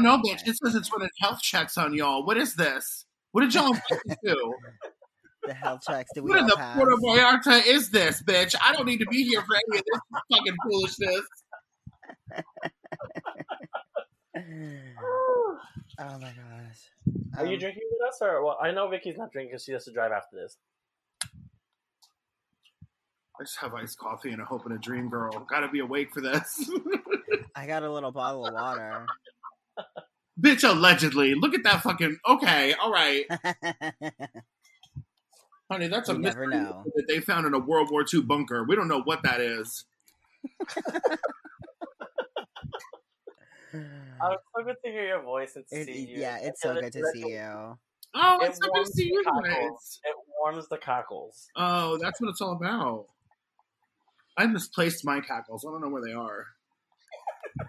[0.00, 0.46] No, bitch.
[0.46, 2.24] It says it's running health checks on y'all.
[2.26, 3.06] What is this?
[3.32, 3.74] What did y'all
[4.24, 4.54] do?
[5.46, 6.10] The health checks.
[6.12, 6.76] Did we What in the pass?
[6.76, 8.54] Puerto Vallarta is this, bitch?
[8.62, 10.00] I don't need to be here for any of this
[10.32, 11.26] fucking foolishness.
[15.98, 16.90] Oh my gosh.
[17.38, 18.58] Are you Um, drinking with us, or well?
[18.60, 20.58] I know Viki's not drinking; 'cause she has to drive after this.
[23.40, 25.30] I just have iced coffee and a hope and a dream, girl.
[25.48, 26.70] Gotta be awake for this.
[27.56, 29.06] I got a little bottle of water.
[30.40, 31.34] Bitch, allegedly.
[31.34, 32.18] Look at that fucking.
[32.28, 33.24] Okay, all right.
[35.70, 36.84] Honey, that's a You never mystery know.
[36.94, 38.62] that they found in a World War II bunker.
[38.64, 39.84] We don't know what that is.
[44.18, 46.18] Oh, it's so good to hear your voice and to It- see you.
[46.20, 47.78] yeah, it's so it- good to it- see you.
[48.14, 49.34] Oh, It it's so good to warms see the you guys.
[49.34, 50.00] cockles.
[50.04, 51.48] It warms the cockles.
[51.56, 53.06] Oh, that's what it's all about.
[54.38, 55.66] I misplaced my cockles.
[55.66, 56.46] I don't know where they are.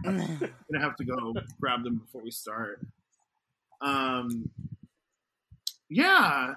[0.05, 2.85] I'm gonna have to go grab them before we start.
[3.81, 4.49] Um,
[5.89, 6.55] yeah.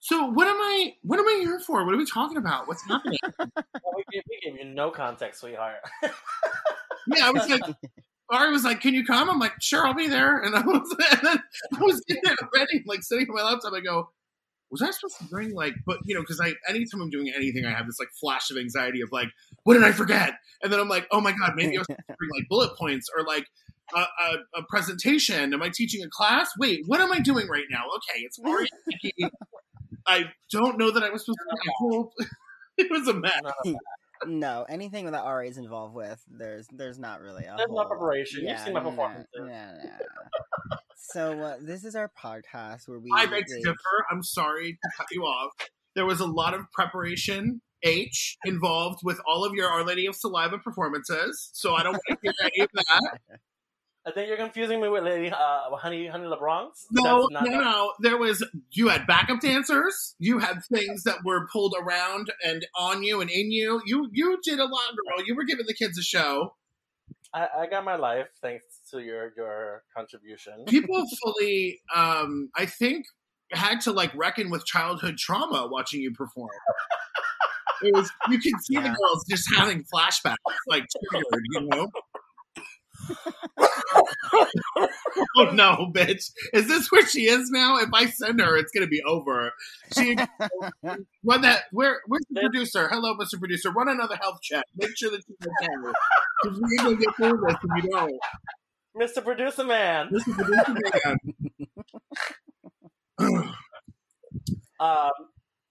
[0.00, 0.94] So what am I?
[1.02, 1.84] What am I here for?
[1.84, 2.66] What are we talking about?
[2.68, 3.18] What's happening?
[3.96, 5.76] We, gave, we gave you no context, sweetheart.
[6.02, 7.60] yeah, I was like,
[8.30, 10.96] Ari was like, "Can you come?" I'm like, "Sure, I'll be there." And I was,
[11.12, 11.42] and then
[11.74, 13.74] I was getting there ready, like sitting on my laptop.
[13.74, 14.08] I go,
[14.70, 17.64] "Was I supposed to bring like?" But you know, because I anytime I'm doing anything,
[17.66, 19.28] I have this like flash of anxiety of like,
[19.64, 22.06] "What did I forget?" And then I'm like, "Oh my god, maybe I was supposed
[22.08, 23.46] to bring like bullet points or like."
[23.92, 25.52] A, a, a presentation.
[25.52, 26.48] Am I teaching a class?
[26.60, 27.82] Wait, what am I doing right now?
[27.96, 28.68] Okay, it's Ari.
[30.06, 31.56] I don't know that I was supposed to.
[31.60, 32.12] I hope
[32.78, 33.40] it was a mess.
[33.64, 33.74] No,
[34.26, 37.86] no, anything that Ari is involved with, there's there's not really a There's no whole-
[37.86, 38.46] preparation.
[38.46, 39.26] You've seen my no, performances.
[39.34, 40.76] no, no.
[41.00, 44.04] So uh, this is our podcast where we I beg to differ.
[44.10, 45.52] I'm sorry to cut you off.
[45.96, 50.14] There was a lot of preparation, H, involved with all of your Our Lady of
[50.14, 51.50] Saliva performances.
[51.54, 53.18] So I don't want to hear any of that.
[54.06, 56.86] I think you're confusing me with Lady uh, Honey Honey LeBronx.
[56.90, 57.92] No, That's no, no.
[58.00, 60.14] There was you had backup dancers.
[60.18, 63.82] You had things that were pulled around and on you and in you.
[63.84, 65.26] You you did a lot, girl.
[65.26, 66.54] You were giving the kids a show.
[67.32, 70.64] I, I got my life thanks to your your contribution.
[70.66, 73.04] People fully, um, I think,
[73.52, 76.50] had to like reckon with childhood trauma watching you perform.
[77.82, 80.36] It was you could see the girls just having flashbacks,
[80.66, 81.88] like triggered, you know.
[85.36, 86.30] Oh no, bitch!
[86.52, 87.78] Is this where she is now?
[87.78, 89.52] If I send her, it's gonna be over.
[89.96, 90.16] She
[91.24, 91.64] run that.
[91.72, 92.00] Where?
[92.06, 92.88] Where's the producer?
[92.88, 93.38] Hello, Mr.
[93.38, 93.70] Producer.
[93.70, 94.64] Run another health check.
[94.76, 95.68] Make sure that she's okay.
[96.42, 98.20] Because we ain't gonna get through this if you don't.
[98.96, 99.24] Mr.
[99.24, 100.10] Producer Man.
[100.10, 100.34] Mr.
[100.34, 101.16] Producer
[103.18, 103.54] man.
[104.80, 105.10] Um,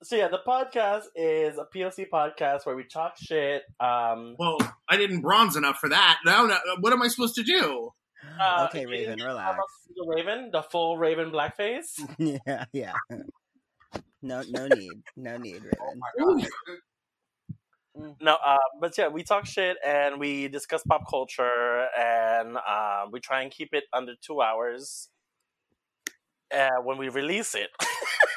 [0.03, 3.63] so yeah, the podcast is a POC podcast where we talk shit.
[3.79, 6.19] Um, Well, I didn't bronze enough for that.
[6.25, 7.89] Now, now what am I supposed to do?
[8.39, 9.57] uh, okay, Raven, relax.
[9.95, 11.99] The Raven, the full Raven blackface.
[12.45, 12.93] yeah, yeah.
[14.21, 16.01] No, no need, no need, Raven.
[17.95, 23.05] Ooh, No, uh, but yeah, we talk shit and we discuss pop culture and uh,
[23.11, 25.09] we try and keep it under two hours
[26.55, 27.69] uh, when we release it.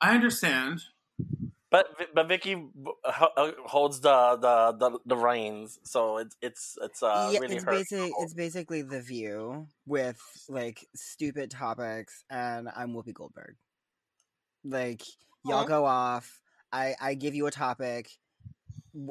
[0.00, 0.82] I understand.
[1.70, 2.70] But but Viki
[3.04, 7.64] uh, holds the, the, the, the reins, so it's it's it's uh, yeah, really it's
[7.64, 7.72] her.
[7.72, 13.56] basically it's basically the view with like stupid topics, and I'm Whoopi Goldberg.
[14.64, 15.02] Like
[15.44, 15.66] y'all Aw.
[15.66, 16.40] go off.
[16.72, 18.10] I I give you a topic.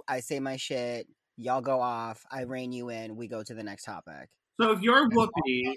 [0.08, 1.08] I say my shit.
[1.38, 2.24] Y'all go off.
[2.32, 3.18] I rein you in.
[3.18, 4.30] We go to the next topic.
[4.62, 5.74] So if you're Whoopi,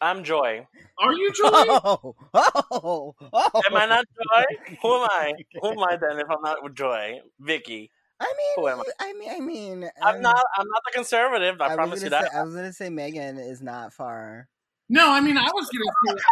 [0.00, 0.66] I'm Joy.
[0.98, 1.44] are you Joy?
[1.84, 3.62] Oh, oh, oh.
[3.70, 4.74] Am I not Joy?
[4.82, 5.32] Who am I?
[5.60, 7.20] Who am I then if I'm not with Joy?
[7.40, 7.90] Viki.
[8.20, 8.84] I mean, Who am I?
[9.00, 10.44] I mean, I mean, I'm um, not.
[10.56, 11.60] I'm not the conservative.
[11.60, 12.32] I, was promise you gonna that.
[12.32, 14.48] Say, I was gonna say Meghan is not far.
[14.88, 16.22] No, I mean I was gonna say.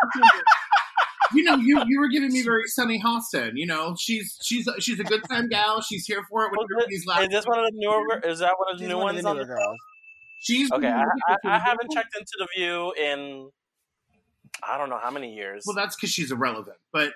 [1.33, 3.53] You know, you, you were giving me very Sunny Hostin.
[3.55, 5.81] You know, she's she's she's a good time gal.
[5.81, 7.31] She's here for it when Was it- everybody's laughing.
[7.31, 8.19] Is this one of the newer?
[8.25, 9.45] Is that one of the She's new one of ones the on the?
[9.45, 9.79] girls.
[10.41, 13.51] She's Okay, I, I, I haven't checked into the View in
[14.67, 15.65] I don't know how many years.
[15.67, 16.79] Well, that's because she's irrelevant.
[16.93, 17.13] But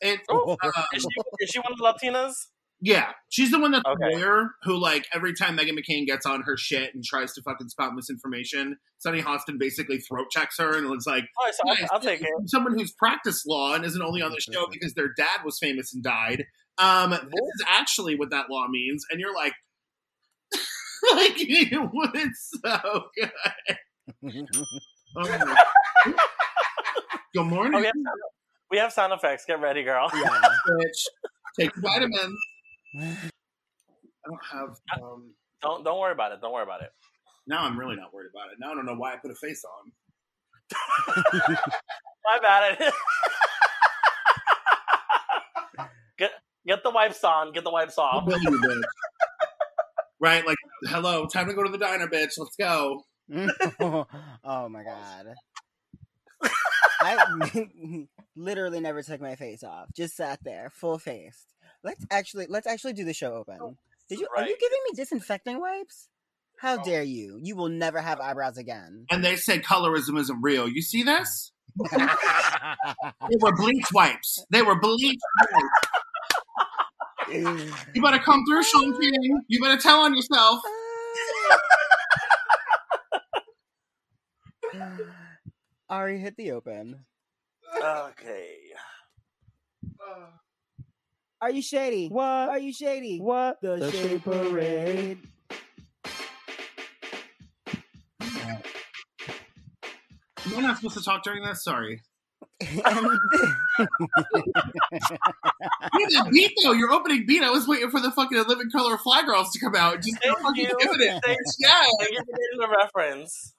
[0.00, 1.08] it, Oh, uh, is she
[1.44, 2.34] is she one of the Latinas?
[2.80, 4.10] yeah, she's the one that's Okay.
[4.10, 7.42] the lawyer who, like, every time Meghan McCain gets on her shit and tries to
[7.42, 11.82] fucking spout misinformation, Sunny Hostin basically throat checks her and was like, Oh, so Nice.
[11.84, 12.28] I'll, I'll take it.
[12.46, 15.94] someone who's practiced law and isn't only on the show because their dad was famous
[15.94, 16.44] and died.
[16.78, 19.54] Um, this is actually what that law means, and you're like,
[21.14, 23.30] like it's so good.
[25.18, 25.24] Oh.
[27.34, 28.20] good morning, Oh, we, have sound,
[28.70, 29.44] we have sound effects.
[29.46, 30.10] Get ready, girl.
[30.12, 30.28] yeah.
[30.68, 31.06] bitch.
[31.58, 32.38] Take vitamins.
[33.00, 33.30] I
[34.26, 34.76] don't have.
[35.02, 35.32] Um,
[35.62, 36.40] Don't don't worry about it.
[36.42, 36.90] Don't worry about it.
[37.46, 38.58] Now I'm really not worried about it.
[38.58, 39.92] Now I don't know why I put a face on.
[42.24, 42.78] My bad.
[46.18, 46.30] get
[46.66, 47.52] get the wipes on.
[47.52, 48.28] Get the wipes I'll off.
[50.20, 50.44] Bill you, bitch.
[50.44, 50.46] right?
[50.46, 52.32] Like, hello, time to go to the diner, bitch.
[52.38, 53.04] Let's go.
[54.44, 55.34] oh my god.
[57.00, 59.88] I literally never took my face off.
[59.94, 61.54] Just sat there, full faced.
[61.82, 63.58] Let's actually let's actually do the show open.
[63.60, 63.76] Oh,
[64.08, 66.08] Did you are you giving me disinfecting wipes?
[66.58, 66.84] How oh.
[66.84, 67.38] dare you?
[67.42, 69.06] You will never have eyebrows again.
[69.10, 70.68] And they say colorism isn't real.
[70.68, 71.52] You see this?
[73.28, 74.44] They were bleach wipes.
[74.50, 75.18] They were bleach
[75.52, 75.88] wipes.
[77.30, 79.40] You better come through, Shaun King.
[79.48, 80.60] You better tell on yourself.
[85.88, 87.04] Ari hit the open.
[87.82, 88.56] Okay.
[91.40, 92.08] Are you shady?
[92.08, 92.24] What?
[92.24, 93.18] Are you shady?
[93.18, 93.58] What?
[93.60, 95.18] The, The shade Shade parade.
[100.46, 101.62] Am I not supposed to talk during this?
[101.64, 102.00] Sorry.
[102.60, 102.98] And You
[106.04, 106.72] had that beat though.
[106.72, 107.42] Your opening beat.
[107.42, 109.96] I was waiting for the fucking Living Color Fly Girls to come out.
[110.02, 110.76] Just Thank fucking you.
[110.80, 111.22] giving it.
[111.24, 111.56] Thanks.
[111.58, 111.82] Yeah.
[112.00, 113.54] Thank you for getting the reference.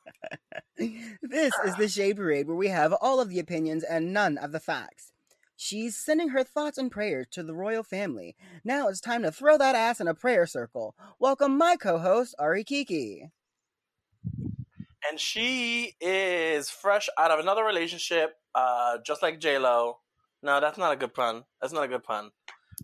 [1.21, 4.51] this is the Shade Parade where we have all of the opinions and none of
[4.51, 5.11] the facts.
[5.55, 8.35] She's sending her thoughts and prayers to the royal family.
[8.63, 10.95] Now it's time to throw that ass in a prayer circle.
[11.19, 13.31] Welcome my co-host Ari Kiki.
[15.09, 19.99] And she is fresh out of another relationship, uh, just like J Lo.
[20.43, 21.43] No, that's not a good pun.
[21.61, 22.31] That's not a good pun.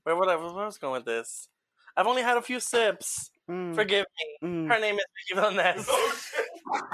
[0.04, 0.36] Where would I?
[0.36, 1.50] Where was I going with this?
[1.98, 3.30] I've only had a few sips.
[3.50, 4.06] Mm, Forgive
[4.42, 4.48] me.
[4.50, 4.68] mm.
[4.72, 6.94] Her name is Viki Villanez.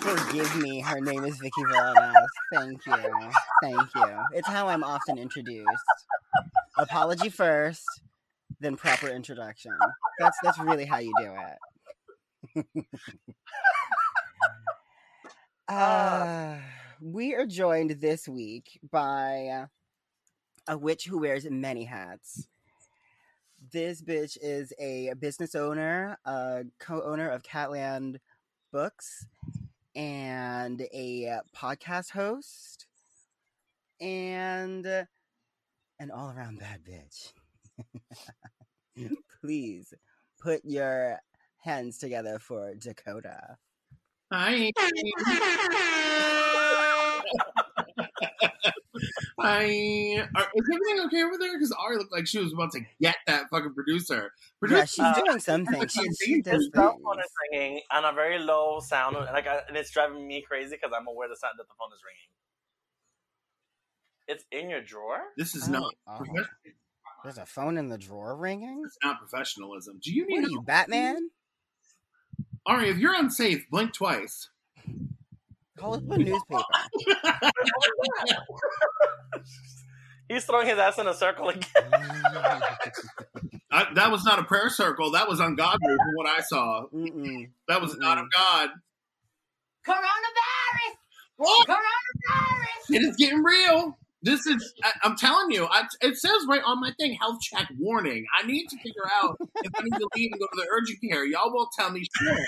[0.00, 2.26] Forgive me, her name is Viki Villanez.
[2.54, 3.30] Thank you.
[3.62, 4.18] Thank you.
[4.32, 5.66] It's how I'm often introduced.
[6.78, 7.84] Apology first,
[8.60, 9.72] then proper introduction.
[10.18, 12.86] That's that's really how you do it.
[15.70, 16.56] uh,
[17.00, 19.66] we are joined this week by
[20.66, 22.48] a witch who wears many hats.
[23.72, 28.16] This bitch is a business owner, a co-owner of Catland
[28.72, 29.26] Books,
[29.94, 32.86] and a podcast host,
[34.00, 35.04] and uh,
[36.00, 37.32] an all-around bad bitch.
[39.40, 39.94] Please
[40.40, 41.18] put your
[41.58, 43.56] hands together for Dakota.
[44.32, 44.70] Hi.
[49.38, 49.64] Hi.
[50.36, 51.52] Are, is everything okay over there?
[51.54, 54.32] Because Ari looked like she was about to get that fucking producer.
[54.68, 55.88] Yeah, she's Uh, doing something.
[55.88, 57.02] She, she does His cell things.
[57.04, 60.42] phone is ringing on a very low sound, and like, I, and it's driving me
[60.46, 62.28] crazy because I'm aware the sound that the phone is ringing.
[64.28, 65.20] It's in your drawer.
[65.36, 66.24] this is Oh, not oh.
[67.24, 68.82] There's a phone in the drawer ringing.
[68.84, 69.98] it's not professionalism.
[70.02, 71.30] Do you What are you, Batman?
[72.66, 72.90] Ari?
[72.90, 74.48] If you're unsafe, blink twice.
[75.78, 76.62] Call up a newspaper.
[80.28, 81.64] He's throwing his ass in a circle again.
[83.72, 85.12] I, that was not a prayer circle.
[85.12, 86.84] That was ungodly from what I saw.
[86.94, 87.50] Mm-mm.
[87.68, 88.70] That was not of God.
[89.86, 90.96] Coronavirus!
[91.40, 92.94] Oh, Coronavirus!
[92.94, 93.96] it is getting real.
[94.22, 97.66] This is, I, I'm telling you, I, it says right on my thing, health check
[97.78, 98.26] warning.
[98.38, 100.98] I need to figure out if I need to leave and go to the urgent
[101.08, 101.24] care.
[101.24, 102.38] Y'all won't tell me shit.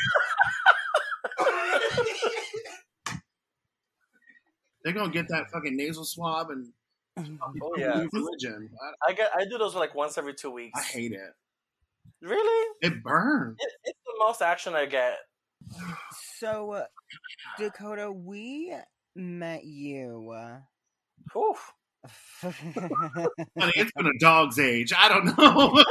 [4.84, 6.72] They're gonna get that fucking nasal swab and
[7.16, 8.70] Oh yeah, religion.
[9.06, 9.30] I, I get.
[9.36, 10.78] I do those like once every two weeks.
[10.78, 11.34] I hate it.
[12.22, 12.68] Really?
[12.80, 13.56] It burns.
[13.58, 15.18] It, it's the most action I get.
[16.38, 16.84] So, uh,
[17.58, 18.74] Dakota, we
[19.14, 20.34] met you.
[21.32, 21.54] Whew.
[22.42, 24.92] Honey, it's been a dog's age.
[24.96, 25.84] I don't know.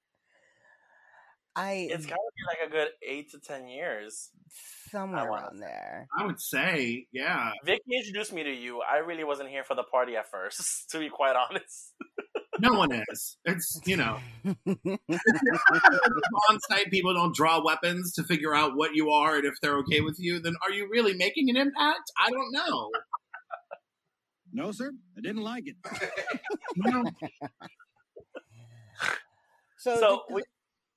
[1.58, 4.30] I It's got to be like a good eight to ten years.
[4.92, 6.06] somewhere around there.
[6.18, 7.52] I would say, yeah.
[7.66, 8.82] Viki introduced me to you.
[8.82, 11.94] I really wasn't here for the party at first, to be quite honest.
[12.60, 13.38] No one is.
[13.46, 14.58] It's you know, on
[16.70, 20.02] site people don't draw weapons to figure out what you are and if they're okay
[20.02, 20.40] with you.
[20.40, 22.12] Then are you really making an impact?
[22.22, 22.92] I don't know.
[24.55, 24.91] No, sir.
[25.17, 25.75] I didn't like it.
[26.75, 27.03] You
[29.77, 30.43] so, So Dak- we,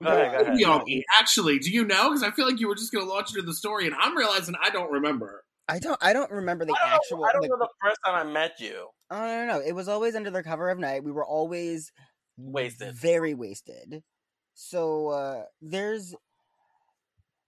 [0.02, 0.54] go ahead, go ahead.
[0.86, 2.08] maybe Actually, do you know?
[2.10, 4.16] Because I feel like you were just going to launch into the story, and I'm
[4.16, 5.44] realizing I don't remember.
[5.68, 5.98] I don't.
[6.00, 7.24] I don't remember the I don't, actual.
[7.24, 8.86] I don't the- know the first time I met you.
[9.10, 9.60] Oh no, no, no!
[9.60, 11.04] It was always under the cover of night.
[11.04, 11.92] We were always
[12.38, 12.94] Wasted.
[12.94, 14.02] very wasted.
[14.54, 16.14] So uh there's.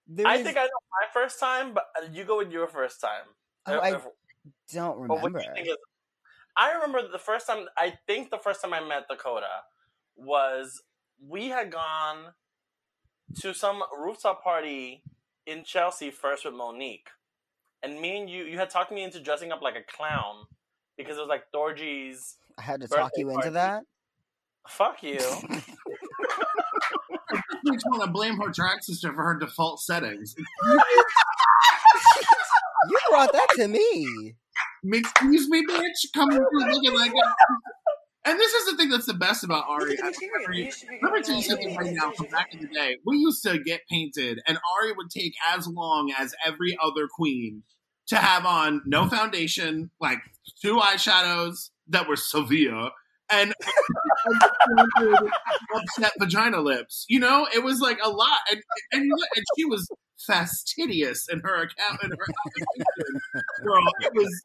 [0.07, 0.69] There I is- think I know
[1.01, 3.25] my first time, but uh, you go with your first time.
[3.67, 3.93] Oh, I
[4.73, 5.39] don't or what remember.
[5.41, 5.77] do you think is?
[6.57, 7.67] I remember the first time.
[7.77, 9.65] I think the first time I met Dakota
[10.17, 10.83] was
[11.27, 12.33] we had gone
[13.41, 15.03] to some rooftop party
[15.47, 17.09] in Chelsea first with Monique,
[17.83, 20.47] and me and you you had talked me into dressing up like a clown
[20.97, 22.37] because it was like Thorgy's.
[22.59, 23.85] I had to talk Birthday you into that.
[24.69, 25.19] Fuck you.
[27.63, 30.35] You just want to blame her track sister for her default settings.
[32.89, 34.35] You brought that to me.
[34.85, 37.15] Excuse me, bitch, coming through looking like a.
[38.27, 39.97] And this is the thing that's the best about Ari.
[39.99, 40.71] I remember, you-
[41.03, 42.99] let me tell you something right now from back in the day.
[43.07, 47.63] We used to get painted, and Ari would take as long as every other queen
[48.09, 50.19] to have on no foundation, like
[50.63, 52.91] two eyeshadows that were severe,
[53.31, 53.55] and
[55.75, 57.07] upset vagina lips.
[57.09, 58.61] You know, it was like a lot, and
[58.93, 59.89] and, and she was
[60.27, 63.21] fastidious in her account in her application.
[63.65, 64.43] Girl, it was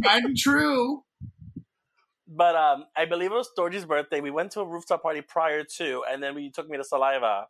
[0.00, 1.02] tried and true.
[2.28, 4.20] But um, I believe it was Thorgy's birthday.
[4.20, 7.46] We went to a rooftop party prior to, and then we took me to Saliva.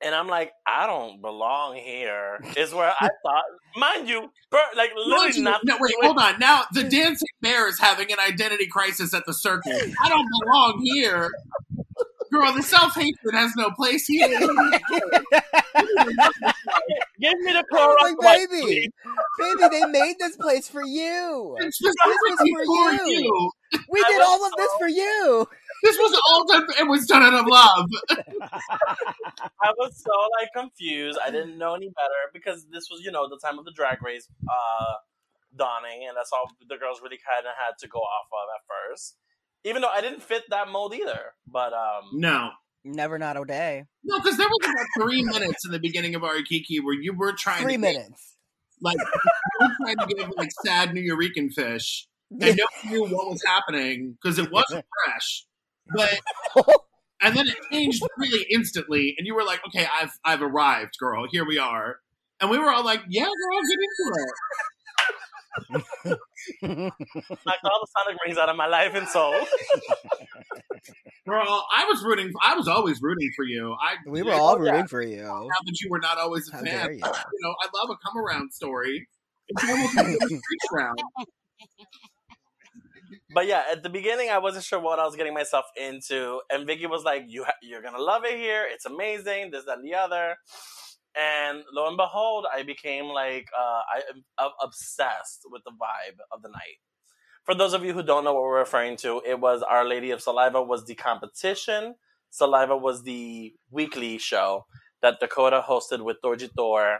[0.00, 2.38] And I'm like, I don't belong here.
[2.56, 3.42] Is where I thought,
[3.76, 4.30] mind you,
[4.76, 5.60] like literally you- not.
[5.64, 6.38] no, wait, hold on.
[6.38, 9.92] Now the dancing bear is having an identity crisis at the circus.
[10.00, 11.28] I don't belong here.
[12.32, 14.28] Girl, the self hatred has no place here.
[17.20, 17.96] Give me the car.
[17.96, 18.90] Clorox like, baby,
[19.38, 21.56] baby, they made this place for you.
[21.60, 23.18] It's specifically for for you.
[23.22, 23.50] you.
[23.90, 25.48] We I did all of this for you.
[25.82, 26.66] This was all done.
[26.78, 27.88] It was done out of love.
[29.62, 31.18] I was so like confused.
[31.24, 34.02] I didn't know any better because this was, you know, the time of the drag
[34.02, 34.94] race uh,
[35.56, 38.62] dawning, and that's all the girls really kind of had to go off of at
[38.66, 39.16] first.
[39.64, 42.50] Even though I didn't fit that mold either, but um, No.
[42.84, 43.84] Never not a day.
[44.04, 47.12] No, because there was about three minutes in the beginning of Ari Kiki where you
[47.12, 48.36] were trying Three to get, minutes.
[48.80, 49.04] like you
[49.60, 52.06] were trying to give like sad Nuyorican fish,
[52.40, 55.44] and no one knew what was happening because it wasn't fresh.
[55.94, 56.20] But
[57.20, 61.26] and then it changed really instantly, and you were like, "Okay, I've I've arrived, girl.
[61.30, 61.96] Here we are."
[62.40, 63.78] And we were all like, "Yeah, girl, get
[65.74, 66.18] into it."
[66.62, 69.34] knocked all the sonic rings out of my life and soul.
[71.26, 72.32] Girl, I was rooting.
[72.42, 73.74] I was always rooting for you.
[73.80, 74.72] I we were I all oh, know that.
[74.72, 75.22] rooting for you.
[75.22, 76.98] Now that you were not always a How fan, dare you?
[76.98, 79.06] you know, I love a come around story.
[79.48, 80.40] It's almost like a reach
[80.72, 80.98] round.
[83.34, 86.66] But yeah, at the beginning, I wasn't sure what I was getting myself into, and
[86.66, 88.66] Viki was like, "You ha- you're gonna love it here.
[88.70, 89.50] It's amazing.
[89.50, 90.36] This that, and the other."
[91.18, 94.02] And lo and behold, I became like uh, I
[94.40, 96.78] am obsessed with the vibe of the night.
[97.44, 100.10] For those of you who don't know what we're referring to, it was Our Lady
[100.10, 101.94] of Saliva was the competition.
[102.30, 104.66] Saliva was the weekly show
[105.00, 106.98] that Dakota hosted with Thorgy Thor.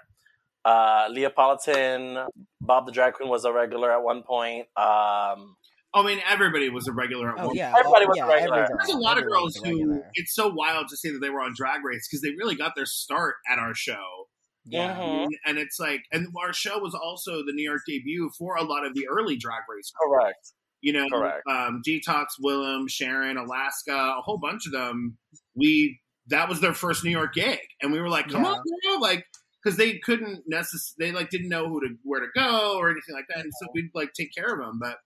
[0.64, 2.26] Uh, Leopolitan,
[2.60, 4.66] Bob the Drag Queen was a regular at one point.
[4.76, 5.56] Um,
[5.94, 8.62] I mean, everybody was a regular at Oh one yeah, Everybody oh, was yeah, regular.
[8.64, 11.40] every There's a lot of girls who it's so wild to say that they were
[11.40, 14.26] on Drag Race because they really got their start at our show.
[14.66, 14.94] Yeah.
[14.96, 15.24] Mhm.
[15.24, 18.62] And, and it's like, and our show was also the New York debut for a
[18.64, 19.90] lot of the early Drag Race.
[20.02, 20.52] correct.
[20.80, 21.42] You know, Correct.
[21.50, 25.18] um, Detox, Willam, Sharon, Alaska, a whole bunch of them.
[25.56, 28.50] We that was their first New York gig, and we were like, "Come Yeah.
[28.50, 29.24] on, girl!" Like,
[29.60, 33.14] because they couldn't necessarily, they like didn't know who to where to go or anything
[33.14, 34.78] like that, and so we'd like take care of them.
[34.80, 34.98] But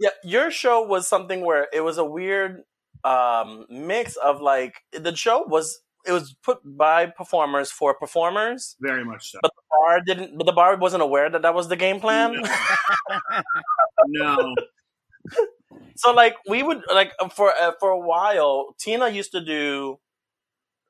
[0.00, 2.62] Yeah, your show was something where it was a weird
[3.04, 9.04] um, mix of like the show was it was put by performers for performers, very
[9.04, 9.38] much so.
[9.42, 10.38] but the bar didn't.
[10.38, 12.42] But the bar wasn't aware that that was the game plan.
[14.08, 14.54] no,
[15.96, 19.98] so like we would like for uh, for a while, Tina used to do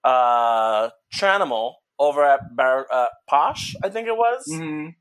[0.05, 4.47] uh Tranimal over at Bar- uh, Posh, I think it was.
[4.51, 4.95] Mhm.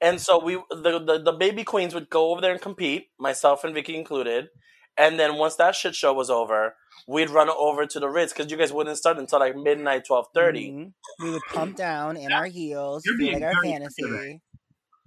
[0.00, 3.64] And so we the, the the baby queens would go over there and compete, myself
[3.64, 4.48] and Viki included.
[4.96, 6.74] And then once that shit show was over,
[7.06, 10.26] we'd run over to the Ritz because you guys wouldn't start until like midnight, twelve
[10.34, 10.70] thirty.
[10.72, 10.92] Mhm.
[11.22, 14.40] We would pump down in our heels, You're being like our very fantasy, forgiving.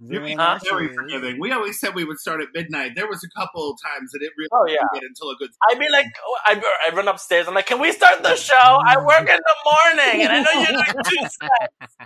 [0.04, 0.96] You're being our very shoes.
[0.96, 1.38] forgiving.
[1.38, 2.92] We always said we would start at midnight.
[2.96, 5.36] There was a couple of times that it really Oh yeah, didn't get until a
[5.36, 5.50] good.
[5.70, 7.46] I'd be like, oh, I I run upstairs.
[7.46, 8.54] I'm like, can we start the show?
[8.56, 11.96] I work in the morning, and I know you're doing two sets.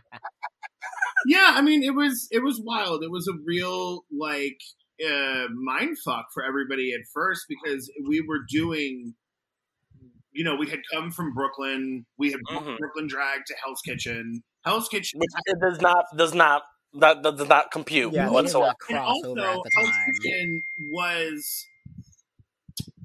[1.27, 3.03] Yeah, I mean, it was it was wild.
[3.03, 4.59] It was a real like
[5.05, 9.15] uh, mind fuck for everybody at first because we were doing.
[10.33, 12.05] You know, we had come from Brooklyn.
[12.19, 12.79] We had booked Mhm.
[12.79, 14.43] Brooklyn drag to Hell's Kitchen.
[14.65, 16.63] Hell's Kitchen, Which it does not does not
[17.01, 19.97] that, that does not compute Yeah, whatsoever, and also over at the Hell's.
[20.23, 20.63] Kitchen
[20.93, 21.67] was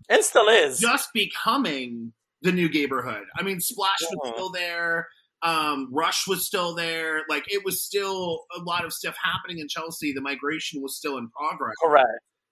[0.10, 0.80] and still is.
[0.80, 3.24] just becoming the new neighborhood.
[3.38, 4.34] I mean, Splash was Mhm.
[4.34, 5.08] still there.
[5.44, 7.22] Um, Rush was still there.
[7.30, 10.14] Like it was still a lot of stuff happening in Chelsea.
[10.14, 12.08] The migration was still in progress, Correct.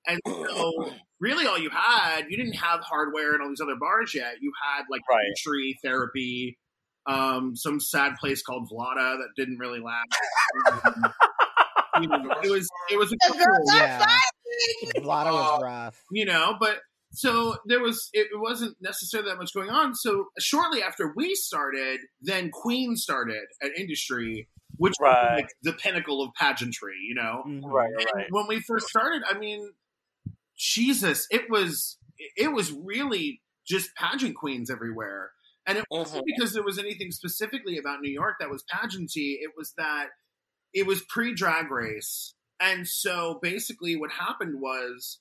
[0.08, 4.16] And so, really, all you had, you didn't have hardware and all these other bars
[4.16, 4.36] yet.
[4.42, 5.26] You had like Right.
[5.38, 6.58] tree therapy,
[7.06, 11.14] um, some sad place called Vlada that didn't really last.
[12.02, 14.06] You know, it was it was a couple- Yeah.
[15.00, 16.02] Vlada was rough.
[16.12, 16.80] you know but
[17.12, 21.34] so there was it, it wasn't necessarily that much going on so shortly after we
[21.36, 24.48] started then queen started at industry
[24.78, 27.62] which was like the pinnacle of pageantry you know Mhm.
[27.66, 28.28] Right, right.
[28.30, 29.72] when we first started i mean
[30.58, 31.98] jesus it was
[32.36, 35.32] it was really just pageant queens everywhere
[35.66, 36.26] and it wasn't Mhm.
[36.26, 40.10] because there was anything specifically about new york that was pageanty it was that
[40.74, 45.20] it was pre-drag race and so basically what happened was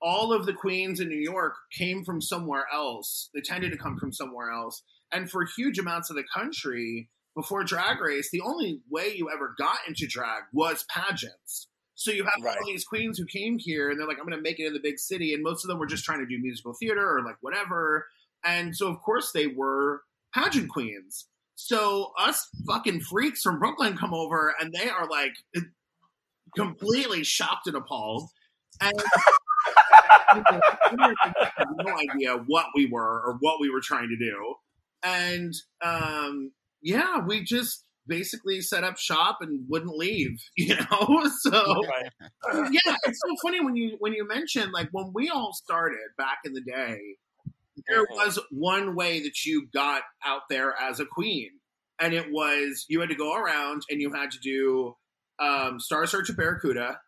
[0.00, 3.30] all of the queens in new york came from somewhere else.
[3.34, 4.82] They tended to come from somewhere else.
[5.12, 9.54] And for huge amounts of the country before drag race the only way you ever
[9.58, 11.68] got into drag was pageants.
[11.94, 12.56] So you have Right.
[12.56, 14.72] all these queens who came here and they're like i'm going to make it in
[14.72, 15.34] the big city.
[15.34, 18.06] And most of them were just trying to do musical theater or like whatever.
[18.44, 20.02] And so of course they were
[20.34, 21.26] pageant queens.
[21.56, 25.32] So us fucking freaks from Brooklyn come over and they are like
[26.56, 28.28] completely shocked and appalled.
[28.80, 28.92] And
[30.92, 34.54] no idea what we were or what we were trying to do.
[35.02, 41.30] And um, yeah, we just basically set up shop and wouldn't leave, you know?
[41.40, 42.70] So Right.
[42.72, 46.38] yeah, it's so funny when you when you mention like when we all started back
[46.44, 46.98] in the day,
[47.88, 48.10] there Mhm.
[48.10, 51.50] was one way that you got out there as a queen,
[52.00, 54.94] and it was you had to go around and you had to do
[55.38, 56.98] um, Star Search of Barracuda,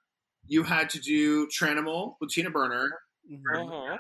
[0.51, 2.91] you had to do Tranimal with Tina Burner,
[3.31, 3.41] Mhm.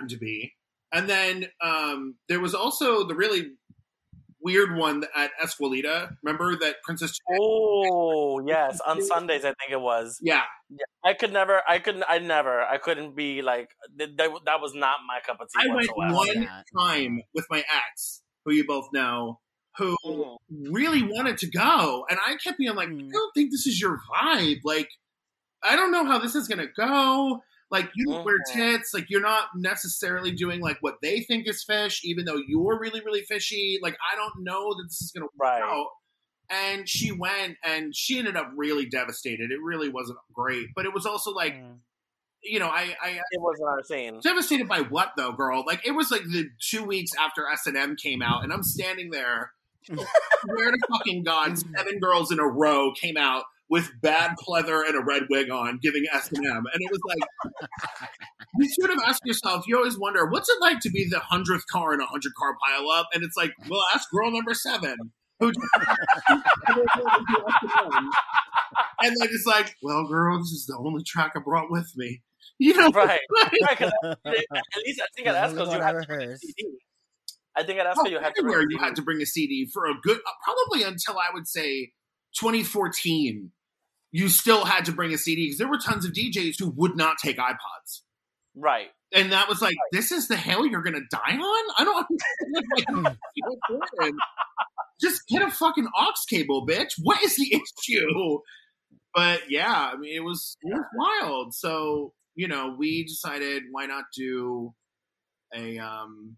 [0.01, 0.09] Mhm.
[0.09, 0.53] to be,
[0.93, 3.53] and then um, there was also the really
[4.43, 6.17] weird one at Escuelita.
[6.25, 7.17] Remember that Princess?
[7.39, 10.19] Oh yes, on Sundays I think it was.
[10.23, 10.43] Yeah,
[11.05, 11.63] I could never.
[11.69, 12.05] I couldn't.
[12.09, 12.61] I never.
[12.63, 14.17] I couldn't be like that.
[14.17, 16.63] That was not my cup of tea I went one Yeah.
[16.77, 19.39] time with my ex, who you both know,
[19.77, 20.37] who Mhm.
[20.73, 23.09] really wanted to go, and I kept being like, Hmm.
[23.09, 24.61] I don't think this is your vibe.
[24.65, 24.89] Like,
[25.63, 27.43] I don't know how this is gonna go.
[27.71, 28.93] Like, you don't wear tits.
[28.93, 33.01] Like, you're not necessarily doing like what they think is fish, even though you're really,
[33.01, 33.79] really fishy.
[33.81, 35.63] Like, I don't know that this is gonna work Right.
[35.63, 35.87] out.
[36.51, 39.53] And she went, and she ended up really devastated.
[39.53, 41.79] It really wasn't great, but it was also like, Mm.
[42.43, 44.19] you know, I, I It wasn't our scene.
[44.21, 45.63] Devastated by what though, girl?
[45.65, 48.65] Like it was like the two weeks after S and M came out, and I'm
[48.65, 49.53] standing there.
[50.45, 54.97] Where to fucking God, seven girls in a row came out with bad pleather and
[54.97, 57.19] a red wig on, giving S and M, and it was like
[58.59, 59.65] you sort of ask yourself.
[59.67, 62.55] You always wonder what's it like to be the hundredth car in a hundred car
[62.69, 64.97] pileup, and it's like, well, ask girl number seven.
[65.39, 65.53] Who
[69.01, 72.23] and then it's like, well, girl, this is the only track I brought with me.
[72.59, 73.21] You know, Right.
[73.63, 74.19] Right, 'cause at
[74.85, 76.37] least I think at The Esco's you one had I to a.
[76.37, 76.65] CD.
[77.57, 78.85] I think at Oh, Esco you had to bring everywhere a you CD.
[78.85, 81.93] had to bring a CD for a good, uh, probably until I would say
[82.39, 83.51] 2014.
[84.13, 86.97] You still had to bring a CD because there were tons of DJs who would
[86.97, 88.01] not take iPods,
[88.57, 88.89] Right.
[89.15, 91.65] and that was like, this is the hell you're gonna die on.
[91.79, 92.07] I don't
[92.97, 93.17] understand.
[93.99, 94.15] Like.
[95.01, 96.93] Just get a fucking aux cable, bitch.
[97.03, 98.39] What is the issue?
[99.15, 101.55] But yeah, I mean, it was it was wild.
[101.55, 104.75] So you know, we decided why not do
[105.55, 106.37] a um,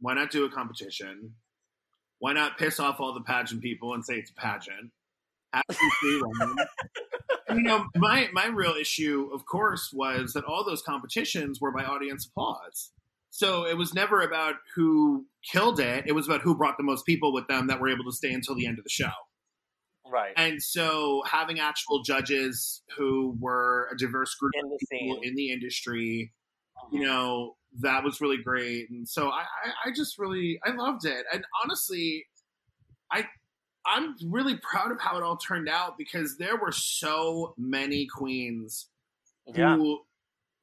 [0.00, 1.34] why not do a competition?
[2.18, 4.92] Why not piss off all the pageant people and say it's a pageant?
[7.48, 7.88] Have some free roam.
[7.92, 11.72] And, you know, my my real issue, of course, was that all those competitions were
[11.72, 12.92] by audience applause.
[13.30, 17.06] So it was never about who killed it; it was about who brought the most
[17.06, 19.10] people with them that were able to stay until the end of the show.
[20.06, 20.32] Right.
[20.36, 25.34] And so having actual judges who were a diverse group In the of people in
[25.34, 26.32] the industry,
[26.76, 26.88] uh-huh.
[26.92, 28.90] you know, that was really great.
[28.90, 31.24] And so I, I, I just really I loved it.
[31.32, 32.26] And honestly,
[33.10, 33.26] I
[33.86, 38.88] I'm really proud of how it all turned out because there were so many queens
[39.54, 39.76] Yeah.
[39.76, 40.00] who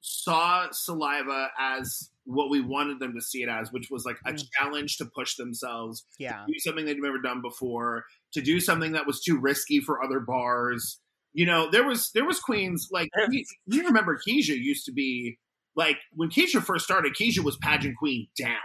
[0.01, 4.33] saw saliva as what we wanted them to see it as, which was like a
[4.33, 4.47] Mm.
[4.57, 6.45] challenge to push themselves Yeah.
[6.47, 10.19] do something they'd never done before, to do something that was too risky for other
[10.19, 10.99] bars.
[11.33, 15.37] You know, there was there was queens like you, you remember Keisha used to be
[15.75, 18.57] like when Keisha first started, Keisha was pageant queen down.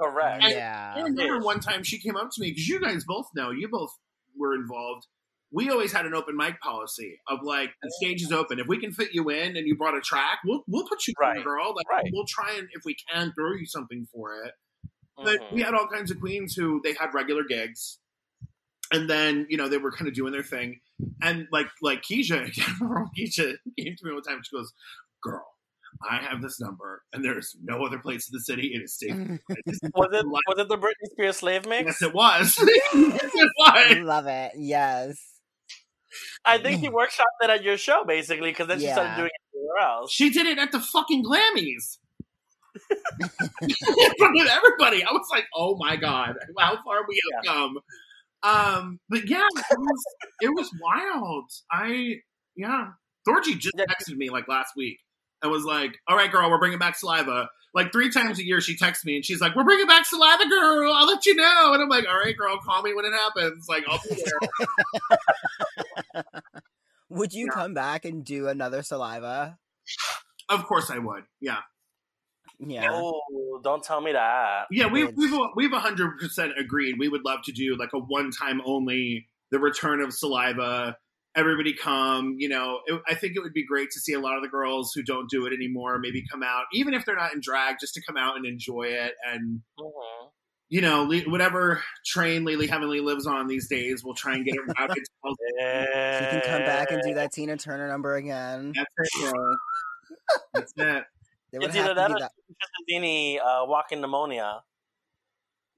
[0.00, 0.44] Correct.
[0.44, 1.02] I Yeah.
[1.02, 3.90] remember one time she came up to me because you guys both know, you both
[4.36, 5.06] were involved.
[5.50, 8.58] We always had an open mic policy of like the stage is open.
[8.58, 11.14] If we can fit you in and you brought a track, we'll we'll put you
[11.20, 11.42] in, Right.
[11.44, 11.74] girl.
[11.74, 12.10] Like Right.
[12.12, 14.54] we'll try and if we can throw you something for it.
[15.16, 15.52] But Mhm.
[15.52, 17.98] we had all kinds of queens who they had regular gigs,
[18.92, 20.80] and then you know they were kind of doing their thing,
[21.22, 22.52] and like like Keisha,
[23.18, 24.42] Keisha came to me one time.
[24.44, 24.72] She goes,
[25.22, 25.44] "Girl,
[26.02, 28.72] I have this number, and there's no other place in the city.
[28.74, 29.14] It is safe.
[29.94, 31.86] Was it was it the Britney Spears slave mix?
[31.86, 32.56] Yes, it was.
[32.94, 33.98] yes, it was.
[33.98, 34.52] Love it.
[34.56, 35.18] Yes.
[36.44, 39.56] I think she workshopped it at your show basically, because then she started doing it
[39.56, 40.12] everywhere else.
[40.12, 41.98] She did it at the fucking Grammys.
[43.60, 45.04] in front of everybody.
[45.04, 47.78] I was like, oh my god, how far we have come.
[48.42, 50.04] Um, but yeah, it was
[50.40, 51.50] it was wild.
[51.70, 52.16] I
[52.56, 52.88] yeah,
[53.26, 54.98] Thorgy just texted me like last week
[55.42, 58.60] and was like, "All right, girl, we're bringing back saliva." Like three times a year,
[58.60, 60.92] she texts me and she's like, "We're bringing back saliva, girl.
[60.92, 63.66] I'll let you know." And I'm like, "All right, girl, call me when it happens.
[63.68, 64.16] Like, I'll be
[66.14, 66.24] there."
[67.10, 67.52] Would you Yeah.
[67.54, 69.58] come back and do another saliva?
[70.50, 71.24] of course, I would.
[71.40, 71.60] Yeah,
[72.58, 72.88] Yeah.
[72.92, 74.66] Oh, don't tell me that.
[74.70, 74.86] yeah.
[74.86, 75.16] We Kids.
[75.16, 76.96] we've we've hundred percent agreed.
[76.98, 80.96] We would love to do like a one time only, the return of saliva.
[81.36, 82.34] Everybody come.
[82.38, 84.48] You know, it, I think it would be great to see a lot of the
[84.48, 87.76] girls who don't do it anymore maybe come out, even if they're not in drag,
[87.80, 90.30] just to come out and enjoy it and Mhm.
[90.70, 94.54] you know, Le- whatever train Lily Heavenly lives on these days, we'll try and get
[94.54, 94.96] it routed.
[95.04, 96.18] to Yeah.
[96.18, 98.72] She can come back and do that Tina Turner number again.
[98.74, 99.34] That's it.
[100.54, 101.04] That's it.
[101.52, 102.32] They would It's have either to that be or that,
[102.90, 104.60] Dini uh, walking pneumonia.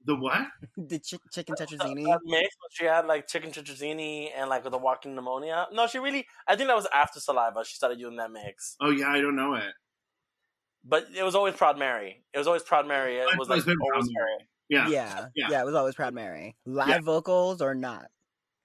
[0.05, 0.47] The what?
[0.77, 2.03] the chi- chicken That tetrazzini.
[2.25, 2.25] mix
[2.59, 5.67] where she had like chicken tetrazzini and like with the walking pneumonia.
[5.71, 6.25] No, she really.
[6.47, 7.63] I think that was after saliva.
[7.65, 9.73] She started doing that mix, Oh yeah, I don't know it.
[10.83, 12.23] but it was always Proud Mary.
[12.33, 13.17] It was always Proud Mary.
[13.17, 14.31] It was like been Proud always Mary.
[14.39, 14.45] her.
[14.69, 14.87] Yeah.
[14.87, 15.25] Yeah.
[15.35, 15.47] Yeah.
[15.51, 16.55] yeah, It was always Proud Mary.
[16.65, 16.99] Live Yeah.
[17.01, 18.07] vocals or not.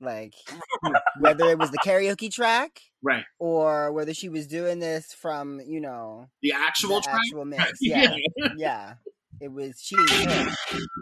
[0.00, 0.34] Like
[1.20, 3.24] whether it was the karaoke track Right.
[3.38, 7.16] or whether she was doing this from, you know, The actual the track.
[7.26, 7.72] actual mix.
[7.80, 8.14] Yeah.
[8.56, 8.94] yeah.
[9.40, 10.54] It was she didn't.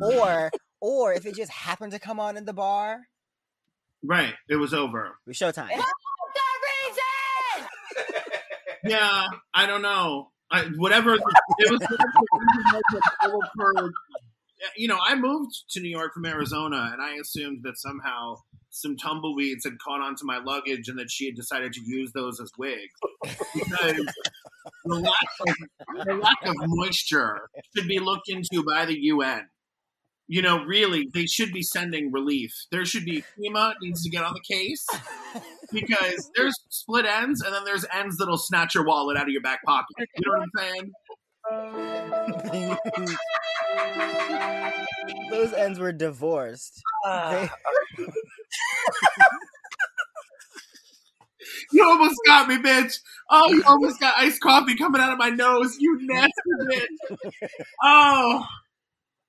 [0.03, 3.01] Or or if it just happened to come on in the bar,
[4.03, 4.35] right.
[4.49, 5.19] It was over.
[5.27, 5.71] it was showtime.
[8.87, 10.31] Yeah, I don't know.
[10.51, 11.15] I, whatever.
[11.15, 11.81] It was.
[13.57, 13.93] for,
[14.77, 18.37] you know, I moved to New York from Arizona, and I assumed that somehow
[18.71, 22.41] some tumbleweeds had caught onto my luggage, and that she had decided to use those
[22.41, 22.93] as wigs
[23.55, 24.07] because
[24.85, 25.57] the lack of,
[26.07, 29.49] the lack of moisture should be looked into by the UN.
[30.27, 32.51] You know, really, they should be sending relief.
[32.71, 34.87] There should be FEMA needs to get on the case
[35.71, 39.43] because there's split ends, and then there's ends that'll snatch your wallet out of your
[39.43, 40.09] back pocket.
[40.17, 40.93] You know what I'm saying?
[45.31, 46.81] Those ends were divorced.
[47.07, 47.49] Uh.
[47.99, 48.07] They,
[51.73, 52.99] You almost got me, bitch.
[53.31, 55.77] Oh, you almost got iced coffee coming out of my nose.
[55.79, 56.33] You nasty
[56.69, 57.29] bitch.
[57.83, 58.45] Oh,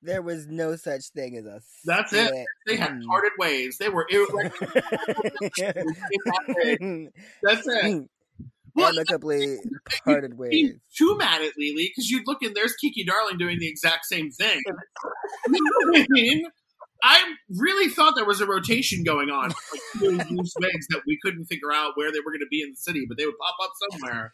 [0.01, 2.45] there was no such thing as a That's it.
[2.67, 3.05] they had mm.
[3.05, 3.77] parted ways.
[3.77, 4.71] They were irreconcilable.
[7.43, 7.85] That's it.
[7.85, 8.07] Mm.
[8.75, 9.57] Well, amicably
[10.03, 10.73] parted be ways.
[10.95, 14.31] too mad at Lily because you'd look and there's Kiki Darling doing the exact same
[14.31, 14.61] thing.
[17.03, 20.53] You know what I really thought there was a rotation going on, like two loose
[20.89, 23.17] that we couldn't figure out where they were going to be in the city, but
[23.17, 24.33] they would pop up somewhere.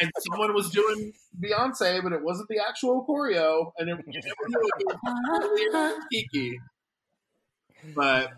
[0.00, 4.48] And someone was doing Beyonce, but it wasn't the actual choreo, and it, you never
[4.48, 6.58] knew if it was or Kiki.
[7.94, 8.32] But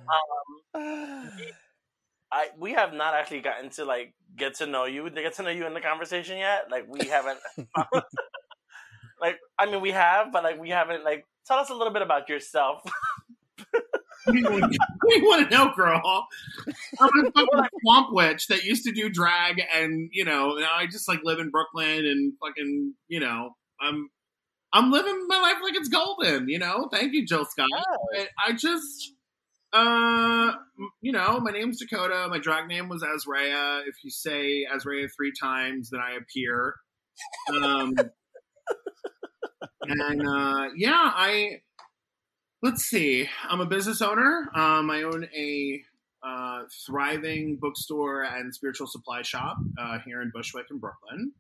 [2.30, 5.50] I we have not actually gotten to like get to know you, get to know
[5.50, 6.70] you in the conversation yet.
[6.70, 7.38] Like we haven't.
[9.20, 11.04] like I mean, we have, but like we haven't.
[11.04, 12.82] Like tell us a little bit about yourself.
[14.32, 16.26] You want, what do you want to know, girl?
[17.00, 20.86] I'm a fucking swamp witch that used to do drag, and you know, now I
[20.86, 24.10] just like live in Brooklyn and fucking, you know, I'm
[24.72, 26.48] I'm living my life like it's golden.
[26.48, 27.66] You know, thank you, Jill Scott.
[28.14, 29.12] I, I just,
[29.72, 30.52] uh,
[31.00, 32.28] you know, my name's Dakota.
[32.28, 33.82] My drag name was Azrea.
[33.86, 36.74] If you say Azrea three times, then I appear.
[37.62, 37.94] Um,
[39.82, 41.60] and uh, yeah, I
[42.62, 43.28] let's see.
[43.48, 44.48] I'm a business owner.
[44.54, 45.82] Um, I own a
[46.22, 51.32] uh, thriving bookstore and spiritual supply shop uh, here in Bushwick in Brooklyn,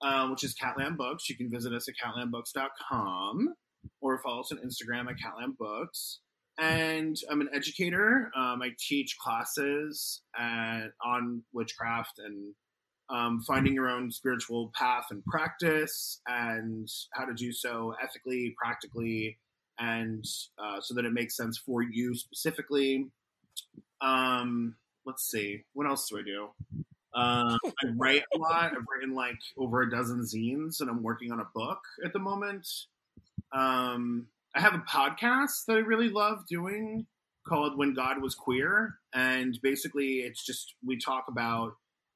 [0.00, 1.28] uh, which is Catland Books.
[1.28, 3.54] You can visit us at catlandbooks.com
[4.00, 6.20] or follow us on Instagram at Catland Books.
[6.58, 8.30] And I'm an educator.
[8.36, 12.54] Um, I teach classes at, on witchcraft and
[13.10, 19.38] um, finding your own spiritual path and practice, and how to do so ethically, practically,
[19.78, 20.24] and
[20.58, 23.08] uh, so that it makes sense for you specifically.
[24.00, 26.48] Um, let's see, what else do I do?
[27.14, 28.72] Uh, I write a lot.
[28.72, 32.18] I've written like over a dozen zines, and I'm working on a book at the
[32.18, 32.66] moment.
[33.52, 37.06] Um, I have a podcast that I really love doing
[37.46, 41.74] called When God Was Queer, and basically it's just we talk about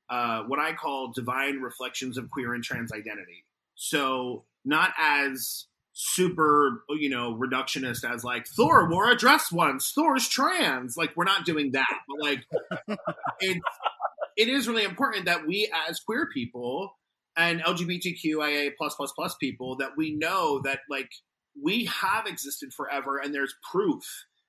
[0.08, 3.44] uh, what I call divine reflections of queer and trans identity.
[3.74, 5.66] So not as
[5.98, 9.92] super, you know, reductionist as like Thor wore a dress once.
[9.94, 10.94] Thor's trans.
[10.94, 12.44] Like we're not doing that, but like
[13.40, 13.60] it's
[14.36, 16.92] it is really important that we as queer people
[17.34, 21.10] and LGBTQIA plus plus plus people that we know that like
[21.60, 24.04] we have existed forever and there's proof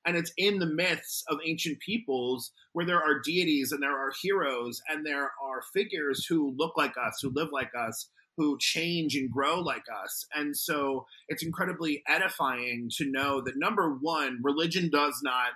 [0.05, 4.11] and it's in the myths of ancient peoples where there are deities and there are
[4.21, 9.15] heroes and there are figures who look like us who live like us who change
[9.15, 10.25] and grow like us.
[10.33, 15.49] And so it's incredibly edifying to know that number one religion does not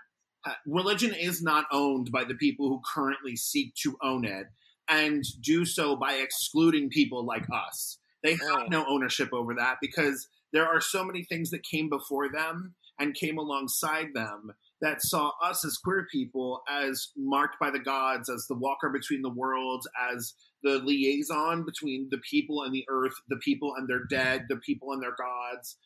[0.43, 4.47] uh, religion is not owned by the people who currently seek to own it
[4.89, 7.99] and do so by excluding people like us.
[8.23, 12.31] They have no ownership over that because there are so many things that came before
[12.31, 17.79] them and came alongside them that saw us as queer people as marked by the
[17.79, 22.85] gods, as the walker between the worlds, as the liaison between the people and the
[22.89, 25.77] earth, the people and their dead, the people and their gods.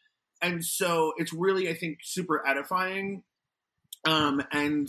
[0.41, 3.23] And so it's really, I think, super edifying
[4.05, 4.87] um, and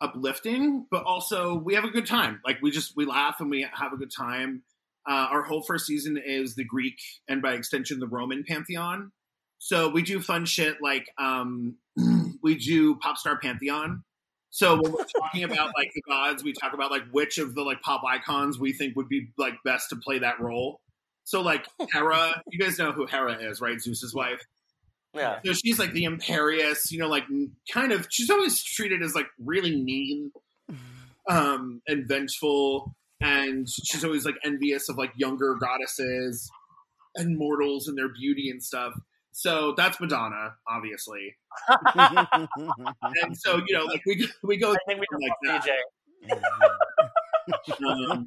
[0.00, 2.40] uplifting, but also we have a good time.
[2.44, 4.62] Like we just, we laugh and we have a good time.
[5.08, 9.12] Uh, our whole first season is the Greek and by extension the Roman pantheon.
[9.58, 11.76] So we do fun shit like um,
[12.42, 14.04] we do pop star pantheon.
[14.50, 17.62] So when we're talking about like the gods, we talk about like which of the
[17.62, 20.80] like pop icons we think would be like best to play that role.
[21.24, 23.80] So like Hera, you guys know who Hera is, right?
[23.80, 24.40] Zeus's wife.
[25.14, 25.38] Yeah.
[25.44, 27.24] So she's like the imperious, you know, like
[27.72, 28.06] kind of.
[28.10, 30.32] She's always treated as like really mean,
[31.28, 36.50] um, and vengeful, and she's always like envious of like younger goddesses
[37.16, 38.94] and mortals and their beauty and stuff.
[39.32, 41.36] So that's Madonna, obviously.
[41.96, 45.66] and so you know, like we we go I think we through know like DJ.
[46.28, 46.38] that.
[47.86, 48.26] Um,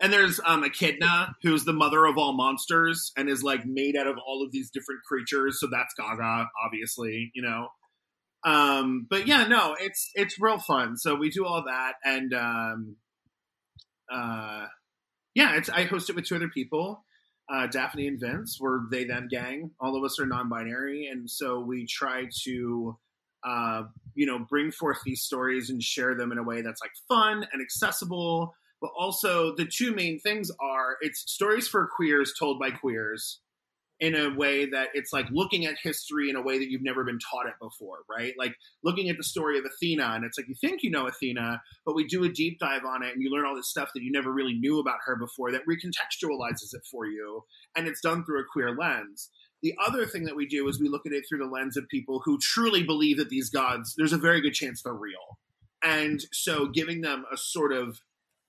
[0.00, 4.06] and there's um, Echidna, who's the mother of all monsters, and is like made out
[4.06, 5.60] of all of these different creatures.
[5.60, 7.68] So that's Gaga, obviously, you know.
[8.42, 10.96] Um, but yeah, no, it's it's real fun.
[10.96, 12.96] So we do all that, and um,
[14.10, 14.66] uh,
[15.34, 17.04] yeah, it's I host it with two other people
[17.52, 18.58] uh, Daphne and Vince.
[18.60, 19.70] We're they them gang.
[19.80, 22.96] All of us are non-binary, and so we try to,
[23.44, 23.82] uh,
[24.14, 27.46] you know, bring forth these stories and share them in a way that's like fun
[27.52, 28.54] and accessible.
[28.80, 33.40] But also, the two main things are it's stories for queers told by queers
[34.00, 37.04] in a way that it's like looking at history in a way that you've never
[37.04, 38.32] been taught it before, right?
[38.38, 41.60] Like looking at the story of Athena, and it's like you think you know Athena,
[41.84, 44.02] but we do a deep dive on it, and you learn all this stuff that
[44.02, 47.44] you never really knew about her before that recontextualizes it for you,
[47.76, 49.30] and it's done through a queer lens.
[49.62, 51.86] The other thing that we do is we look at it through the lens of
[51.88, 55.38] people who truly believe that these gods, there's a very good chance they're real.
[55.82, 58.00] And so giving them a sort of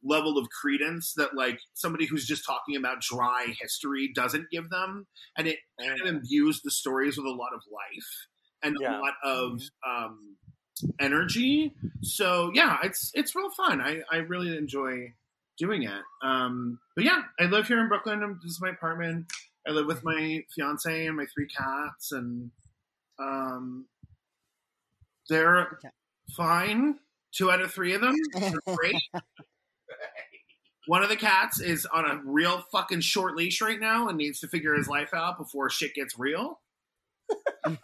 [0.04, 5.06] level of credence that like somebody who's just talking about dry history doesn't give them
[5.38, 8.28] and it kind of imbues the stories with a lot of life
[8.64, 8.98] and Yeah.
[8.98, 10.36] a lot of um
[11.00, 11.74] energy.
[12.02, 13.82] So yeah it's it's real fun.
[13.82, 15.14] I i really enjoy
[15.58, 16.02] doing it.
[16.24, 18.40] Um but yeah i live here in brooklyn.
[18.42, 19.28] This is my apartment.
[19.68, 22.50] I live with my fiance and my three cats and
[23.20, 23.86] um
[25.30, 25.80] they're
[26.36, 27.00] fine.
[27.32, 28.96] Two out of three of them are great
[30.88, 34.40] one of the cats is on a real fucking short leash right now and needs
[34.42, 36.60] to figure his life out before shit gets real.
[37.66, 37.78] I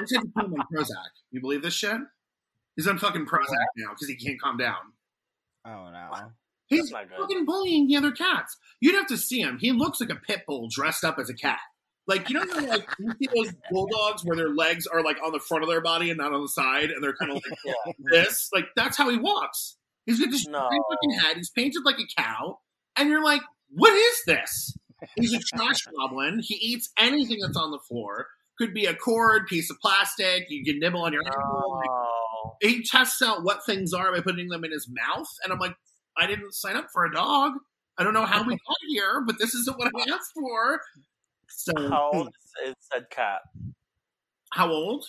[0.00, 1.10] just had to put him on Prozac.
[1.30, 1.96] You believe this shit?
[2.76, 4.76] He's on fucking Prozac now because he can't calm down.
[5.66, 6.10] oh no.
[6.66, 8.56] He's not fucking bullying the other cats.
[8.80, 9.58] You'd have to see him.
[9.60, 11.58] He looks like a pit bull dressed up as a cat.
[12.06, 15.32] Like you know, how, like you see those bulldogs where their legs are like on
[15.32, 17.58] the front of their body and not on the side, and they're kind of like
[17.64, 17.92] Yeah.
[18.10, 18.48] this.
[18.54, 19.76] Like that's how he walks.
[20.06, 20.68] He's got this No.
[20.90, 21.36] fucking head.
[21.36, 22.58] He's painted like a cow,
[22.96, 24.76] and you're like, what is this?
[25.16, 26.40] He's a trash goblin.
[26.42, 28.26] He eats anything that's on the floor.
[28.58, 30.44] Could be a cord, piece of plastic.
[30.48, 31.76] You can nibble on your ankle.
[31.76, 32.56] Like, Oh.
[32.60, 35.74] he tests out what things are by putting them in his mouth, and I'm like,
[36.16, 37.52] I didn't sign up for a dog.
[37.98, 40.80] I don't know how we got here, but this isn't what I asked for.
[41.48, 42.28] So, How old
[42.64, 43.40] is, is said cat?
[44.52, 45.04] how old?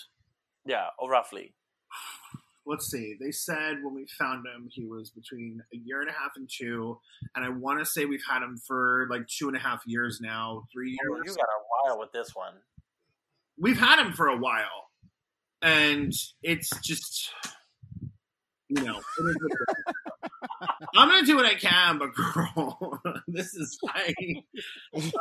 [0.66, 1.54] Yeah, or roughly.
[2.66, 3.16] Let's see.
[3.20, 6.48] They said when we found him, he was between a year and a half and
[6.50, 6.98] two,
[7.34, 10.20] and I want to say we've had him for like two and a half years
[10.20, 11.22] now, three years.
[11.26, 12.54] you got a while with this one.
[13.58, 14.90] We've had him for a while,
[15.62, 17.30] and it's just,
[18.68, 20.68] you know, it is what it is.
[20.96, 24.14] I'm gonna do what I can, but girl, this is I,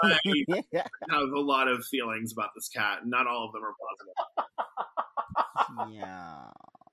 [0.04, 0.18] I
[1.10, 3.06] have a lot of feelings about this cat.
[3.06, 3.76] Not all of them are
[5.78, 5.94] positive.
[5.96, 6.46] yeah.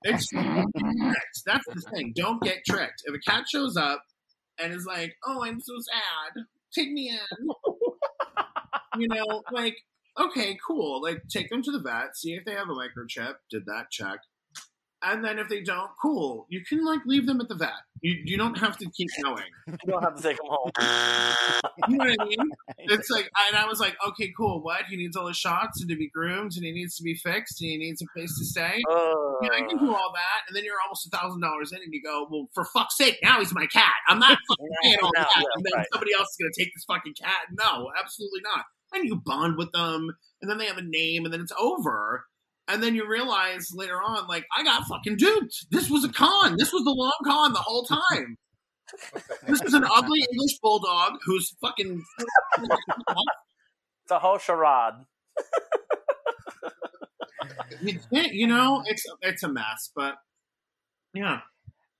[0.03, 1.43] It's tricked.
[1.45, 2.13] That's the thing.
[2.15, 3.03] Don't get tricked.
[3.05, 4.03] If a cat shows up
[4.59, 6.43] and is like, "Oh, I'm so sad.
[6.73, 7.47] Take me in,"
[8.99, 9.75] you know, like,
[10.19, 11.01] okay, cool.
[11.01, 13.35] Like, take them to the vet, see if they have a microchip.
[13.49, 14.19] Did that check.
[15.03, 16.45] And then if they don't, cool.
[16.49, 17.71] You can like leave them at the vet.
[18.01, 19.43] You you don't have to keep going.
[19.67, 20.71] You don't have to take them home.
[21.87, 22.37] You know what I mean?
[22.77, 24.61] It's like, and I was like, okay, cool.
[24.61, 24.85] What?
[24.89, 27.61] He needs all his shots and to be groomed, and he needs to be fixed,
[27.61, 28.81] and he needs a place to stay.
[28.89, 31.93] Yeah, I can do all that, and then you're almost a thousand dollars in, and
[31.93, 33.93] you go, "Well, for fuck's sake, now he's my cat.
[34.09, 35.87] I'm not fucking paying all No, that." and then right.
[35.93, 37.47] somebody else is gonna take this fucking cat.
[37.51, 38.65] No, absolutely not.
[38.93, 40.09] And you bond with them,
[40.41, 42.25] and then they have a name, and then it's over.
[42.67, 45.65] And then you realize later on, like, I got fucking duped.
[45.71, 46.55] This was a con.
[46.57, 48.37] This was the long con the whole time.
[49.47, 52.01] This was an ugly English bulldog who's fucking.
[52.59, 54.93] It's a whole charade.
[57.81, 60.15] you can't- you know, it's it's a mess, but
[61.13, 61.41] yeah.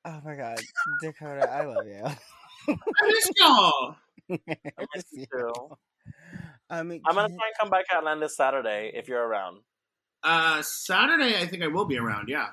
[0.06, 0.60] Oh my god,
[1.02, 2.04] Dakota, I love you.
[2.68, 3.96] I miss y'all.
[4.32, 5.26] I miss you.
[5.32, 5.54] too.
[6.70, 9.58] Um, I'm gonna try and come back Catland this Saturday if you're around.
[10.24, 12.30] Uh, Saturday, I think I will be around.
[12.30, 12.48] Yeah.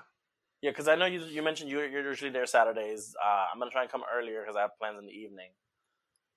[0.61, 3.15] Yeah, because I know you you mentioned you're, you're usually there Saturdays.
[3.25, 5.51] Uh, I'm gonna try and come earlier because I have plans in the evening.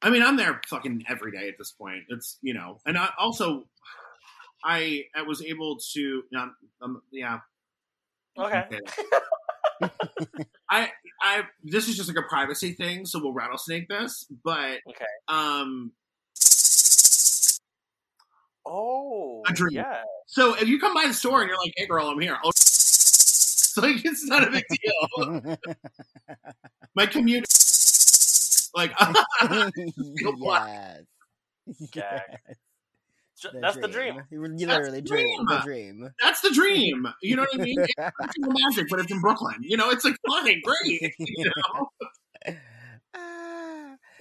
[0.03, 2.03] I mean, I'm there fucking every day at this point.
[2.09, 3.65] It's you know, and I also,
[4.63, 7.39] I I was able to, um, um, yeah.
[8.37, 8.63] Okay.
[10.69, 10.89] I
[11.19, 14.27] I this is just like a privacy thing, so we'll rattlesnake this.
[14.43, 15.05] But Okay.
[15.27, 15.93] um,
[18.65, 19.71] Oh, A dream.
[19.73, 20.01] yeah.
[20.27, 21.65] so if you come by the store and you're mm.
[21.65, 22.47] like, "Hey, girl, I'm here," oh,
[23.77, 25.55] like it's not a big deal.
[26.95, 27.45] My commute,
[28.75, 28.91] like,
[29.41, 29.71] yes.
[31.95, 32.21] Yes.
[33.41, 34.21] Ju- That's the dream.
[34.29, 35.45] You That's literally the dream.
[35.47, 35.97] The dream.
[35.97, 36.09] dream.
[36.21, 37.07] that's the dream.
[37.23, 37.79] You know what I mean?
[37.79, 39.55] It's magic, but it's in Brooklyn.
[39.61, 41.13] You know, it's like fucking great.
[41.17, 41.89] You know?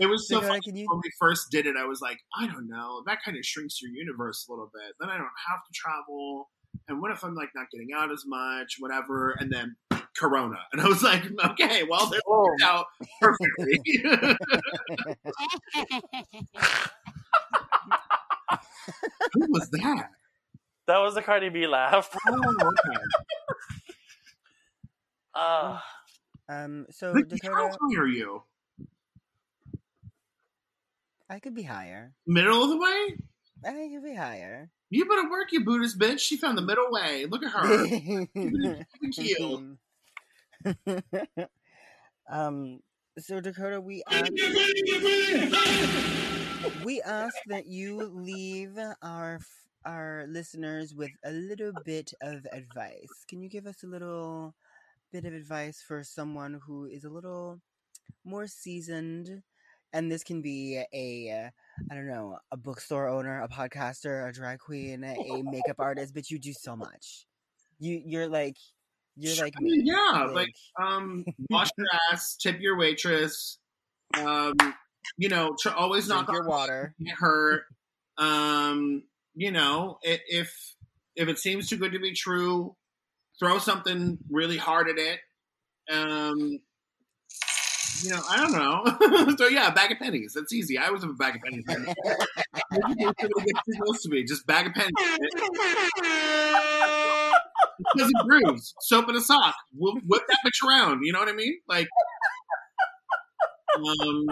[0.01, 1.77] It was so funny can you when we first did it.
[1.77, 4.95] I was like, I don't know, that kind of shrinks your universe a little bit.
[4.99, 6.49] Then I don't have to travel.
[6.89, 9.37] And what if I'm like not getting out as much, whatever?
[9.39, 9.77] And then
[10.17, 12.87] Corona, and I was like, okay, well, this Oh, worked out
[13.21, 13.81] perfectly.
[19.35, 20.09] Who was that?
[20.87, 22.17] that was the Cardi B laugh.
[22.29, 23.01] Oh, okay.
[25.33, 25.79] Uh,
[26.49, 28.43] um so Ricky, how Dakota, high are you?
[31.31, 32.13] I could be higher.
[32.27, 33.17] Middle of the way?
[33.65, 34.69] I could be higher.
[34.91, 36.19] You better work, you Buddhist bitch.
[36.19, 37.27] She found the middle way.
[37.27, 37.87] Look at her.
[42.31, 42.79] Um
[43.19, 44.31] so Dakota, we asked,
[46.85, 49.41] we ask that you leave our
[49.85, 53.25] our listeners with a little bit of advice.
[53.29, 54.55] Can you give us a little
[55.13, 57.61] bit of advice for someone who is a little
[58.25, 59.43] more seasoned?
[59.93, 61.51] And this can be a, uh,
[61.95, 66.39] don't know, a bookstore owner, a podcaster, a drag queen, a makeup artist, but you
[66.39, 67.27] do so much.
[67.79, 68.57] You you're like
[69.17, 73.59] you're like I mean, yeah, like um, wash your ass, tip your waitress.
[74.17, 74.55] Um,
[75.17, 76.95] you know, tr- always knock your water.
[77.03, 77.65] get hurt.
[78.19, 80.77] Um, you know, i- if
[81.17, 82.77] if it seems too good to be true,
[83.39, 85.21] throw something really hard at it.
[85.91, 86.61] Um,
[88.03, 89.35] you know, I don't know.
[89.37, 90.33] so yeah, a bag of pennies.
[90.35, 90.79] That's easy.
[90.79, 91.65] I always have a bag of pennies.
[91.69, 91.85] Maybe
[93.21, 94.25] somebody gets too close to me.
[94.25, 94.93] Just bag of pennies.
[97.95, 98.75] Because it grooves.
[98.81, 99.55] Soap in a sock.
[99.75, 101.01] We'll whip that bitch around.
[101.03, 101.59] You know what I mean?
[101.69, 101.89] Like,
[103.77, 104.27] um,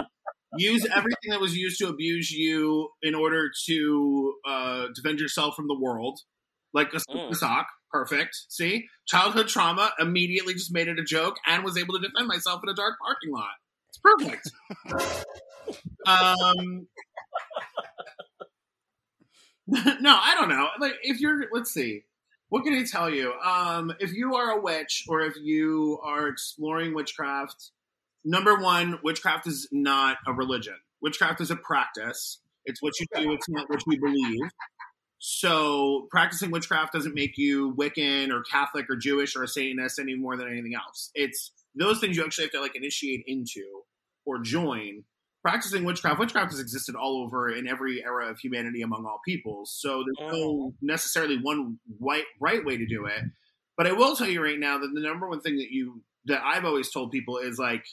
[0.57, 5.66] use everything that was used to abuse you in order to uh, defend yourself from
[5.68, 6.18] the world.
[6.74, 7.35] Like a in a Mm.
[7.37, 7.66] sock.
[7.90, 8.37] Perfect.
[8.48, 8.88] See?
[9.07, 12.68] Childhood trauma immediately just made it a joke and was able to defend myself in
[12.68, 13.57] a dark parking lot.
[13.88, 14.51] It's perfect.
[16.07, 16.87] um,
[20.01, 20.68] no, I don't know.
[20.81, 22.05] Like, if you're, let's see,
[22.48, 23.35] what can I tell you?
[23.44, 27.70] Um, if you are a witch or if you are exploring witchcraft,
[28.24, 30.77] number one, witchcraft is not a religion.
[31.03, 32.40] Witchcraft is a practice.
[32.65, 33.33] It's what you do.
[33.33, 34.50] It's not what you believe.
[35.19, 40.14] So practicing witchcraft doesn't make you Wiccan or Catholic or Jewish or a Satanist any
[40.14, 41.10] more than anything else.
[41.14, 43.64] It's those things you actually have to like initiate into
[44.25, 45.04] or join.
[45.42, 49.77] Practicing witchcraft, witchcraft has existed all over in every era of humanity among all peoples.
[49.81, 50.75] So there's no oh.
[50.83, 53.23] necessarily one right right way to do it.
[53.77, 56.42] But I will tell you right now that the number one thing that you that
[56.44, 57.85] I've always told people is like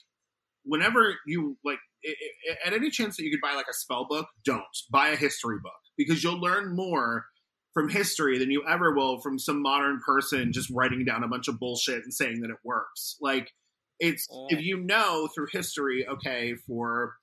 [0.64, 4.06] whenever you like i i at any chance that you could buy like a spell
[4.08, 7.26] book, don't buy a history book because you'll learn more
[7.74, 11.48] from history than you ever will from some modern person just writing down a bunch
[11.48, 13.18] of bullshit and saying that it works.
[13.20, 13.52] Like
[14.00, 14.48] it's Mm.
[14.52, 17.16] if you know through history, okay, for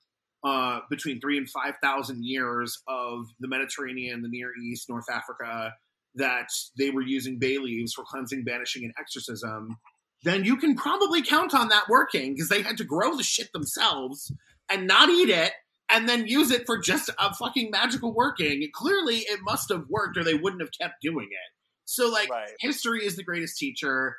[0.43, 5.73] uh, between three and five thousand years of the Mediterranean, the Near East, North Africa,
[6.15, 6.47] that
[6.77, 9.77] they were using bay leaves for cleansing, banishing, and exorcism,
[10.23, 13.51] then you can probably count on that working because they had to grow the shit
[13.53, 14.31] themselves
[14.69, 15.53] and not eat it
[15.93, 18.67] and then use it for just a fucking magical working.
[18.73, 21.51] Clearly, it must have worked or they wouldn't have kept doing it.
[21.85, 22.49] So, like, Right.
[22.59, 24.17] history is the greatest teacher.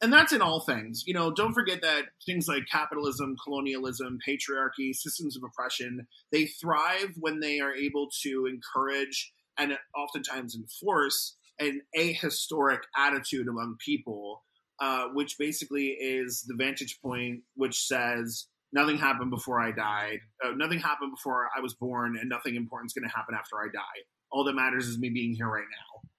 [0.00, 1.04] And that's in all things.
[1.06, 7.12] You know, don't forget that things like capitalism, colonialism, patriarchy, systems of oppression, they thrive
[7.20, 14.42] when they are able to encourage and oftentimes enforce an ahistoric attitude among people,
[14.80, 20.52] uh, which basically is the vantage point which says nothing happened before I died, uh,
[20.56, 23.66] nothing happened before I was born, and nothing important is going to happen after I
[23.72, 24.04] die.
[24.30, 26.10] All that matters is me being here right now.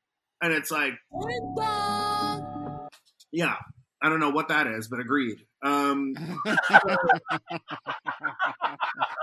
[0.42, 0.94] And it's like,
[3.32, 3.56] yeah,
[4.02, 5.38] I don't know what that is, but agreed.
[5.64, 6.14] Um,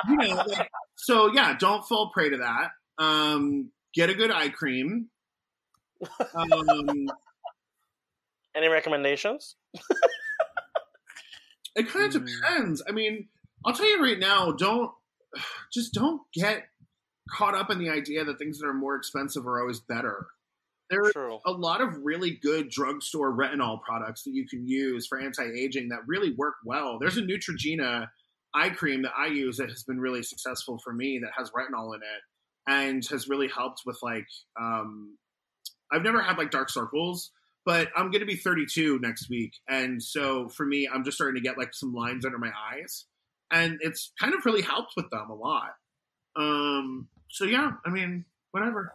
[0.09, 2.71] you know, like, so yeah, don't fall prey to that.
[2.99, 5.09] Um, get a good eye cream.
[6.35, 7.07] Um,
[8.57, 9.57] Any recommendations?
[11.77, 12.27] it kind of Hmm.
[12.27, 12.83] depends.
[12.89, 13.29] I mean,
[13.65, 14.93] I'll tell you right now, don't
[15.73, 16.65] just don't get
[17.31, 20.27] caught up in the idea that things that are more expensive are always better.
[20.91, 21.39] There are True.
[21.47, 26.01] a lot of really good drugstore retinol products that you can use for anti-aging that
[26.09, 26.99] really work well.
[26.99, 28.09] There's a Neutrogena
[28.55, 31.95] eye cream that I use that has been really successful for me that has retinol
[31.95, 32.23] in it
[32.67, 34.27] and has really helped with like
[34.61, 35.17] um
[35.93, 37.31] I've never had like dark circles,
[37.65, 41.41] but I'm going to be 32 next week and so for me I'm just starting
[41.41, 43.07] to get like some lines under my eyes
[43.53, 45.71] and it's kind of really helped with them a lot.
[46.37, 48.93] Um so yeah, I mean, whatever.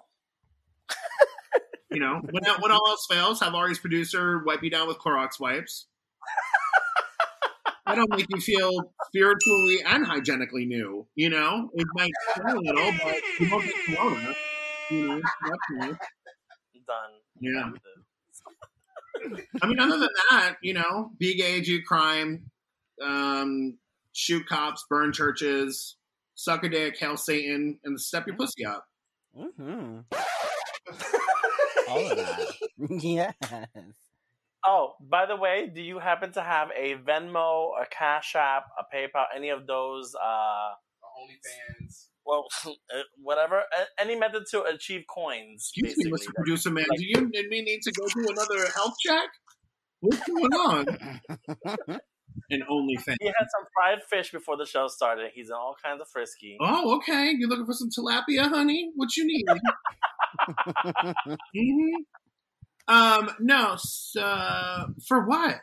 [1.91, 5.39] You know, when, when all else fails, have Ari's producer wipe you down with Clorox
[5.39, 5.85] wipes.
[7.85, 11.07] That'll make you feel spiritually and hygienically new.
[11.15, 14.33] You know, it might smell a little, but you won't get corona.
[14.89, 15.97] You know, that's nice.
[16.85, 17.11] Done.
[17.39, 17.71] Yeah.
[19.61, 22.49] I mean, other than that, you know, be gay, do crime,
[23.01, 23.77] um,
[24.13, 25.97] shoot cops, burn churches,
[26.35, 28.85] suck a dick, hail Satan, and step your pussy up.
[29.35, 29.99] hmm
[31.87, 32.53] All of that.
[33.01, 33.33] yes.
[34.65, 38.95] Oh, by the way, do you happen to have a Venmo, a Cash App, a
[38.95, 40.15] PayPal, any of those?
[40.15, 40.71] Uh,
[41.19, 42.07] OnlyFans.
[42.25, 43.63] Well, uh, whatever,
[43.99, 45.71] any method to achieve coins.
[45.75, 46.11] Excuse me.
[46.11, 46.33] Mr.
[46.35, 46.85] Producer Man.
[46.95, 49.29] Do you and me need to go do another health check?
[50.01, 50.85] What's going on?
[52.49, 53.15] An OnlyFans.
[53.21, 55.31] He had some fried fish before the show started.
[55.33, 56.57] He's in all kinds of frisky.
[56.59, 57.31] Oh, okay.
[57.37, 58.91] You're looking for some tilapia, honey?
[58.95, 59.45] What you need?
[61.55, 61.95] hmm
[62.87, 63.75] Um, no.
[63.77, 65.61] So, for what?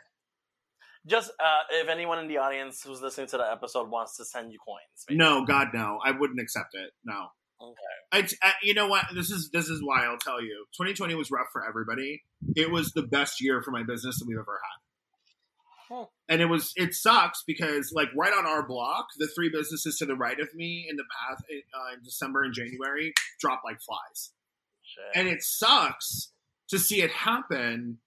[1.05, 4.51] Just uh, if anyone in the audience who's listening to the episode wants to send
[4.51, 4.79] you coins.
[5.07, 5.17] basically.
[5.17, 5.99] No, God, no.
[6.03, 6.91] I wouldn't accept it.
[7.03, 7.27] No.
[7.61, 8.27] Okay.
[8.41, 9.05] I, I, you know what?
[9.13, 10.65] This is this is why I'll tell you.
[10.77, 12.23] 2020 was rough for everybody.
[12.55, 15.95] It was the best year for my business that we've ever had.
[15.95, 16.05] Huh.
[16.29, 20.05] And it was it sucks because like right on our block, the three businesses to
[20.05, 24.31] the right of me in the path uh, in December and January dropped like flies.
[24.85, 25.19] Shit.
[25.21, 26.33] and it sucks
[26.69, 27.99] to see it happen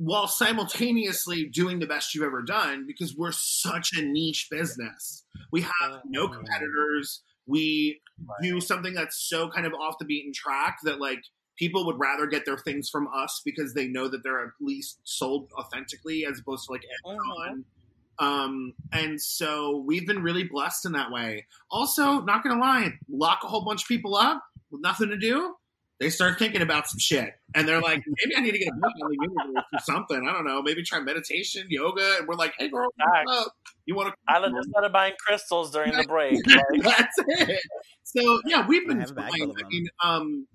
[0.00, 5.26] while simultaneously doing the best you've ever done because we're such a niche business.
[5.52, 7.22] We have no competitors.
[7.46, 8.00] We
[8.42, 11.20] do something that's so kind of off the beaten track that like
[11.58, 15.00] people would rather get their things from us because they know that they're at least
[15.04, 17.64] sold authentically as opposed to like Amazon.
[18.18, 21.44] Um, and so we've been really blessed in that way.
[21.70, 25.56] Also, not gonna lie, lock a whole bunch of people up with nothing to do.
[26.00, 28.76] They start thinking about some shit, and they're like, maybe I need to get a
[28.76, 30.26] book on the universe or something.
[30.26, 30.62] I don't know.
[30.62, 33.52] Maybe try meditation, yoga, and we're like, hey, girl, what's up?
[33.84, 34.34] You want to?
[34.34, 36.38] Isla just started buying crystals during the break.
[36.46, 37.60] Like, That's it.
[38.02, 39.50] So yeah, we've been have a bag fine.
[39.50, 40.46] I mean, um,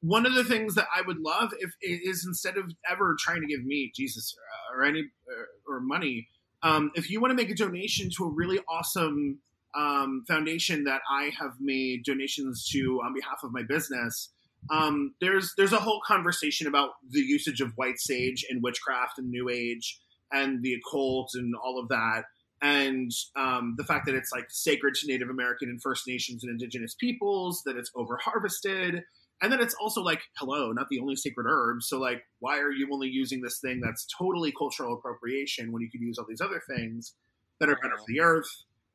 [0.00, 3.46] one of the things that I would love if is instead of ever trying to
[3.46, 6.28] give me Jesus uh, or any uh, or money,
[6.62, 9.40] um, if you want to make a donation to a really awesome
[9.74, 14.30] um, foundation that I have made donations to on behalf of my business.
[14.70, 19.30] Um, there's there's a whole conversation about the usage of white sage in witchcraft and
[19.30, 20.00] New Age
[20.32, 22.24] and the occult and all of that
[22.64, 26.50] and um, the fact that it's like sacred to Native American and First Nations and
[26.50, 29.02] Indigenous peoples, that it's over harvested,
[29.42, 31.82] and then it's also like, hello, not the only sacred herb.
[31.82, 35.90] So like, why are you only using this thing that's totally cultural appropriation when you
[35.90, 37.12] could use all these other things
[37.60, 38.48] that are better for the earth,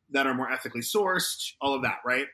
[0.09, 2.25] that are more ethically sourced, all of that, right?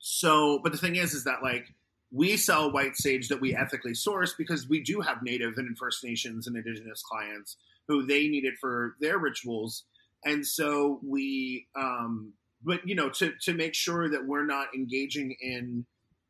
[0.00, 1.66] So, but the thing is, is that like
[2.10, 6.02] we sell white sage that we ethically source because we do have Native and First
[6.02, 7.56] Nations and Indigenous clients
[7.86, 9.84] who they need it for their rituals
[10.24, 12.32] and so we um
[12.62, 15.86] but you know, to to make sure that we're not engaging in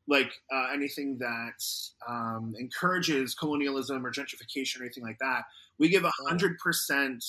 [0.07, 1.62] like uh, anything that
[2.09, 5.43] um, encourages colonialism or gentrification or anything like that,
[5.79, 7.24] we give a hundred percent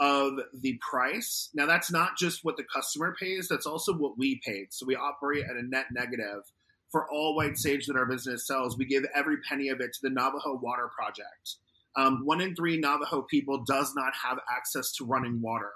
[0.00, 1.50] of the price.
[1.54, 4.68] Now, that's not just what the customer pays; that's also what we paid.
[4.70, 6.42] So we operate at a net negative
[6.94, 8.78] for all white sage that our business sells.
[8.78, 11.56] We give every penny of it to the Navajo Water Project.
[11.96, 15.72] Um, one in three Navajo people does not have access to running water.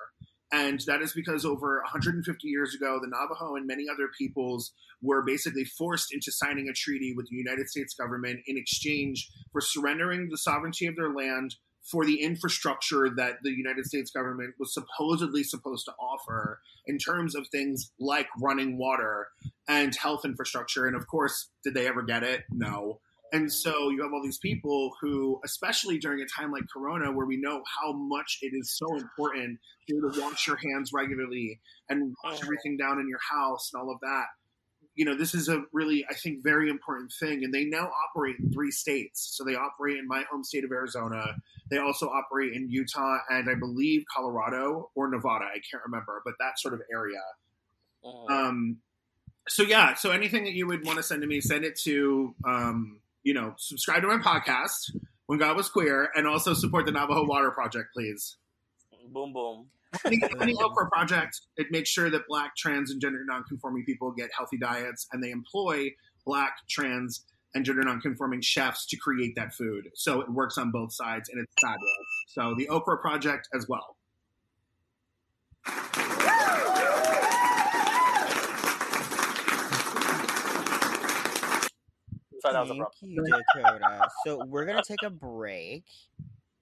[0.52, 5.24] And that is because over 150 years ago, the Navajo and many other peoples were
[5.24, 10.28] basically forced into signing a treaty with the United States government in exchange for surrendering
[10.30, 11.56] the sovereignty of their land
[11.90, 17.34] for the infrastructure that the United States government was supposedly supposed to offer in terms
[17.34, 19.28] of things like running water
[19.68, 20.86] and health infrastructure.
[20.86, 22.42] And of course, did they ever get it?
[22.50, 23.00] No.
[23.32, 27.26] And so you have all these people who, especially during a time like Corona, where
[27.26, 29.58] we know how much it is so important
[29.88, 31.60] to wash your hands regularly
[31.90, 34.26] and wash everything down in your house and all of that.
[34.98, 37.44] You know, this is a really, I think, very important thing.
[37.44, 39.30] And they now operate in three states.
[39.36, 41.36] So they operate in my home state of Arizona.
[41.70, 45.44] They also operate in Utah and I believe Colorado or Nevada.
[45.44, 47.22] I can't remember, but that sort of area.
[48.04, 48.30] Mhm.
[48.30, 48.76] Um,
[49.48, 52.34] so yeah, so anything that you would want to send to me, send it to
[52.44, 54.96] um, you know, subscribe to my podcast
[55.26, 58.36] when God was queer, and also support the Navajo Water Project, please.
[59.12, 59.66] boom, boom.
[60.04, 64.30] Any, any Okra project, it makes sure that Black, trans, and gender nonconforming people get
[64.36, 65.90] healthy diets, and they employ
[66.26, 67.24] Black, trans,
[67.54, 69.88] and gender nonconforming chefs to create that food.
[69.94, 71.88] So it works on both sides, and it's fabulous.
[72.28, 73.96] So the Okra project as well.
[82.40, 83.24] So that was a Thank you,
[83.56, 84.08] Dakota.
[84.24, 85.84] so we're gonna take a break,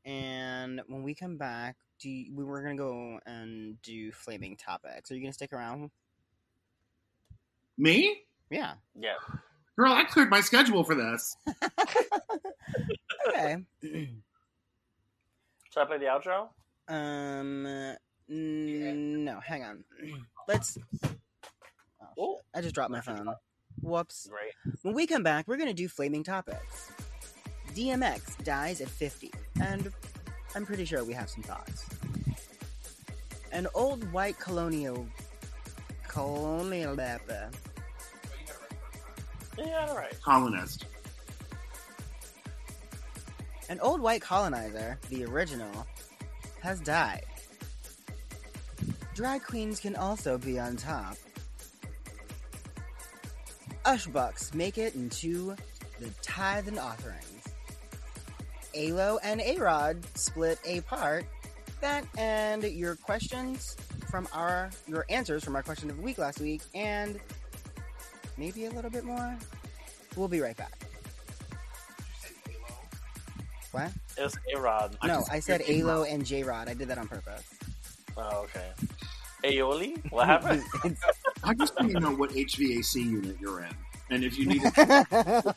[0.06, 5.10] and when we come back, do you, we were gonna go and do flaming topics.
[5.10, 5.90] Are you gonna stick around?
[7.76, 8.74] Me, Yeah.
[8.98, 9.14] Yeah.
[9.76, 11.36] girl, I cleared my schedule for this.
[13.28, 13.56] Okay.
[13.82, 14.08] Should
[15.76, 16.48] I play the outro?
[16.88, 17.66] um.
[18.30, 19.84] n- No, hang on.
[20.48, 20.78] Let's.
[22.16, 22.40] Oh.
[22.54, 23.28] I just dropped my phone.
[23.82, 24.28] Whoops.
[24.30, 24.52] Great.
[24.82, 26.92] When we come back, we're going to do flaming topics.
[27.76, 29.92] DMX dies at 50, and
[30.54, 31.84] I'm pretty sure we have some thoughts.
[33.52, 35.06] An old white colonial.
[36.08, 36.94] colonial.
[36.94, 37.50] rapper.
[39.58, 40.18] Yeah, all right.
[40.22, 40.86] Colonist.
[43.68, 45.86] An old white colonizer, the original,
[46.62, 47.26] has died.
[49.14, 51.18] Drag queens can also be on top.
[53.84, 55.54] Usher bucks make it into
[56.00, 57.35] the tithe and offerings.
[58.76, 61.24] Alo and Arod split a part.
[61.80, 63.76] That and your questions
[64.10, 67.18] from our your answers from our question of the week last week, and
[68.36, 69.36] maybe a little bit more.
[70.16, 70.72] We'll be right back.
[73.72, 73.90] What?
[74.16, 74.96] It was A Rod.
[75.04, 76.68] No, I said Alo and J Rod.
[76.68, 77.44] I did that on purpose.
[78.16, 78.70] Oh, okay.
[79.44, 80.10] Aioli?
[80.10, 80.62] What happened?
[81.44, 83.74] I just want to know what HVAC unit you're in,
[84.10, 85.56] and if you need it.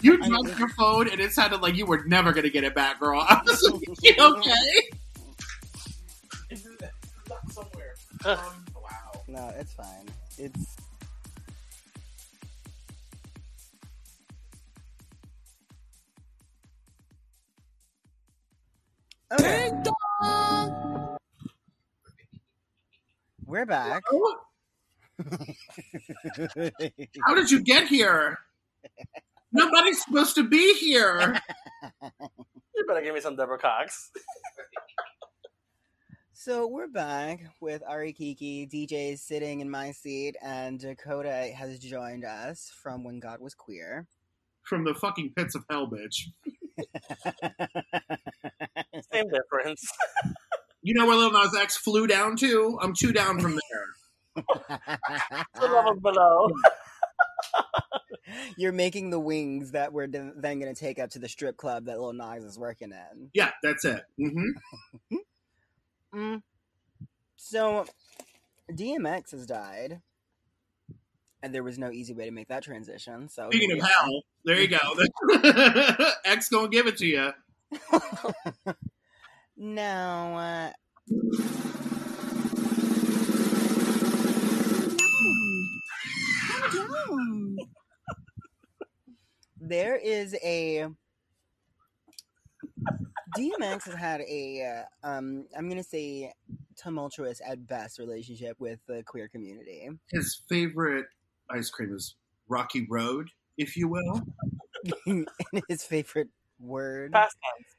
[0.00, 2.74] You dropped your phone, and it sounded like you were never going to get it
[2.74, 3.20] back, girl.
[3.20, 4.90] I was like, "You okay?
[7.50, 7.94] somewhere.
[8.22, 8.36] Um,
[8.74, 9.22] wow.
[9.28, 10.06] no, it's fine.
[10.36, 10.76] It's
[19.32, 19.70] okay.
[23.46, 24.02] We're back.
[27.26, 28.38] How did you get here?
[29.52, 31.40] Nobody's supposed to be here.
[32.02, 34.10] you better give me some Deborah Cox.
[36.42, 41.78] So we're back with Ari Kiki, DJ is sitting in my seat, and Dakota has
[41.78, 44.06] joined us from When God Was Queer.
[44.62, 46.28] From the fucking pits of hell, bitch.
[49.12, 49.86] Same difference.
[50.80, 52.78] You know where Lil Nas X flew down to?
[52.80, 54.44] I'm two down from there.
[55.60, 56.48] Two levels below.
[58.56, 61.86] You're making the wings that we're then going to take up to the strip club
[61.86, 63.30] that Lil Nas is working in.
[63.34, 64.02] Yeah, that's it.
[64.18, 64.50] hmm
[66.14, 66.42] Mm.
[67.36, 67.86] So,
[68.72, 70.00] DMX has died,
[71.40, 73.28] and there was no easy way to make that transition.
[73.28, 74.78] So, Speaking of hell, there you go.
[76.24, 77.32] X gonna give it to you.
[77.92, 78.74] are.
[79.56, 80.72] now,
[86.72, 87.64] uh,
[89.60, 90.88] there is a
[93.36, 96.32] DMX has had a, uh, um, I'm gonna say,
[96.76, 99.88] tumultuous at best relationship with the queer community.
[100.10, 101.06] His favorite
[101.50, 102.16] ice cream is
[102.48, 104.22] Rocky Road, if you will.
[105.06, 105.28] and
[105.68, 107.36] his favorite word, Past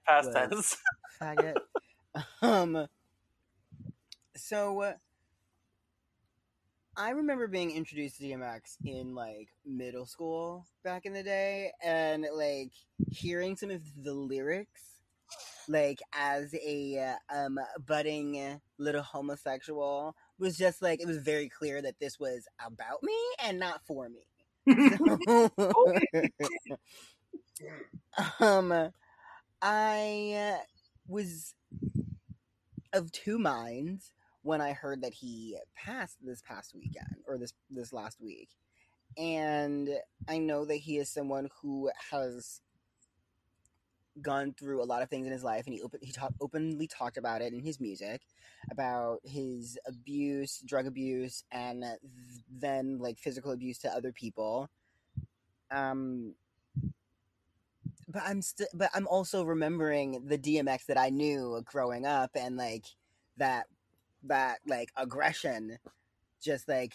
[0.07, 0.31] tense.
[0.31, 0.77] Past tense.
[1.21, 1.55] faggot.
[2.41, 2.87] um,
[4.35, 4.93] so uh,
[6.97, 12.25] I remember being introduced to DMX in like middle school back in the day, and
[12.35, 12.71] like
[13.11, 14.81] hearing some of the lyrics,
[15.69, 21.81] like as a uh, um budding little homosexual, was just like it was very clear
[21.81, 24.27] that this was about me and not for me.
[28.39, 28.91] um,
[29.61, 30.57] I
[31.07, 31.53] was
[32.93, 34.11] of two minds
[34.43, 38.49] when I heard that he passed this past weekend or this this last week,
[39.17, 39.89] and
[40.27, 42.61] I know that he is someone who has
[44.21, 46.87] gone through a lot of things in his life, and he open, he talk, openly
[46.87, 48.21] talked about it in his music
[48.69, 51.83] about his abuse, drug abuse, and
[52.49, 54.69] then like physical abuse to other people.
[55.71, 56.35] Um,
[58.07, 62.57] but I'm still, but I'm also remembering the DMX that I knew growing up, and
[62.57, 62.85] like
[63.37, 63.67] that,
[64.24, 65.78] that like aggression,
[66.41, 66.93] just like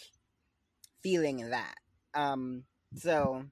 [1.01, 1.75] feeling that.
[2.13, 2.63] Um,
[2.95, 3.45] so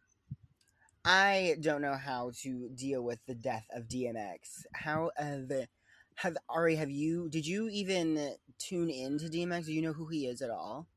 [1.04, 4.66] I don't know how to deal with the death of DMX.
[4.74, 5.68] How uh, the
[6.16, 6.76] have Ari?
[6.76, 7.30] Have you?
[7.30, 9.66] Did you even tune in to DMX?
[9.66, 10.88] Do you know who he is at all?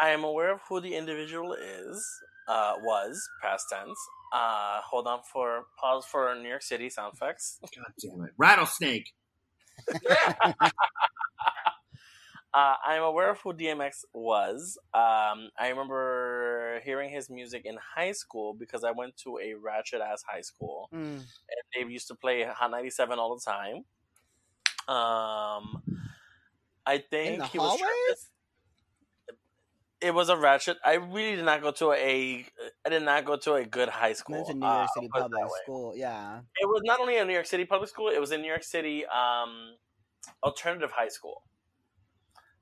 [0.00, 2.06] I am aware of who the individual is,
[2.48, 3.98] uh, was, past tense.
[4.32, 7.58] Uh, hold on for pause for New York City sound effects.
[7.60, 8.32] God damn it.
[8.38, 9.12] Rattlesnake.
[12.52, 14.76] Uh, I'm aware of who DMX was.
[14.92, 20.00] Um, I remember hearing his music in high school because I went to a ratchet
[20.00, 20.88] ass high school.
[20.92, 21.18] Mm.
[21.18, 21.26] and
[21.74, 23.84] they used to play Hot 97 all the time.
[24.88, 25.82] Um,
[26.84, 27.80] I think he was.
[27.80, 28.30] hallways?
[30.00, 30.78] It was a ratchet.
[30.84, 32.44] I really did not go to a.
[32.84, 34.38] I did not go to a good high school.
[34.38, 35.92] That's a New uh, York City put it public school.
[35.94, 36.40] Yeah.
[36.58, 38.08] It was not only a New York City public school.
[38.08, 39.76] It was a New York City um,
[40.42, 41.42] alternative high school.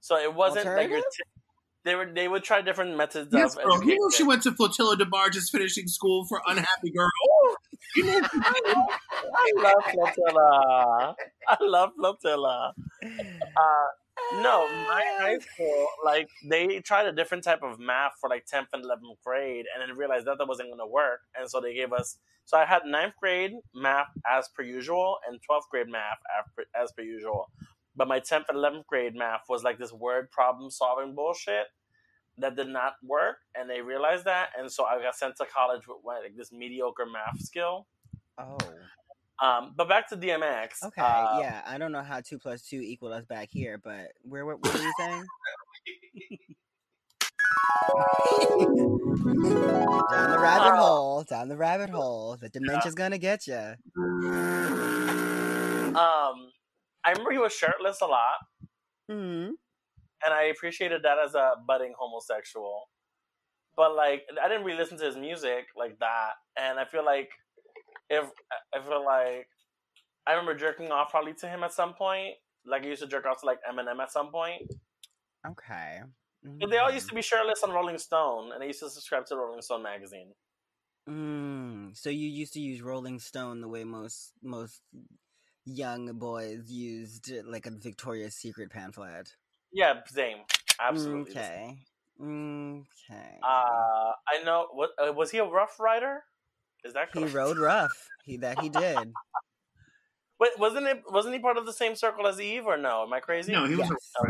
[0.01, 0.99] So it wasn't like your.
[0.99, 1.11] Alternative?
[1.13, 1.39] T-
[1.85, 2.11] they were.
[2.13, 3.83] They would try different methods Yes, of girl.
[3.85, 7.11] You know she went to Flotilla DeBarge's finishing school for unhappy girl.
[7.97, 11.15] I love Flotilla.
[11.49, 12.75] I love Flotilla.
[13.03, 13.87] Uh,
[14.35, 18.67] no, my high school, like, they tried a different type of math for like 10th
[18.73, 21.21] and 11th grade and then realized that that wasn't going to work.
[21.39, 25.39] And so they gave us, so I had 9th grade math as per usual and
[25.49, 27.51] 12th grade math as per, as per usual.
[27.99, 31.67] But my 10th and 11th grade math was like this word problem solving bullshit
[32.39, 33.39] that did not work.
[33.57, 34.51] And they realized that.
[34.57, 37.89] And so I got sent to college with like this mediocre math skill.
[38.39, 38.57] Oh.
[39.45, 40.83] Um, but back to DMX.
[40.85, 41.03] Okay.
[41.03, 41.63] uh, yeah.
[41.67, 44.47] I don't know how two plus two equaled us back here, but where?
[44.47, 45.25] What, what were you saying?
[50.11, 51.25] down the rabbit Uh, hole.
[51.25, 52.37] Down the rabbit hole.
[52.41, 53.75] The dementia's gonna get you.
[55.97, 56.51] Um,
[57.09, 58.39] I remember he was shirtless a lot,
[59.09, 59.53] Hmm.
[60.25, 62.91] and I appreciated that as a budding homosexual.
[63.77, 67.31] But like, I didn't really listen to his music like that, and I feel like
[68.11, 68.25] if
[68.75, 69.49] I feel like
[70.27, 72.35] I remember jerking off probably to him at some point.
[72.67, 74.61] Like I used to jerk off to like Eminem at some point.
[75.47, 76.01] Okay.
[76.61, 79.25] But they all used to be shirtless on Rolling Stone, and I used to subscribe
[79.27, 80.35] to Rolling Stone magazine.
[81.09, 84.83] Mm, so you used to use Rolling Stone the way most most
[85.69, 89.35] young boys used like a Victoria's Secret pamphlet.
[89.73, 90.39] Yeah, same,
[90.81, 91.33] absolutely.
[91.33, 91.79] Okay.
[92.21, 93.39] Okay.
[93.43, 94.69] Uh, I know.
[94.73, 96.25] What uh, was he a Rough Rider?
[96.85, 98.09] Is that he rode rough.
[98.25, 99.13] He that he did.
[100.41, 101.03] Wait, wasn't it?
[101.11, 103.03] Wasn't he part of the same circle as Eve, or no?
[103.03, 103.53] Am I crazy?
[103.53, 104.13] No, he was Yes.
[104.21, 104.25] a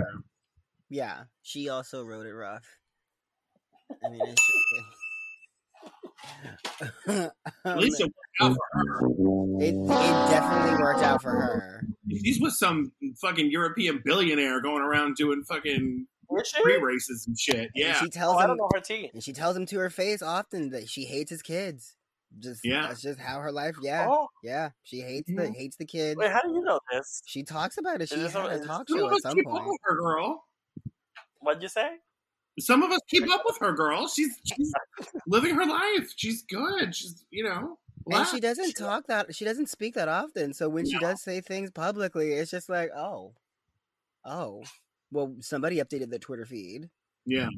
[0.89, 2.67] Yeah, she also rode it rough.
[4.05, 4.39] I mean, it's,
[7.09, 7.33] At
[7.65, 9.07] oh, least it worked out for her.
[9.61, 9.87] it, it
[10.31, 11.83] definitely worked out for her.
[12.11, 17.57] She's with some fucking European billionaire going around doing fucking Was free races and shit.
[17.59, 17.95] And Yeah.
[18.01, 19.11] she Oh, tells I him, don't know her tea.
[19.13, 21.95] and she tells him to her face often that she hates his kids.
[22.39, 22.89] Just Yeah.
[22.89, 23.77] that's just how her life.
[23.81, 24.71] Yeah, Oh, yeah.
[24.83, 26.19] She hates the hates the kids.
[26.19, 27.23] wait, how do you know this?
[27.27, 28.09] She talks about it.
[28.11, 29.79] She this had what- a talk show at some point.
[29.85, 30.45] her, girl.
[31.41, 31.89] What'd you say?
[32.59, 34.09] Some of us keep up with her, girl.
[34.09, 34.73] She's she's
[35.27, 36.13] living her life.
[36.17, 36.95] She's good.
[36.95, 37.79] She's you know.
[38.11, 39.35] And she doesn't talk that.
[39.35, 40.55] She doesn't speak that often.
[40.55, 43.35] So when she does say things publicly, it's just like, oh,
[44.25, 44.65] oh.
[45.11, 46.89] Well, somebody updated the Twitter feed.
[47.27, 47.49] Yeah.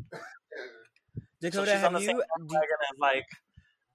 [1.40, 2.22] Dakota, so she's on have the same you?
[2.48, 3.26] do- as like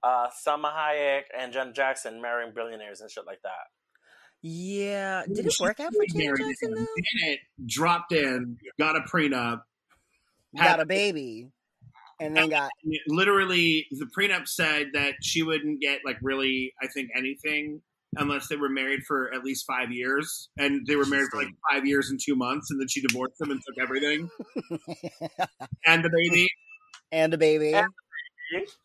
[0.02, 3.68] uh, Salma Hayek and Jen Jackson marrying billionaires and shit like that.
[4.42, 5.24] Yeah.
[5.26, 6.86] Did it work out for getting Janet married Jackson again.
[6.86, 7.02] though?
[7.20, 9.62] Janet dropped in, got a prenup,
[10.56, 11.50] Got a baby,
[12.20, 12.70] and then got
[13.08, 17.80] literally the prenup said that she wouldn't get like really i think anything
[18.18, 21.52] unless they were married for at least five years and they were married for like
[21.70, 24.28] five years and two months and then she divorced him and took everything
[25.86, 26.48] and the baby
[27.12, 27.74] and a baby.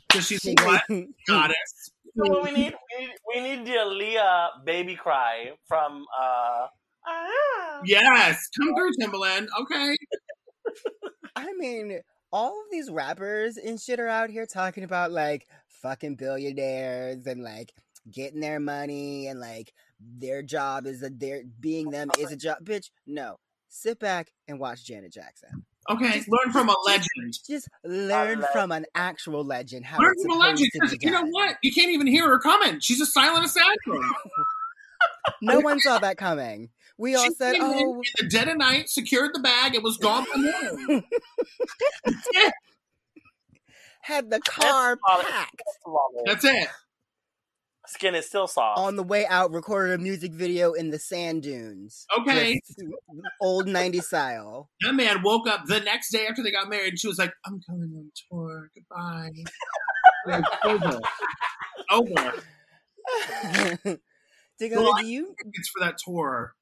[0.08, 0.84] Because she's She- a what
[1.28, 2.74] goddess You know what we need?
[3.00, 6.68] We need, we need the Aaliyah baby cry from uh
[7.08, 7.82] ah.
[7.86, 9.96] yes come through timbaland okay
[11.36, 12.00] I mean,
[12.32, 17.44] all of these rappers and shit are out here talking about like fucking billionaires and
[17.44, 17.74] like
[18.10, 22.58] getting their money and like their job is that they're being them is a job.
[22.64, 23.38] Bitch, no.
[23.70, 25.66] Sit back and watch Janet Jackson.
[25.90, 28.46] okay learn from a legend Just learn legend.
[28.54, 31.72] from an actual legend how learn from a legend to 'cause you know what you
[31.74, 33.74] can't even hear her coming she's a silent assassin
[35.42, 36.70] No one saw that coming.
[36.98, 40.26] We all She said, "Oh, the dead of night secured the bag it was gone
[40.26, 41.04] from morning
[44.02, 45.26] had the car solid.
[45.26, 45.62] packed
[46.26, 46.68] that's it
[47.88, 48.80] Skin is still soft.
[48.80, 49.52] on the way out.
[49.52, 52.06] Recorded a music video in the sand dunes.
[52.18, 52.62] okay
[53.42, 57.00] old '90s style." That man woke up the next day after they got married and
[57.00, 58.70] she was like, I'm going on tour.
[58.76, 59.32] Goodbye.
[60.28, 61.00] Like, over.
[61.90, 62.34] Over.
[64.62, 65.36] Digga, Well, do you?
[65.54, 66.54] It's for that tour.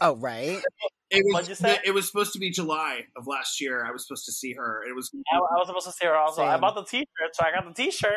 [0.00, 0.60] Oh, right.
[1.12, 1.76] It What'd you was, say?
[1.84, 3.84] it was supposed to be July of last year.
[3.84, 4.84] I was supposed to see her.
[4.88, 6.44] It was I, I was supposed to see her also.
[6.44, 8.12] I bought the T-shirt, so I got the T-shirt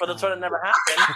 [0.00, 1.14] for the tour that never happened.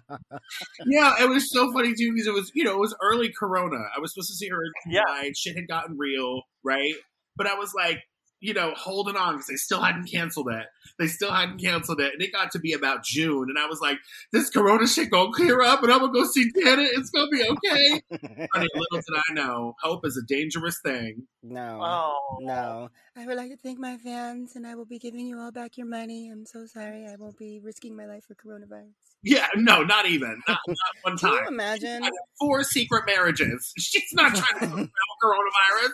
[0.86, 3.76] yeah, it was so funny too because it was you know it was early Corona.
[3.94, 5.02] I was supposed to see her in Yeah.
[5.36, 6.94] Shit had gotten real, right?
[7.36, 7.98] But I was like,
[8.44, 10.66] you know, holding on because they still hadn't canceled it.
[10.98, 13.80] They still hadn't canceled it, and it got to be about June, and I was
[13.80, 13.96] like,
[14.32, 16.90] this Corona shit gonna clear up, and I'm gonna go see Janet.
[16.92, 18.02] It's gonna be okay.
[18.52, 21.26] Honey, little did I know, hope is a dangerous thing.
[21.44, 21.80] No.
[21.82, 22.88] Oh No.
[23.16, 25.76] I would like to thank my fans, and I will be giving you all back
[25.76, 26.28] your money.
[26.32, 27.06] I'm so sorry.
[27.06, 28.94] I won't be risking my life for coronavirus.
[29.22, 31.48] Yeah, no, not even, not, not one Can you time.
[31.48, 32.02] imagine?
[32.40, 33.72] Four secret marriages.
[33.78, 34.88] She's not trying to sell
[35.22, 35.92] coronavirus.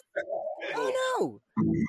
[0.76, 1.40] Oh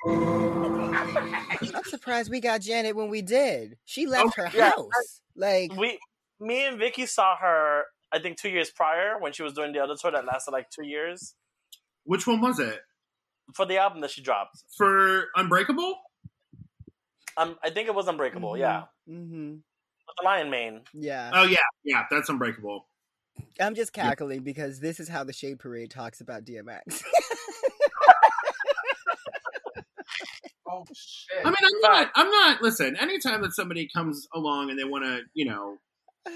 [0.06, 1.72] no!
[1.74, 3.76] I'm surprised we got Janet when we did.
[3.84, 4.70] She oh, left her Yeah.
[4.70, 5.20] house.
[5.36, 5.98] Like, we,
[6.40, 7.84] me and Vicky saw her.
[8.14, 10.68] I think two years prior when she was doing the other tour that lasted like
[10.68, 11.34] two years
[12.04, 12.78] Which one was it?
[13.54, 14.62] For the album that she dropped.
[14.76, 15.96] For Unbreakable?
[17.36, 18.52] Um, I think it was Unbreakable.
[18.52, 18.58] Mhm.
[18.58, 19.50] Yeah, hmm
[20.06, 20.80] with the Lion Mane.
[20.92, 21.30] yeah.
[21.34, 22.86] Oh yeah, yeah, that's Unbreakable.
[23.60, 27.02] I'm just cackling because this is how the Shade Parade talks about DMX.
[30.74, 31.44] Oh shit!
[31.44, 32.10] I mean, I'm not.
[32.14, 32.62] I'm not.
[32.62, 35.76] Listen, anytime that somebody comes along and they want to, you know,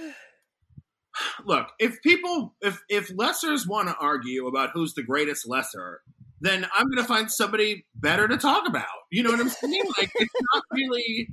[1.46, 1.68] look.
[1.78, 6.02] If people, if if lessers want to argue about who's the greatest lesser,
[6.40, 8.86] then I'm going to find somebody better to talk about.
[9.10, 9.82] You know what I'm saying?
[9.98, 11.28] Like, it's not really.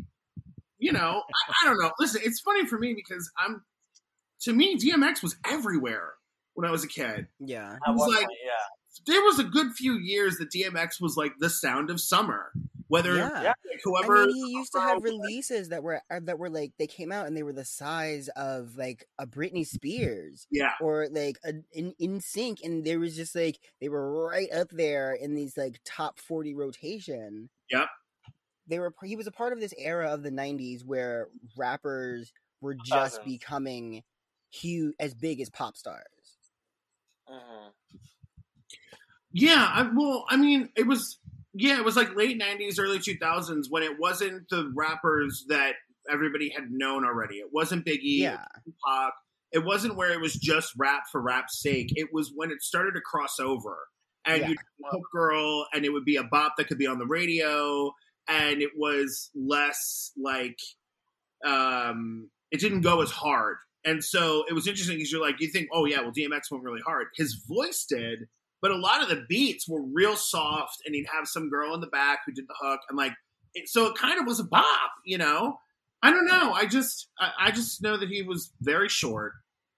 [0.79, 1.91] You know, I, I don't know.
[1.99, 3.63] Listen, it's funny for me because I'm.
[4.41, 6.13] To me, DMX was everywhere
[6.55, 7.27] when I was a kid.
[7.39, 7.77] yeah.
[7.85, 8.51] I was like- yeah.
[9.07, 12.51] There was a good few years that DMX was like the sound of summer.
[12.93, 13.41] Whether Yeah.
[13.41, 13.53] Yeah.
[13.87, 16.85] like, I mean, he used to have releases that were uh, that were like they
[16.85, 21.39] came out and they were the size of like a Britney Spears yeah, or like
[21.43, 25.57] a, in NSYNC, and there was just like they were right up there in these
[25.57, 27.49] like top forty rotation.
[27.71, 27.87] Yep.
[28.67, 28.93] They were.
[29.03, 32.31] He was a part of this era of the '90s where rappers
[32.61, 33.25] were just Thousands.
[33.25, 34.03] becoming
[34.51, 36.37] huge, as big as pop stars.
[37.27, 37.71] Mhm.
[39.31, 41.17] Yeah, I, well, I mean, it was
[41.53, 45.75] yeah, it was like late '90s, early 2000s when it wasn't the rappers that
[46.09, 47.35] everybody had known already.
[47.37, 48.43] It wasn't Biggie, Yeah,
[48.85, 49.13] Pac.
[49.51, 51.89] It wasn't where it was just rap for rap's sake.
[51.95, 53.77] It was when it started to cross over,
[54.25, 54.49] and Yeah.
[54.49, 57.93] you'd hook girl, and it would be a bop that could be on the radio,
[58.27, 60.57] and it was less like,
[61.45, 63.57] um, it didn't go as hard.
[63.85, 66.63] And so it was interesting because you're like, you think, oh yeah, well DMX went
[66.63, 67.07] really hard.
[67.15, 68.27] His voice did,
[68.63, 71.81] but a lot of the beats were real soft, and he'd have some girl in
[71.81, 73.11] the back who did the hook, and like,
[73.53, 75.59] it, so it kind of was a bop, you know.
[76.01, 76.53] I don't know.
[76.53, 79.33] I just, I, I just know that he was very short,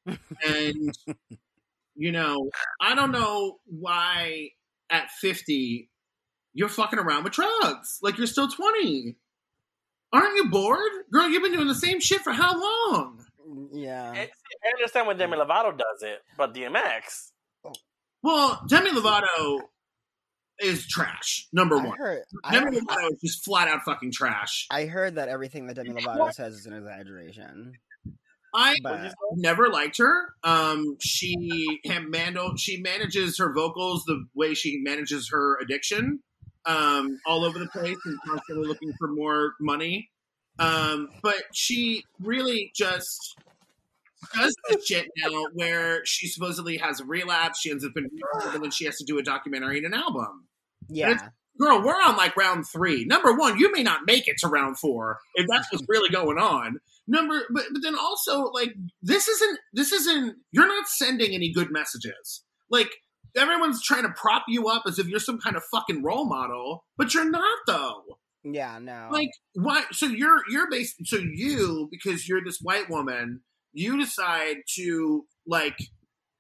[0.06, 0.96] and
[1.96, 4.52] you know, I don't know why
[4.92, 5.90] at fifty
[6.54, 9.18] you're fucking around with drugs like you're still twenty.
[10.14, 10.80] Aren't you bored,
[11.12, 11.28] girl?
[11.28, 13.26] You've been doing the same shit for how long?
[13.74, 14.12] yeah.
[14.12, 17.32] I I understand when Demi Lovato does it, but DMX.
[18.26, 19.60] Well, Demi Lovato
[20.60, 21.48] is trash.
[21.54, 21.96] Number I one.
[21.96, 22.24] heard.
[22.44, 24.66] I, Demi Lovato is just flat out fucking trash.
[24.72, 27.74] I heard that everything that Demi Lovato says is an exaggeration.
[28.56, 30.34] I But never liked her.
[30.44, 36.22] Um, she handle she manages her vocals the way she manages her addiction,
[36.66, 40.10] um, all over the place and constantly looking for more money.
[40.58, 43.36] Um, but she really just
[44.34, 47.60] does this shit now where she supposedly has a relapse.
[47.60, 48.10] She ends up in
[48.54, 50.48] and then she has to do a documentary and an album.
[50.90, 51.18] yeah,
[51.60, 53.06] Girl, we're on like round three.
[53.06, 56.38] Number one, you may not make it to round four if that's what's really going
[56.38, 56.80] on.
[57.08, 61.72] Number, but but then also like this isn't this isn't you're not sending any good
[61.72, 62.44] messages.
[62.70, 62.90] Like
[63.38, 66.84] everyone's trying to prop you up as if you're some kind of fucking role model,
[66.98, 68.02] but you're not though.
[68.44, 69.84] yeah, no, Like why?
[69.92, 70.96] So you're you're based.
[71.06, 73.42] So you because you're this white woman,
[73.76, 75.78] you decide to like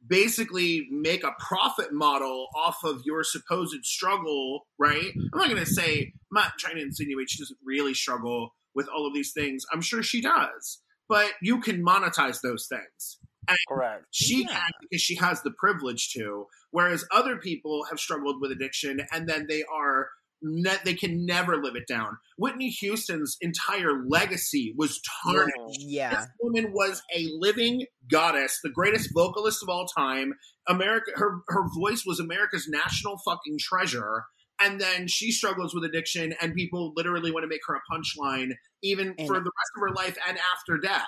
[0.07, 5.11] basically make a profit model off of your supposed struggle, right?
[5.33, 8.87] I'm not going to say, I'm not trying to insinuate she doesn't really struggle with
[8.87, 9.65] all of these things.
[9.73, 13.19] I'm sure she does, but you can monetize those things.
[13.47, 14.05] And Correct.
[14.11, 14.53] She Yeah.
[14.53, 19.27] can because she has the privilege to, whereas other people have struggled with addiction and
[19.27, 20.09] then they are
[20.45, 22.17] ne- they can never live it down.
[22.37, 25.79] Whitney Houston's entire legacy was tarnished.
[25.79, 30.33] yeah, This woman was a living goddess, the greatest vocalist of all time.
[30.67, 34.23] America, her her voice was America's national fucking treasure.
[34.61, 38.51] And then she struggles with addiction, and people literally want to make her a punchline,
[38.81, 41.03] even And- for the rest of her life and after death.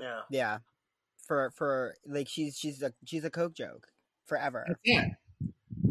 [0.00, 0.20] Yeah.
[0.30, 0.58] yeah.
[1.26, 3.86] For for like she's she's a she's a coke joke
[4.26, 4.66] forever.
[4.84, 5.04] Yeah.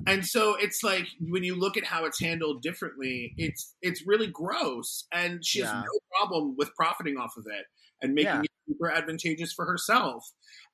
[0.07, 4.27] And so it's like when you look at how it's handled differently, it's it's really
[4.27, 7.65] gross, and she has no problem with profiting off of it
[8.01, 8.41] and making Yeah.
[8.41, 10.23] it super advantageous for herself.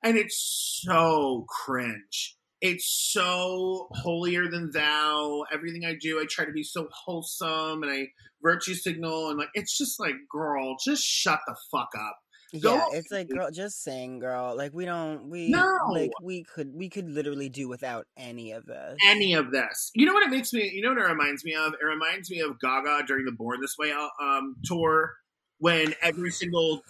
[0.02, 2.36] And it's so cringe.
[2.60, 5.44] It's so holier than thou.
[5.52, 8.08] Everything I do, I try to be so wholesome, and I
[8.42, 12.18] virtue signal, and like it's just like, girl, just shut the fuck up.
[12.62, 14.56] Go Yeah, it's like girl, just sing, girl.
[14.56, 15.66] Like we don't we No.
[15.92, 18.96] like we could we could literally do without any of this.
[19.06, 19.90] any of this.
[19.94, 20.70] You know what it makes me?
[20.72, 21.74] You know what it reminds me of?
[21.74, 25.12] It reminds me of Gaga during the Born This Way um, tour,
[25.58, 26.82] when every single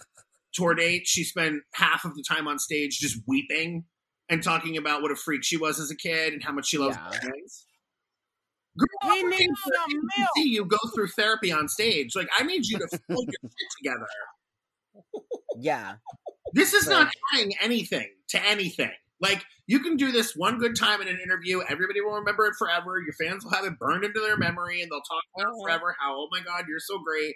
[0.53, 3.83] tour date she spent half of the time on stage just weeping
[4.29, 6.77] and talking about what a freak she was as a kid and how much she
[6.77, 7.19] loves Yeah.
[7.19, 7.65] bands.
[8.77, 10.29] Girl, He needs need some milk.
[10.37, 12.15] see you go through therapy on stage.
[12.15, 14.07] Like I need you to pull your shit together.
[15.57, 15.95] Yeah,
[16.53, 16.93] This is Right.
[17.03, 18.91] not tying anything to anything.
[19.19, 22.53] Like you can do this one good time in an interview, everybody will remember it
[22.57, 22.99] forever.
[22.99, 25.63] Your fans will have it burned into their memory, and they'll talk about it Mhm.
[25.63, 25.95] forever.
[25.99, 27.35] How oh my god, you're so great.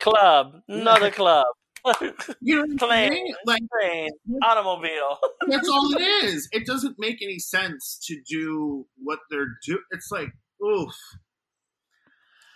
[0.00, 0.62] Club.
[0.68, 1.46] Another club.
[2.40, 3.12] You know what I'm Plane.
[3.12, 3.34] saying?
[3.46, 4.10] Like Train.
[4.42, 5.18] Automobile.
[5.46, 6.48] that's all it is.
[6.52, 9.82] It doesn't make any sense to do what they're doing.
[9.92, 10.28] It's like
[10.62, 10.92] oof.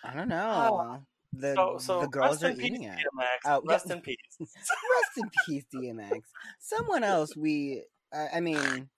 [0.04, 1.06] I don't know.
[1.32, 2.98] The So, so the girls rest are in peace, eating it.
[2.98, 3.26] DMX.
[3.46, 3.92] Oh, rest yeah.
[3.94, 4.16] in peace.
[4.40, 6.20] Rest in peace, DMX.
[6.60, 8.88] Someone else we I, I mean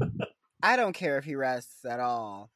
[0.62, 2.50] I don't care if he rests at all.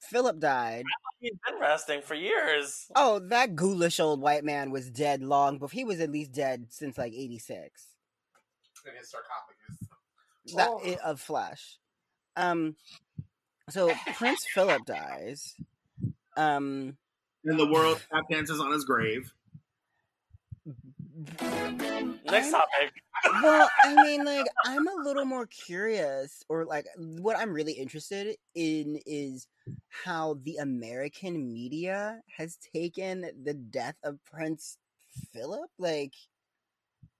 [0.00, 0.84] Philip died.
[1.20, 2.86] He's been resting for years.
[2.94, 6.66] Oh, that ghoulish old white man was dead long before he was at least dead
[6.70, 7.86] since like 86.
[8.86, 10.54] In his sarcophagus.
[10.54, 10.80] That Oh.
[10.84, 11.78] i- of flesh.
[12.36, 12.76] Um
[13.70, 15.54] so Prince Philip dies.
[16.36, 16.96] Um
[17.46, 19.32] And the world tap dances on his grave.
[22.30, 22.92] Next topic.
[23.42, 28.36] well, I mean, like, I'm a little more curious, or like, what I'm really interested
[28.54, 29.46] in is
[30.04, 34.76] how the American media has taken the death of Prince
[35.32, 35.70] Philip.
[35.78, 36.12] Like,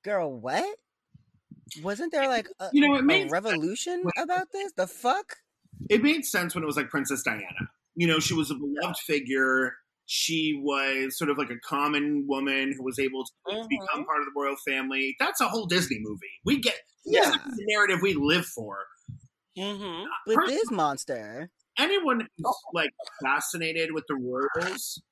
[0.04, 0.76] girl, what?
[1.82, 4.72] Wasn't there like a, You know, it a made revolution about this?
[4.76, 5.36] The fuck?
[5.88, 7.70] it made sense when it was like Princess Diana.
[7.94, 9.74] You know, she was a beloved figure.
[10.06, 13.68] She was sort of like a common woman who was able to Mhm.
[13.68, 15.16] become part of the royal family.
[15.18, 16.40] That's a whole Disney movie.
[16.44, 17.30] We get Yeah.
[17.30, 18.86] the narrative we live for.
[19.58, 20.06] Mm-hmm.
[20.26, 22.90] But Per- this monster, anyone who's like
[23.22, 25.02] fascinated with the royals,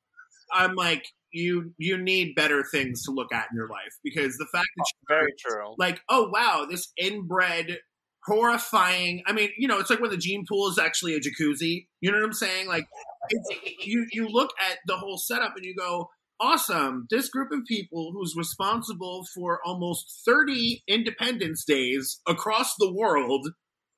[0.53, 4.47] I'm like, you you need better things to look at in your life because the
[4.53, 5.75] fact that Very true.
[5.79, 7.81] like, oh wow, this inbred,
[8.27, 9.23] horrifying.
[9.27, 11.87] I mean, you know, it's like when the gene pool is actually a jacuzzi.
[12.01, 12.67] You know what I'm saying?
[12.69, 12.87] Like,
[13.31, 16.11] it's, you you look at the whole setup and you go,
[16.41, 17.07] awesome.
[17.11, 23.49] This group of people who's responsible for almost 30 Independence Days across the world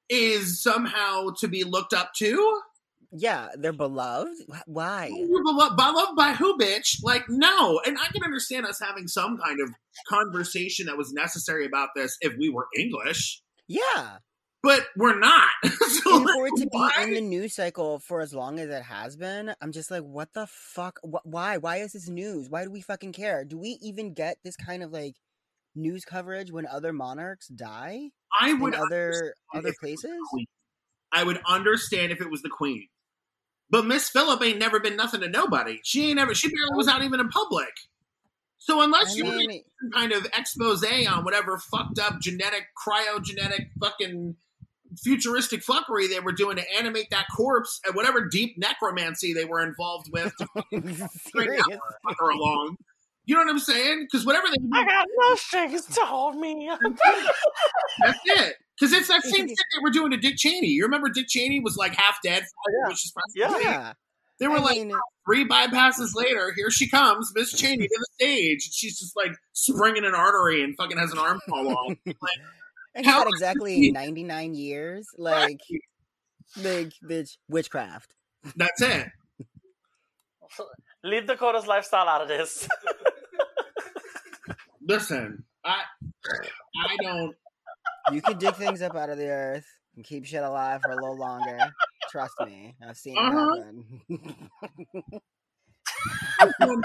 [0.09, 2.61] is somehow to be looked up to.
[3.13, 4.31] yeah, they're beloved.
[4.49, 5.11] Wh- Why?
[5.13, 6.99] You're beloved, beloved by who, bitch?
[7.03, 7.81] Like, no.
[7.85, 9.71] And I can understand us having some kind of
[10.09, 14.19] conversation that was necessary about this if we were English, Yeah.
[14.63, 15.49] but we're not.
[15.65, 18.83] so, and for it to be in the news cycle for as long as it
[18.83, 20.99] has been, I'm just like, what the fuck?
[21.03, 21.59] Why?
[21.59, 22.51] Why is this news?
[22.51, 23.45] Why do we fucking care?
[23.45, 25.15] Do we even get this kind of like
[25.75, 28.11] news coverage when other monarchs die
[28.41, 30.47] I in would other other if it was the places?
[31.13, 32.89] I would understand if it was the queen.
[33.71, 35.81] But Miss Philip ain't never been nothing to nobody.
[35.83, 36.35] She ain't ever.
[36.35, 37.73] She barely was out even in public.
[38.67, 42.65] So unless I you were mean, some kind of expose on whatever fucked up genetic,
[42.77, 44.35] cryogenetic, fucking
[45.05, 49.65] futuristic fuckery they were doing to animate that corpse and whatever deep necromancy they were
[49.65, 50.47] involved with to
[51.33, 52.77] bring that fucker along.
[53.25, 54.09] You know what I'm saying?
[54.11, 56.69] Because whatever they I got no strings to hold me.
[58.05, 58.57] that's it.
[58.81, 60.69] Because it's that same shit they were doing to Dick Cheney.
[60.69, 62.89] You remember Dick Cheney was like half dead, yeah.
[62.89, 63.93] which is Yeah.
[64.39, 64.93] Yeah, They were I like mean,
[65.27, 68.69] three bypasses later, here she comes, Miss Cheney to the stage.
[68.73, 71.97] She's just like springing an artery and fucking has an arm fall off.
[72.95, 75.07] and he how- had exactly 99 years.
[75.19, 75.61] Like,
[76.57, 78.15] like, bitch, witchcraft.
[78.57, 79.09] That's it.
[81.05, 82.69] Leave Dakota's lifestyle out of this.
[84.81, 85.83] Listen, I
[86.77, 87.35] I don't
[88.13, 89.67] You can dig things up out of the earth
[89.97, 91.59] and keep shit alive for a little longer.
[92.07, 93.25] Trust me, I've seen Uh-huh.
[93.25, 94.03] it happen.
[96.41, 96.83] I wonder,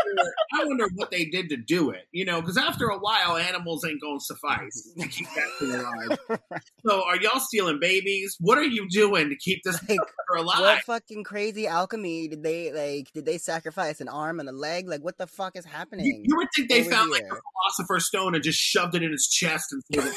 [0.53, 2.07] I wonder what they did to do it.
[2.11, 5.71] You know, because after a while, animals ain't going to suffice to keep that thing
[5.73, 6.39] alive.
[6.87, 8.35] So, are y'all stealing babies?
[8.39, 9.99] What are you doing to keep this like,
[10.35, 10.59] alive?
[10.61, 13.11] what fucking crazy alchemy did they like?
[13.13, 14.87] Did they sacrifice an arm and a leg?
[14.87, 16.23] Like, what the fuck is happening?
[16.25, 17.29] you would think they over found like here?
[17.29, 20.11] the philosopher's stone and just shoved it in his chest and threw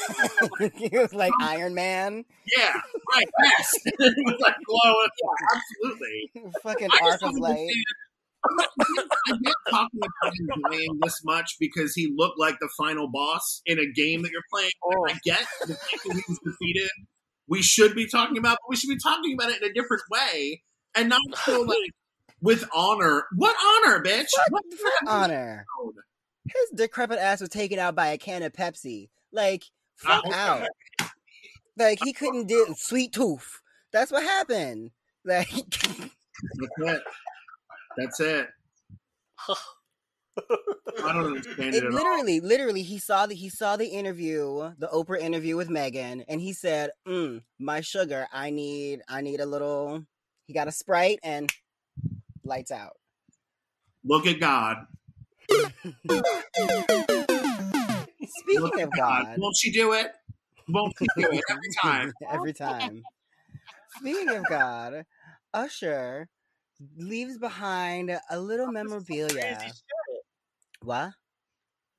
[0.65, 0.73] it.
[0.91, 2.25] it was like Iron Man,
[2.57, 2.73] Yeah,
[3.13, 3.27] right.
[3.43, 5.09] Yes, it was like glowing.
[5.23, 6.51] Yeah, absolutely.
[6.63, 7.69] fucking arc of light.
[8.51, 13.61] Not- get talking about him playing this much because he looked like the final boss
[13.65, 14.71] in a game that you're playing.
[14.83, 15.05] Oh.
[15.07, 16.89] I get the fact that he was defeated.
[17.47, 20.03] We should be talking about, but we should be talking about it in a different
[20.09, 20.63] way
[20.95, 21.91] and not so like
[22.41, 23.25] with honor.
[23.35, 24.27] What honor, bitch?
[24.49, 25.65] What For honor,
[26.45, 29.09] his decrepit ass was taken out by a can of Pepsi.
[29.31, 29.63] Like,
[29.95, 30.67] fuck out.
[31.77, 33.59] Like he couldn't do sweet tooth.
[33.91, 34.91] That's what happened.
[35.25, 35.49] Like
[37.97, 38.49] That's it.
[41.03, 41.95] I don't understand it, it at all.
[41.95, 46.41] literally, literally, he saw the he saw the interview, the Oprah interview with Meghan, and
[46.41, 50.05] he said, mm, "My sugar, I need, I need a little."
[50.47, 51.51] He got a sprite and
[52.43, 52.97] lights out.
[54.03, 54.85] Look at God.
[58.27, 60.11] Speaking Look of at God, Won't she do it?
[60.69, 62.13] Won't she do it every time?
[62.29, 63.03] every time.
[63.99, 65.05] Speaking of God,
[65.53, 66.29] Usher
[66.97, 69.57] leaves behind a little oh, memorabilia.
[69.57, 70.21] Crazy shit.
[70.81, 71.11] What?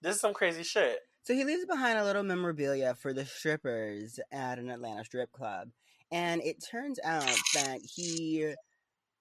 [0.02, 0.98] This is some crazy shit.
[1.24, 5.70] So he leaves behind a little memorabilia for the strippers at an Atlanta strip club.
[6.12, 7.24] And it turns out
[7.54, 8.54] that he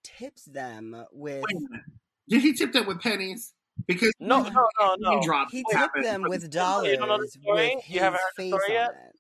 [0.04, 1.82] tips them with Wait.
[2.30, 3.54] Did he tip them with pennies?
[3.88, 5.20] Because No, no, no, no.
[5.20, 5.52] He dropped.
[5.52, 7.76] he tipped them with You dollars don't know the story?
[7.88, 8.90] You haven't heard the face story on yet?
[8.90, 9.16] it.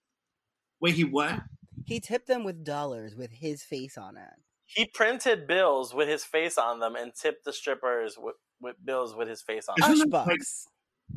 [0.79, 1.39] Wait, he what?
[1.85, 4.29] He tipped them with dollars with his face on it.
[4.67, 9.15] He printed bills with his face on them and tipped the strippers with, with bills
[9.15, 9.91] with his face on them.
[9.91, 10.41] Isn't Hush that, like.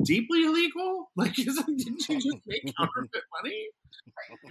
[0.05, 1.09] Deeply illegal?
[1.15, 3.67] Like, isn't, didn't you just make counterfeit money?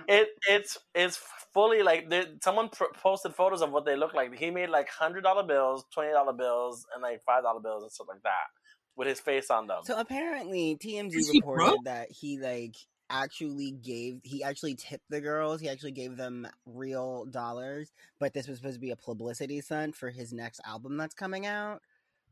[0.09, 1.19] It it's it's
[1.55, 4.35] fully like there, someone pr- posted photos of what they look like.
[4.37, 7.93] He made like hundred dollar bills, twenty dollar bills, and like five dollar bills and
[7.93, 8.49] stuff like that
[8.97, 9.79] with his face on them.
[9.85, 11.85] So apparently TMZ Is reported broke?
[11.85, 12.75] that he like
[13.11, 15.61] actually gave he actually tipped the girls.
[15.61, 19.97] He actually gave them real dollars, but this was supposed to be a publicity stunt
[19.97, 21.81] for his next album that's coming out.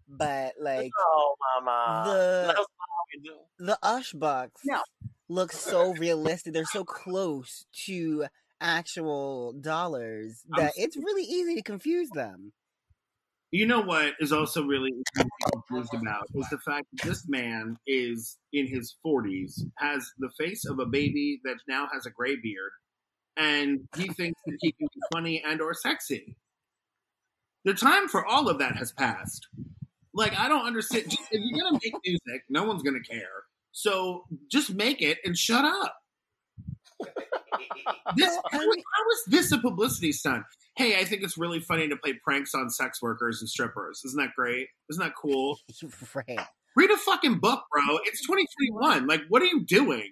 [0.08, 3.34] But like oh, mama, the- That's not how we do.
[3.58, 4.80] the Ush Bucks No.
[5.28, 6.52] look so realistic.
[6.52, 8.26] They're so close to
[8.60, 12.52] actual dollars I'm that it's really easy to confuse them.
[13.50, 14.40] You know what is mm-hmm.
[14.40, 14.90] also really
[15.52, 20.64] confused about is the fact that this man is in his 40s, has the face
[20.66, 22.72] of a baby that now has a gray beard,
[23.36, 26.36] and he thinks that he can be funny and or sexy.
[27.64, 29.48] The time for all of that has passed.
[30.12, 31.10] Like I don't understand.
[31.10, 33.44] Just, if you're gonna make music, no one's gonna care.
[33.72, 35.94] So just make it and shut up.
[38.16, 40.44] This how, is this a publicity stunt?
[40.76, 44.02] Hey, I think it's really funny to play pranks on sex workers and strippers.
[44.04, 44.68] Isn't that great?
[44.90, 45.58] Isn't that cool?
[46.14, 46.38] right.
[46.76, 47.98] Read a fucking book, bro.
[48.04, 49.06] It's 2021.
[49.06, 50.10] Like, what are you doing?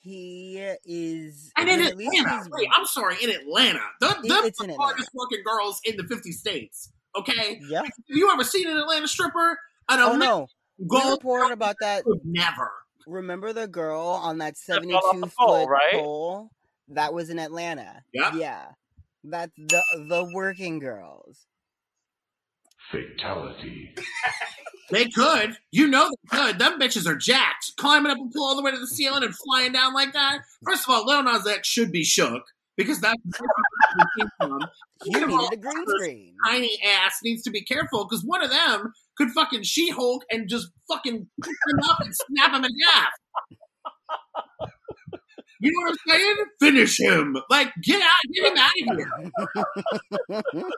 [0.00, 2.46] He is And in Atlanta.
[2.50, 3.80] Wait, I'm sorry, in Atlanta.
[4.00, 6.92] The, the it's in hardest working girls in the 50 states.
[7.16, 7.58] Okay?
[7.70, 7.84] Yep.
[7.84, 9.58] Have you ever seen an Atlanta stripper?
[9.88, 10.46] An Oh Atlanta no.
[10.78, 12.04] We reported about that.
[12.24, 12.70] never.
[13.06, 15.92] Remember the girl on that 72 foot pole, right?
[15.92, 16.50] pole?
[16.88, 18.02] That was in Atlanta.
[18.12, 18.34] Yeah.
[18.34, 18.64] Yeah.
[19.24, 21.46] That's the the working girls.
[22.90, 23.94] Fatality.
[24.90, 25.56] They could.
[25.72, 26.58] You know they could.
[26.58, 27.72] Them bitches are jacked.
[27.78, 30.40] Climbing up a pool all the way to the ceiling and flying down like that.
[30.64, 32.42] First of all, Lil Nas X should be shook
[32.76, 33.48] because that's where
[33.96, 34.58] he came from.
[35.06, 36.34] You Second of all, needed a green screen.
[36.46, 40.48] tiny ass needs to be careful because one of them could fucking She Hulk and
[40.48, 43.08] just fucking pick him up and snap him in half.
[45.60, 46.36] You know what I'm saying?
[46.60, 47.36] Finish him.
[47.48, 50.62] Like, get out, get him out of here.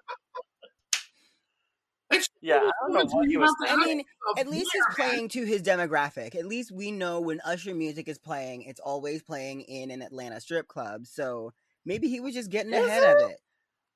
[2.41, 4.03] Yeah, I don't know what he was I mean,
[4.39, 6.37] at least he's playing to his demographic.
[6.37, 10.41] At least we know when Usher music is playing, it's always playing in an Atlanta
[10.41, 11.07] strip club.
[11.07, 11.53] So
[11.85, 13.39] maybe he was just getting Is ahead of it.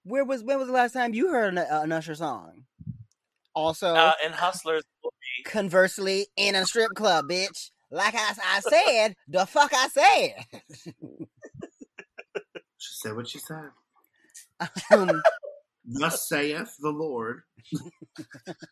[0.03, 2.65] Where was when was the last time you heard an, an Usher song?
[3.55, 5.45] Also, uh, in Hustlers movie.
[5.45, 7.71] conversely, in a strip club, bitch.
[7.91, 10.35] Like I, I said, the fuck I said.
[12.79, 13.71] She said what she said.
[14.93, 15.23] um,
[15.85, 17.43] Thus saith the Lord,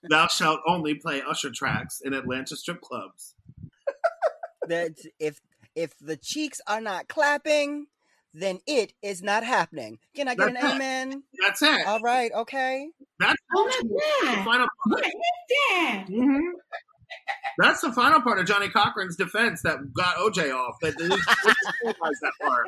[0.09, 3.35] thou shalt only play Usher tracks in Atlanta strip clubs.
[4.68, 5.41] that if
[5.74, 7.87] if the cheeks are not clapping,
[8.35, 9.99] then it is not happening.
[10.14, 10.64] Can I get an it.
[10.64, 11.22] amen?
[11.41, 11.87] That's it.
[11.87, 12.89] All right, okay.
[13.18, 13.80] That's Oh my
[14.34, 14.44] god!
[14.44, 15.07] final What part.
[15.07, 15.12] is
[15.70, 16.05] that?
[16.09, 16.51] Mhm.
[17.59, 20.76] That's the final part of Johnnie Cochran's defense that got OJ off.
[20.82, 21.22] That they didn't
[21.82, 22.66] realize that part.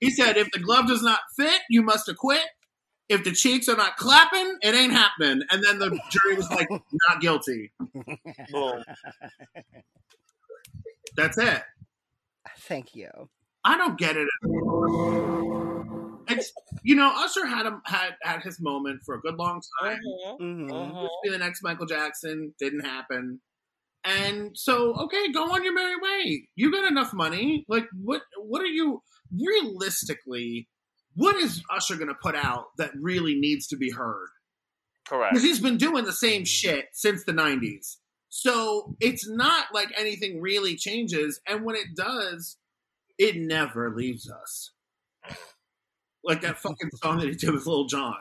[0.00, 2.42] He said, "If the glove does not fit, you must acquit.
[3.08, 6.68] If the cheeks are not clapping, it ain't happening." And then the jury was like,
[6.70, 7.72] "Not guilty."
[8.50, 8.82] Boom.
[11.16, 11.62] That's it.
[12.58, 13.08] Thank you.
[13.64, 14.28] I don't get it.
[16.38, 19.98] It's you know, Usher had a, had had his moment for a good long time.
[19.98, 21.08] Mhm, hmm mhm.
[21.22, 22.54] be the next Michael Jackson.
[22.58, 23.40] Didn't happen.
[24.04, 26.48] And so, okay, go on your merry way.
[26.54, 27.64] You got enough money.
[27.68, 28.22] Like, what?
[28.38, 29.02] What are you
[29.36, 30.68] realistically?
[31.14, 34.28] What is Usher going to put out that really needs to be heard?
[35.08, 35.32] Correct.
[35.32, 37.96] Because he's been doing the same shit since the '90s.
[38.28, 41.40] So it's not like anything really changes.
[41.48, 42.58] And when it does,
[43.18, 44.72] it never leaves us.
[46.26, 48.16] Like that fucking song that he did with Lil Jon.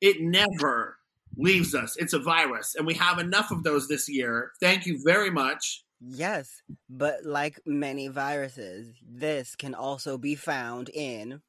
[0.00, 0.98] It never
[1.36, 1.96] leaves us.
[1.96, 4.50] It's a virus, and we have enough of those this year.
[4.60, 5.84] Thank you very much.
[6.00, 11.40] Yes, but like many viruses, this can also be found in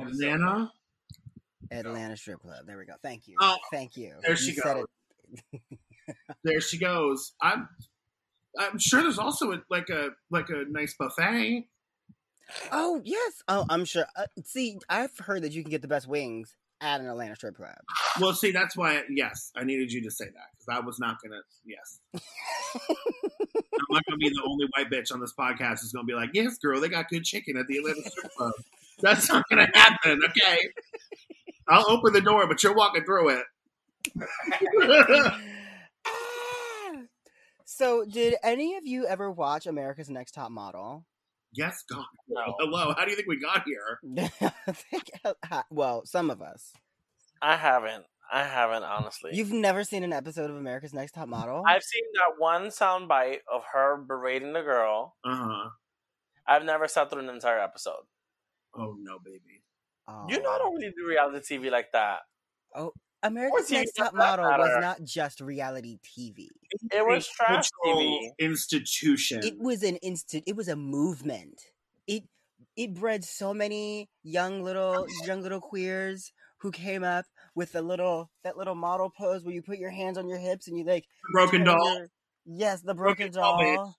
[0.00, 0.72] Atlanta.
[1.70, 2.66] Atlanta Strip Club.
[2.66, 2.94] There we go.
[3.02, 3.36] Thank you.
[3.40, 4.14] Oh, Thank you.
[4.22, 4.84] there she You goes.
[6.44, 7.32] There she goes.
[7.42, 7.68] I'm.
[8.58, 11.66] I'm sure there's also a, like a like a nice buffet.
[12.72, 13.42] Oh yes.
[13.48, 14.06] Oh, I'm sure.
[14.16, 17.56] Uh, see, I've heard that you can get the best wings at an Atlanta strip
[17.56, 17.76] club.
[18.20, 19.02] Well, see, that's why.
[19.10, 21.40] Yes, I needed you to say that because I was not gonna.
[21.64, 22.20] Yes, I'm
[23.90, 26.58] not gonna be the only white bitch on this podcast who's gonna be like, "Yes,
[26.58, 28.52] girl, they got good chicken at the Atlanta strip club."
[29.00, 30.20] That's not gonna happen.
[30.24, 30.58] Okay,
[31.68, 33.44] I'll open the door, but you're walking through it.
[36.08, 37.00] Ah!
[37.64, 41.04] so, did any of you ever watch America's Next Top Model?
[41.56, 42.04] Yes, God.
[42.28, 42.54] No.
[42.58, 42.94] Hello.
[42.96, 44.00] How do you think we got here?
[44.90, 45.10] Think-
[45.70, 46.72] well, some of us.
[47.42, 48.04] I haven't.
[48.32, 49.30] I haven't honestly.
[49.34, 51.62] You've never seen an episode of America's Next Top Model?
[51.66, 55.14] I've seen that one soundbite of her berating the girl.
[55.24, 55.70] Uh huh.
[56.48, 58.02] I've never sat through an entire episode.
[58.74, 59.62] Oh no, baby.
[60.28, 62.20] You know, I don't really do reality TV like that.
[63.26, 66.48] America's Next Top not Model was not just reality TV.
[66.92, 68.30] It was trash TV.
[68.38, 69.42] institution.
[69.42, 70.44] It was an instant.
[70.46, 71.60] It was a movement.
[72.06, 72.24] It
[72.76, 78.30] it bred so many young little young little queers who came up with the little
[78.44, 81.04] that little model pose where you put your hands on your hips and you like
[81.32, 81.94] Broken doll.
[81.98, 82.08] your-
[82.44, 83.96] yes, the Broken broken, doll, doll.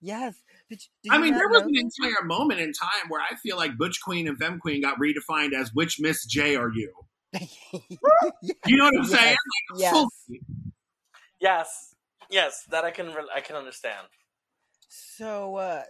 [0.00, 0.34] Yes.
[0.68, 3.78] Did, did I mean, there was an entire moment in time where I feel like
[3.78, 6.92] Butch Queen and Femme Queen got redefined as which Miss J are you?
[8.66, 9.36] You know what I'm Yes, saying?
[9.78, 9.92] yes.
[9.92, 10.40] Fully.
[11.40, 11.94] Yes,
[12.30, 13.08] yes, that I can.
[13.08, 14.06] Re- I can understand.
[14.88, 15.82] So uh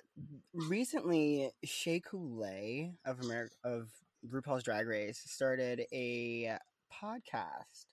[0.54, 3.88] recently Shea Coulee of America of
[4.30, 6.56] RuPaul's Drag Race started a
[6.92, 7.86] podcast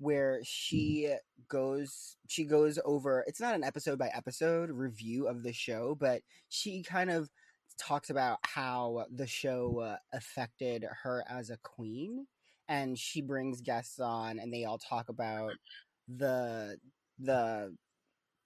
[0.00, 1.12] where she
[1.48, 6.22] goes she goes over it's not an episode by episode review of the show, but
[6.48, 7.30] she kind of
[7.78, 12.26] talks about how the show uh, affected her as a queen
[12.68, 16.18] and she brings guests on and they all talk about mm-hmm.
[16.18, 16.78] the
[17.18, 17.74] the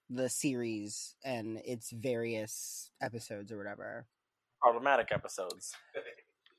[0.09, 4.05] the series and its various episodes or whatever.
[4.61, 5.73] Problematic episodes.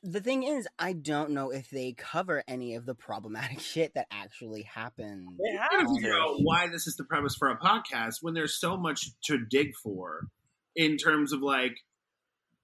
[0.03, 4.07] The thing is, I don't know if they cover any of the problematic shit that
[4.11, 5.29] actually happened.
[5.43, 8.17] They I'm trying have to figure out why this is the premise for a podcast
[8.21, 10.29] when there's so much to dig for
[10.77, 11.77] in terms of like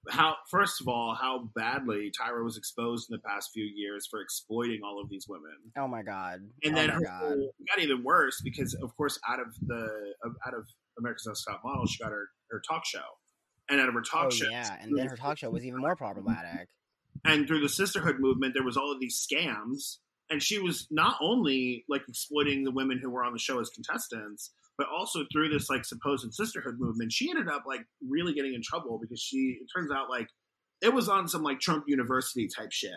[0.09, 4.21] how first of all how badly Tyra was exposed in the past few years for
[4.21, 6.39] exploiting all of these women, Oh my god.
[6.63, 7.37] and oh then her god.
[7.67, 10.13] got even worse because of course out of the
[10.47, 10.65] out of
[10.97, 12.99] America's Next Top Model she got her her talk show,
[13.69, 15.79] and out of her talk Oh show yeah, and then her talk show was even
[15.79, 16.67] more problematic.
[17.25, 19.97] and through the sisterhood movement there was all of these scams
[20.31, 23.69] and she was not only like exploiting the women who were on the show as
[23.69, 28.53] contestants but also through this like supposed sisterhood movement she ended up like really getting
[28.55, 30.27] in trouble because she it turns out like
[30.81, 32.91] it was on some like trump university type shit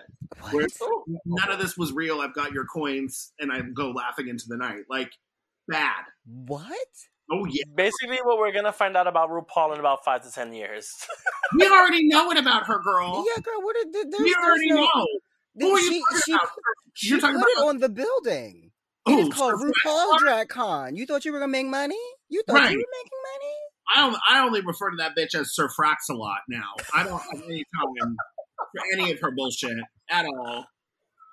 [0.50, 0.70] where What?
[0.80, 1.04] Oh.
[1.26, 4.56] none of this was real i've got your coins and i go laughing into the
[4.56, 5.10] night like
[5.68, 6.70] bad What?
[7.30, 10.52] oh yeah Basically, what we're gonna find out about RuPaul in about five to ten
[10.52, 10.92] years.
[11.58, 13.60] we already know it about her girl Yeah, girl.
[13.62, 13.74] What?
[13.92, 15.20] Did, there's, we already no, know there-
[15.58, 16.48] who are she, talking she, about
[16.94, 18.70] she You're put talking it about- on the building.
[19.06, 20.96] It oh is called so- RuPaul Drag Con.
[20.96, 21.98] You thought you were gonna make money?
[22.28, 22.72] You thought Right.
[22.72, 23.54] you were making money?
[23.94, 26.72] I only, I only refer to that bitch as Sir Frax-a-lot now.
[26.94, 28.16] I don't have any time
[28.56, 29.76] for any of her bullshit
[30.10, 30.64] at all.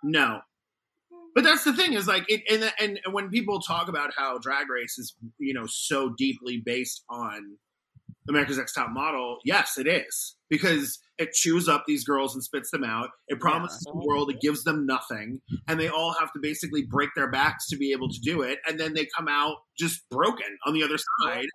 [0.03, 0.41] No.
[1.33, 4.37] But that's the thing is like it, and and and when people talk about how
[4.37, 7.57] Drag Race is you know so deeply based on
[8.29, 12.71] America's Next Top Model, yes, it is because it chews up these girls and spits
[12.71, 13.09] them out.
[13.27, 17.09] It promises the world, it gives them nothing, and they all have to basically break
[17.15, 20.57] their backs to be able to do it, and then they come out just broken
[20.65, 21.45] on the other side.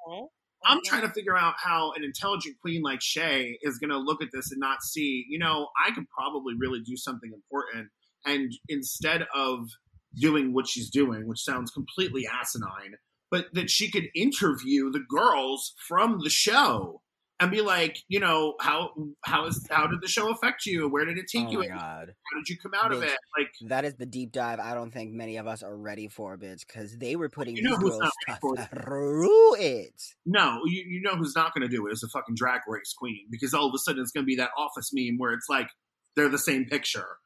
[0.65, 4.23] I'm trying to figure out how an intelligent queen like Shea is going to look
[4.23, 7.89] at this and not see, you know, I could probably really do something important.
[8.25, 9.69] And instead of
[10.15, 12.97] doing what she's doing, which sounds completely asinine,
[13.31, 17.03] but that she could interview the girls from the show
[17.39, 18.91] and be like, you know, how
[19.27, 20.89] how is how did the show affect you?
[20.89, 21.59] Where did it take Oh you?
[21.59, 22.09] my god.
[22.33, 23.19] How did you come out of it?
[23.39, 26.39] Like, That is the deep dive I don't think many of us are ready for,
[26.39, 30.03] bitch, because they were putting You know these who's girls not ready through it.
[30.25, 32.95] no, you, you know who's not going to do it is a fucking drag race
[32.97, 35.49] queen because all of a sudden it's going to be that office meme where it's
[35.51, 35.69] like
[36.15, 37.19] they're the same picture.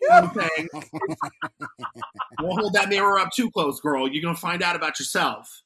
[0.00, 0.68] You know what I'm saying?
[2.38, 4.08] Don't hold that mirror up too close, girl.
[4.08, 5.62] You're gonna find out about yourself.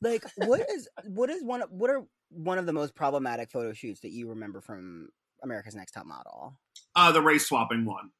[0.00, 3.72] like what is what is one of what are one of the most problematic photo
[3.72, 5.08] shoots that you remember from
[5.42, 6.56] America's Next Top Model?
[6.94, 8.10] Uh, the race swapping one.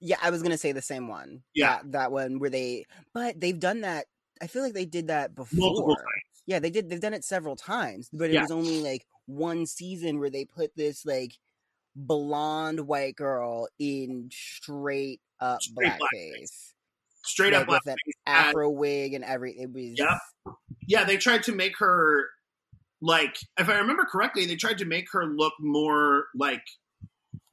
[0.00, 1.42] Yeah, I was gonna say the same one.
[1.54, 1.76] Yeah.
[1.82, 2.84] that, that one where they,
[3.14, 4.06] but they've done that.
[4.40, 5.96] I feel like they did that before.
[6.46, 6.88] Yeah, they did.
[6.88, 8.42] They've done it several times, but it Yeah.
[8.42, 11.32] was only like one season where they put this like
[11.96, 16.72] blonde white girl in straight up Straight blackface,
[17.24, 17.96] Straight like, up with an
[18.26, 19.62] afro wig and everything.
[19.62, 19.98] It was.
[19.98, 20.54] Yep.
[20.86, 22.28] Yeah, they tried to make her
[23.00, 26.62] like, if I remember correctly, they tried to make her look more like.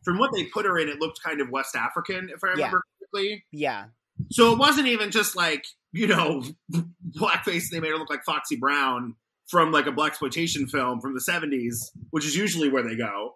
[0.03, 2.53] From what they put her in, it looked kind of West African, if I Yeah.
[2.53, 3.45] remember correctly.
[3.51, 3.85] Yeah.
[4.31, 6.43] So it wasn't even just like you know
[7.17, 7.63] blackface.
[7.71, 9.15] They made her look like Foxy Brown
[9.47, 13.35] from like a black exploitation film from the seventies, which is usually where they go.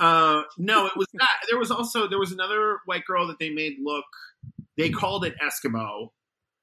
[0.00, 1.46] Uh, no, it was that.
[1.48, 4.06] There was also there was another white girl that they made look.
[4.78, 6.08] They called it Eskimo,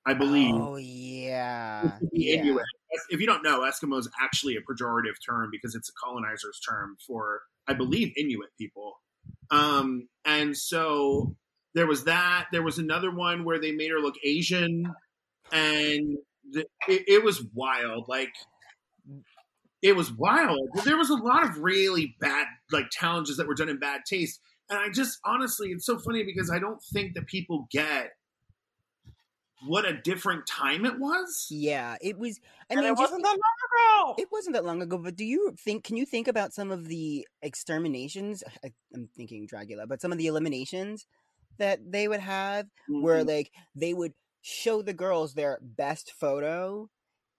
[0.07, 0.55] I believe.
[0.55, 1.91] Oh yeah.
[2.11, 2.39] yeah.
[2.39, 2.65] Inuit.
[3.09, 6.97] If you don't know, Eskimo is actually a pejorative term because it's a colonizer's term
[7.05, 8.93] for, I believe, Inuit people.
[9.51, 11.35] Um, and so
[11.75, 12.47] there was that.
[12.51, 14.91] There was another one where they made her look Asian,
[15.51, 16.17] and
[16.51, 18.07] the, it, it was wild.
[18.07, 18.33] Like
[19.81, 20.59] it was wild.
[20.85, 24.39] There was a lot of really bad like challenges that were done in bad taste.
[24.69, 28.11] And I just honestly, it's so funny because I don't think that people get
[29.67, 31.47] what a different time it was.
[31.49, 32.39] Yeah, it was.
[32.69, 34.15] I and mean, it just- wasn't that long ago.
[34.21, 35.83] It wasn't that long ago, but do you think?
[35.83, 38.43] Can you think about some of the exterminations?
[38.63, 41.07] I, I'm thinking Dragula, but some of the eliminations
[41.57, 43.27] that they would have, where Mhm.
[43.27, 46.89] like they would show the girls their best photo,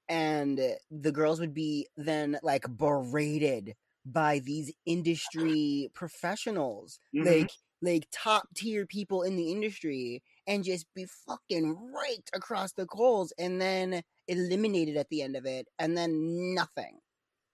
[0.09, 0.61] and
[0.91, 3.75] the girls would be then like berated
[4.05, 7.47] by these industry professionals, Mhm.
[7.47, 7.51] like
[7.83, 13.33] like top tier people in the industry, and just be fucking raked across the coals,
[13.39, 17.01] and then eliminated at the end of it, and then nothing.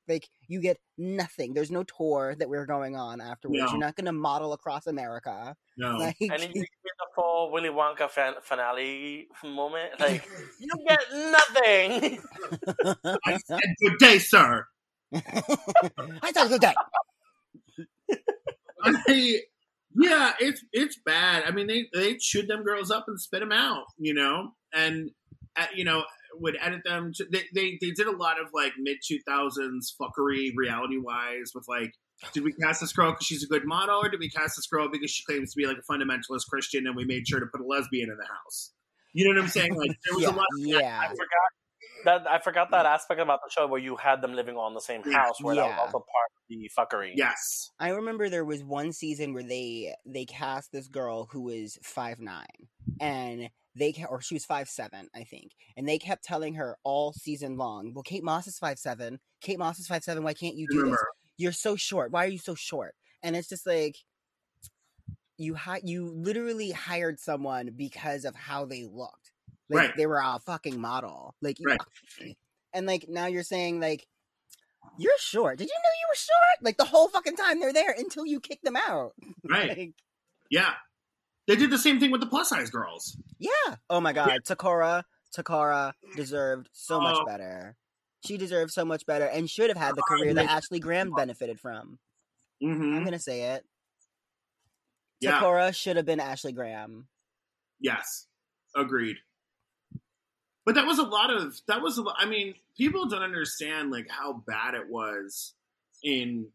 [0.09, 1.55] Like you get nothing.
[1.55, 3.61] There's no tour that we're going on afterwards.
[3.61, 3.71] No.
[3.71, 5.57] You're not going to model across America.
[5.77, 5.97] no.
[5.97, 6.69] Like and then you get
[6.99, 9.99] the full Willy Wonka fan- finale moment.
[9.99, 10.29] Like,
[10.61, 12.21] you get nothing.
[13.25, 14.67] I said good day, sir.
[15.15, 16.75] I thought good day.
[18.83, 19.41] I,
[19.97, 21.45] yeah, it's it's bad.
[21.47, 25.11] I mean, they they chewed them girls up and spit them out, you know, and
[25.57, 26.03] uh, you know
[26.41, 27.13] would edit them.
[27.17, 31.53] To, they, they they did a lot of like mid two thousands fuckery reality wise
[31.55, 31.93] with like.
[32.33, 34.67] Did we cast this girl because she's a good model, or did we cast this
[34.69, 37.47] girl because she claims to be like a fundamentalist Christian, and we made sure to
[37.47, 38.73] put a lesbian in the house?
[39.13, 39.75] You know what I'm saying?
[39.75, 40.47] Like there was Yeah, a lot.
[40.59, 41.01] Of, yeah.
[41.03, 41.51] I forgot.
[42.05, 44.75] that I forgot that aspect about the show where you had them living all in
[44.75, 45.81] the same house, where that was Yeah.
[45.81, 47.13] also part of the fuckery.
[47.17, 47.71] Yes.
[47.81, 52.21] I remember there was one season where they they cast this girl who was five
[52.21, 52.47] nine,
[53.01, 56.77] and they ca- or she was five seven, I think, and they kept telling her
[56.85, 59.21] all season long, "Well, Kate Moss is five seven.
[59.41, 60.23] Kate Moss is five seven.
[60.23, 60.99] Why can't you do this?
[61.37, 62.13] You're so short.
[62.13, 63.97] Why are you so short?" And it's just like
[65.37, 69.33] you hi- you literally hired someone because of how they looked.
[69.69, 69.97] Like Right.
[69.97, 71.35] they were a fucking model.
[71.41, 71.81] Like Right.
[72.73, 74.07] and like now you're saying like
[74.99, 75.59] you're short.
[75.59, 76.63] Did you know you were short?
[76.65, 79.15] Like the whole fucking time they're there until you kick them out.
[79.45, 79.77] Right.
[79.77, 79.95] Like,
[80.51, 80.75] Yeah.
[81.47, 83.17] They did the same thing with the plus size girls.
[83.39, 83.77] yeah.
[83.91, 85.05] Oh my god, Toccara,
[85.37, 87.25] Toccara deserved so much Oh.
[87.27, 87.77] better.
[88.27, 91.61] She deserved so much better and should have had the career that Ashley Graham benefited
[91.61, 91.99] from.
[92.63, 93.65] hmm I'm gonna say it.
[95.21, 95.33] Yeah.
[95.39, 97.09] Toccara should have been Ashley Graham.
[97.81, 98.27] Yes,
[98.75, 99.17] agreed.
[100.65, 102.17] But that was a lot of that was a lot.
[102.19, 105.55] I mean, people don't understand like how bad it was
[106.03, 106.49] in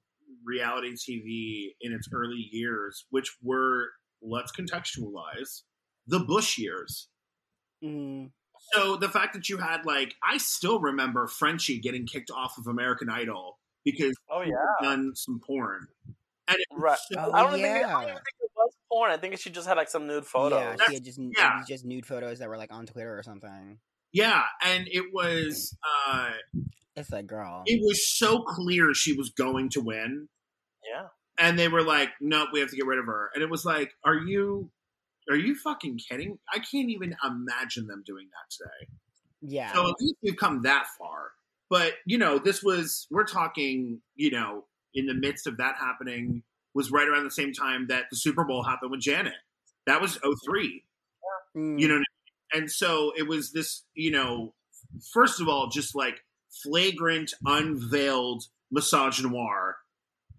[0.44, 3.90] reality TV in its early years, which were
[4.22, 5.62] let's contextualize
[6.08, 7.08] the Bush years.
[7.84, 8.32] Mm,
[8.74, 12.68] So the fact that you had like, I still remember Frenchie getting kicked off of
[12.68, 14.56] American Idol because Oh he yeah.
[14.82, 15.88] had done some porn,
[16.48, 16.98] and it Right.
[17.12, 19.12] so- Oh, I don't think it, I don't think it was porn.
[19.12, 20.78] I think she just had like some nude photos.
[20.80, 21.58] Yeah, she had just yeah.
[21.60, 23.80] was just nude photos that were like on Twitter or something.
[24.12, 25.76] yeah, and it was.
[26.08, 26.32] uh
[26.98, 27.64] It's like girl.
[27.66, 30.28] it was so clear she was going to win
[30.84, 31.08] Yeah.
[31.40, 33.30] And they were like nope we have to get rid of her.
[33.34, 34.70] And it was like are you
[35.30, 36.40] are you fucking kidding?
[36.52, 38.92] I can't even imagine them doing that today.
[39.42, 39.72] Yeah.
[39.74, 41.32] so at least we've come that far.
[41.70, 46.44] But you know this was we're talking you know in the midst of that happening
[46.74, 49.34] was right around the same time that the super bowl happened with janet.
[49.88, 50.84] That was 03
[51.58, 52.62] Mm, you know what I mean?
[52.62, 54.54] and so it was this you know
[55.12, 56.22] first of all just like
[56.64, 58.44] flagrant unveiled
[58.76, 59.74] misogynoir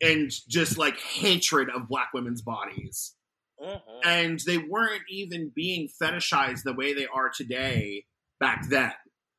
[0.01, 3.14] and just like hatred of black women's bodies
[3.60, 8.05] hmm and they weren't even being fetishized the way they are today
[8.39, 8.93] back then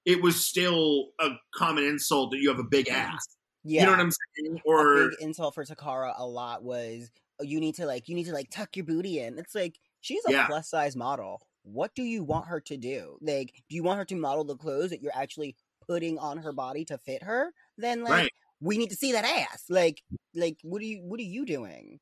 [0.05, 3.27] it was still a common insult that you have a big ass
[3.63, 3.81] yeah.
[3.81, 7.09] you know what i'm saying a or big insult for Toccara a lot was
[7.39, 9.39] "Oh, you need to like you need to like tuck your booty in.
[9.39, 10.45] It's like she's a Yeah.
[10.47, 11.41] plus size model.
[11.63, 13.17] What do you want her to do?
[13.21, 15.55] Like, do you want her to model the clothes that you're actually
[15.87, 17.53] putting on her body to fit her?
[17.77, 18.31] Then like right
[18.61, 19.65] we need to see that ass.
[19.69, 21.99] Like like what are you what are you doing?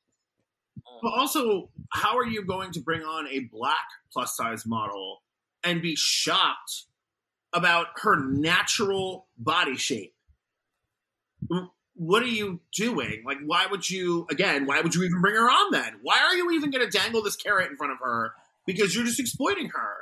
[1.02, 3.76] But also, how are you going to bring on a black
[4.11, 5.22] plus size model
[5.64, 6.86] and be shocked
[7.53, 10.14] about her natural body shape?
[11.95, 13.23] What are you doing?
[13.26, 15.95] Like, why would you, again, why would you even bring her on then?
[16.02, 18.34] Why are you even going to dangle this carrot in front of her?
[18.65, 19.95] Because you're just exploiting her.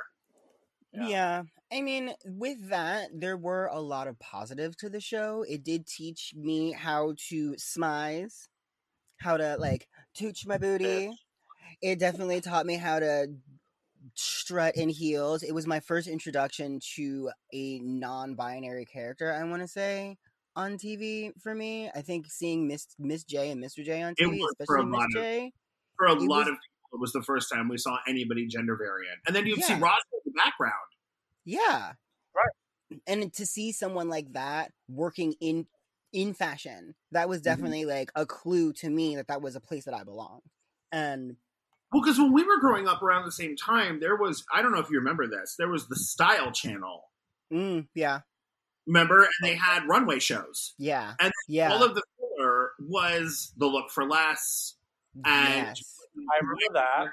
[0.92, 1.08] Yeah.
[1.08, 1.42] Yeah.
[1.72, 5.44] I mean, with that, there were a lot of positives to the show.
[5.48, 8.48] It did teach me how to smize,
[9.18, 11.10] how to like tooch my booty.
[11.82, 13.28] It definitely taught me how to
[14.14, 15.42] strut in heels.
[15.42, 20.16] It was my first introduction to a non-binary character, I want to say,
[20.56, 21.90] on TV for me.
[21.94, 23.84] I think seeing Miss Miss J and Mr.
[23.84, 25.52] J on TV, was for a especially Miss J.
[25.98, 28.76] For a lot was- of people, it was the first time we saw anybody gender
[28.76, 29.18] variant.
[29.26, 29.80] And then you'd see Yeah.
[29.80, 30.74] Roswell in the background.
[31.48, 31.92] Yeah.
[32.36, 33.00] Right.
[33.06, 35.66] And to see someone like that working in
[36.12, 39.84] in fashion, that was definitely like a clue to me that that was a place
[39.86, 40.42] that I belonged.
[40.92, 41.36] And
[41.92, 44.72] Well, because when we were growing up around the same time, there was, I don't
[44.72, 47.02] know if you remember this, there was the Style Channel.
[47.52, 48.20] mm, yeah,
[48.86, 49.22] Remember?
[49.22, 50.74] And they had runway shows.
[50.78, 51.70] yeah, And yeah.
[51.72, 54.76] All of the filler was the look for less
[55.26, 55.82] and yes.
[56.16, 57.06] I remember that.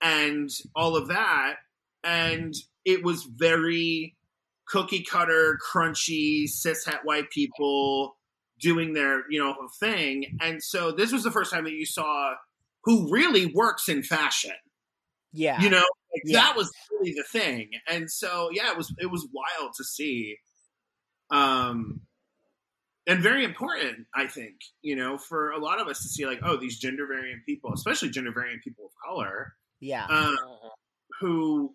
[0.00, 1.56] and all of that.
[2.02, 2.54] And
[2.92, 4.16] it was very
[4.66, 8.16] cookie cutter, crunchy, cis cishet white people
[8.60, 10.36] doing their, you know, thing.
[10.40, 12.34] And so this was the first time that you saw
[12.84, 14.52] who really works in fashion.
[15.32, 15.60] Yeah.
[15.60, 16.40] You know, like Yeah.
[16.40, 17.70] that was really the thing.
[17.88, 20.36] And so yeah, it was it was wild to see.
[21.30, 22.02] Um
[23.06, 26.40] and very important, I think, you know, for a lot of us to see like,
[26.44, 30.06] oh, these gender variant people, especially gender variant people of color, yeah.
[30.06, 30.36] Mhm.
[31.20, 31.74] who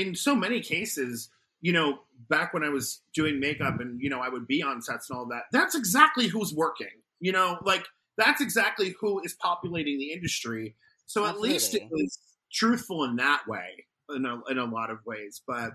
[0.00, 1.98] in so many cases you know
[2.28, 5.18] back when i was doing makeup and you know i would be on sets and
[5.18, 6.88] all that that's exactly who's working
[7.20, 7.58] you know?
[7.64, 7.86] Like
[8.16, 10.74] that's exactly who is populating the industry.
[11.06, 12.18] So at least it was
[12.52, 15.70] truthful in that way in a, in a lot of ways but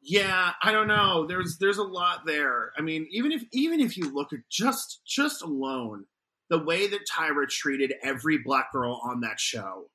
[0.00, 1.26] yeah i don't know.
[1.26, 2.70] There's there's a lot there.
[2.78, 6.04] I mean even if even if you look at just just alone
[6.48, 9.90] the way that tyra treated every black girl on that show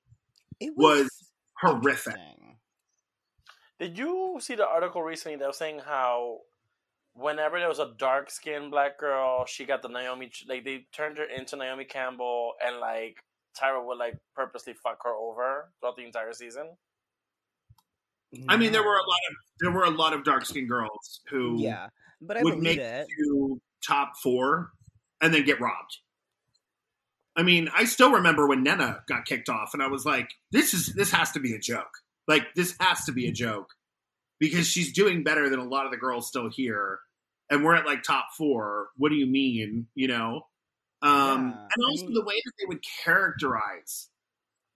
[0.59, 1.09] it was
[1.61, 2.15] horrific.
[3.79, 3.95] Interesting.
[3.95, 6.39] Did you see the article recently that was saying how
[7.13, 11.17] whenever there was a dark skinned black girl, she got the Naomi like they turned
[11.17, 13.17] her into Naomi Campbell and like
[13.59, 16.69] Tyra would like purposely fuck her over throughout the entire season.
[18.47, 19.07] I mean, there were a mm.
[19.07, 21.87] lot of there were a lot of dark skinned girls who Yeah,
[22.21, 23.07] but I would make it.
[23.17, 24.69] to top four
[25.21, 25.97] and then get robbed.
[27.35, 30.73] I mean, I still remember when Nnenna got kicked off, and I was like, "This
[30.73, 31.89] is this has to be a joke.
[32.29, 33.73] Like this has to be a joke
[34.39, 36.99] because she's doing better than a lot of the girls still here,
[37.49, 38.89] and we're at like top four.
[38.95, 39.87] What do you mean?
[39.95, 40.41] You know?"
[41.01, 44.09] Um, Yeah, and I also mean- the way that they would characterize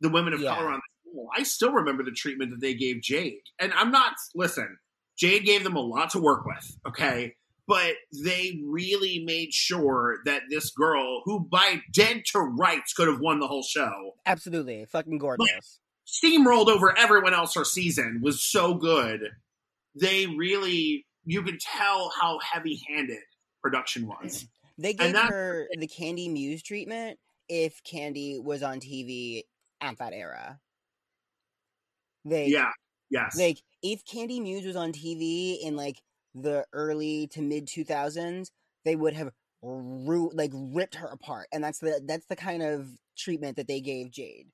[0.01, 0.55] the women of Yeah.
[0.55, 1.30] color on the school.
[1.35, 4.80] I still remember the treatment that they gave Jade, and I'm not listen.
[5.17, 6.77] Jade gave them a lot to work with.
[6.88, 7.35] Okay,
[7.67, 13.19] but they really made sure that this girl, who by dead to rights could have
[13.19, 15.80] won the whole show, Absolutely, fucking gorgeous.
[16.07, 19.21] Steamrolled over everyone else her season, was so good.
[19.99, 23.19] They really, you could tell how heavy handed
[23.61, 24.45] production was.
[24.77, 29.43] They gave that- her the Kandy Muse treatment if Kandy was on TV
[29.81, 30.59] at that era.
[32.25, 32.71] They Yeah,
[33.09, 33.38] yes.
[33.38, 36.01] like if Kandy Muse was on TV in like
[36.34, 38.49] the early to mid 2000s,
[38.85, 39.30] they would have
[39.61, 43.81] ru- like ripped her apart, and that's the that's the kind of treatment that they
[43.81, 44.47] gave Jade.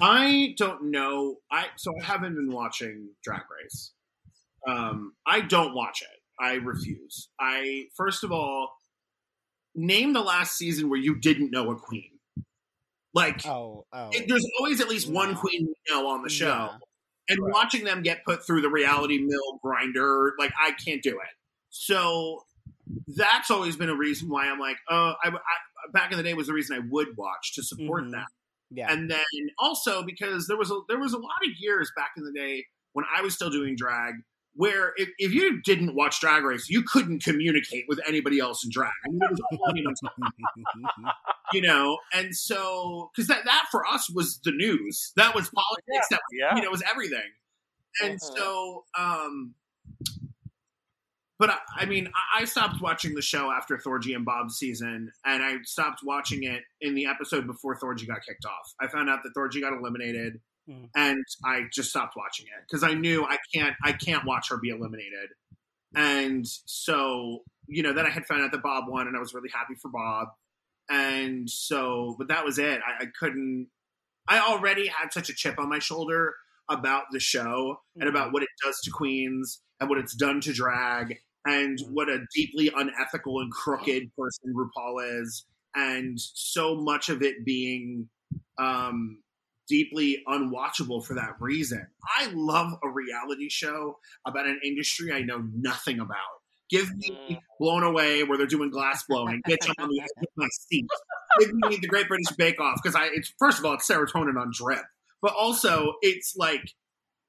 [0.00, 1.36] I don't know.
[1.50, 3.92] I so I haven't been watching Drag Race.
[4.66, 6.08] Um, I don't watch it.
[6.42, 7.28] I refuse.
[7.40, 8.70] I first of all
[9.74, 12.10] name the last season where you didn't know a queen.
[13.14, 16.46] Like Oh, oh, it- there's always at least one queen we know on the show,
[16.72, 16.78] Yeah.
[17.28, 21.34] and watching them get put through the reality mill grinder, like I can't do it.
[21.70, 22.44] So
[23.06, 26.34] that's always been a reason why I'm like, uh, I, I back in the day
[26.34, 28.12] was the reason I would watch to support Mhm.
[28.12, 28.26] that
[28.74, 28.92] yeah.
[28.92, 29.20] and then
[29.58, 32.64] also because there was a there was a lot of years back in the day
[32.92, 34.14] when I was still doing drag
[34.54, 38.70] where if, if you didn't watch Drag Race, you couldn't communicate with anybody else in
[38.70, 38.92] drag.
[39.06, 41.10] I mean, it was all, you, know,
[41.54, 46.08] you know, and so because that that for us was the news, that was politics,
[46.10, 46.54] that Yeah.
[46.56, 47.30] you know, was everything,
[48.02, 48.36] and Mhm.
[48.36, 49.54] so um.
[51.42, 55.10] But I, I mean, I, I stopped watching the show after Thorgy and Bob's season,
[55.24, 58.72] and I stopped watching it in the episode before Thorgy got kicked off.
[58.80, 60.40] I found out that Thorgy got eliminated,
[60.70, 60.90] Mhm.
[60.94, 64.56] and I just stopped watching it because I knew I can't, I can't watch her
[64.58, 65.30] be eliminated.
[65.96, 69.34] And so, you know, then I had found out that Bob won, and I was
[69.34, 70.28] really happy for Bob.
[70.88, 72.80] And so, but that was it.
[72.86, 73.66] I, I couldn't.
[74.28, 76.36] I already had such a chip on my shoulder
[76.68, 80.52] about the show and about what it does to queens and what it's done to
[80.52, 85.44] drag and what a deeply unethical and crooked person RuPaul is,
[85.74, 88.08] and so much of it being
[88.58, 89.18] um,
[89.68, 91.86] deeply unwatchable for that reason.
[92.18, 96.18] I love a reality show about an industry I know nothing about.
[96.70, 97.38] Give me Mm.
[97.60, 99.42] Blown Away where they're doing glass blowing.
[99.46, 100.86] Get on the edge of my seat.
[101.38, 103.06] Give me the Great British Bake Off because I.
[103.12, 104.82] It's first of all, it's serotonin on drip,
[105.20, 106.62] but also it's like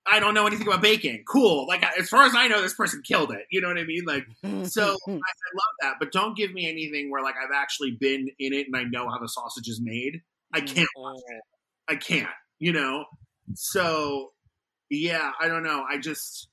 [0.05, 1.23] I don't know anything about baking.
[1.27, 1.65] Cool.
[1.67, 3.45] Like as far as I know, this person killed it.
[3.51, 4.03] You know what I mean?
[4.05, 4.25] Like
[4.67, 8.27] so I, I love that, but don't give me anything where like I've actually been
[8.39, 10.21] in it and I know how the sausage is made.
[10.53, 10.89] I can't.
[10.97, 11.15] Mm.
[11.87, 12.29] I can't.
[12.59, 13.05] You know.
[13.55, 14.31] So
[14.89, 15.83] yeah, I don't know.
[15.89, 16.49] I just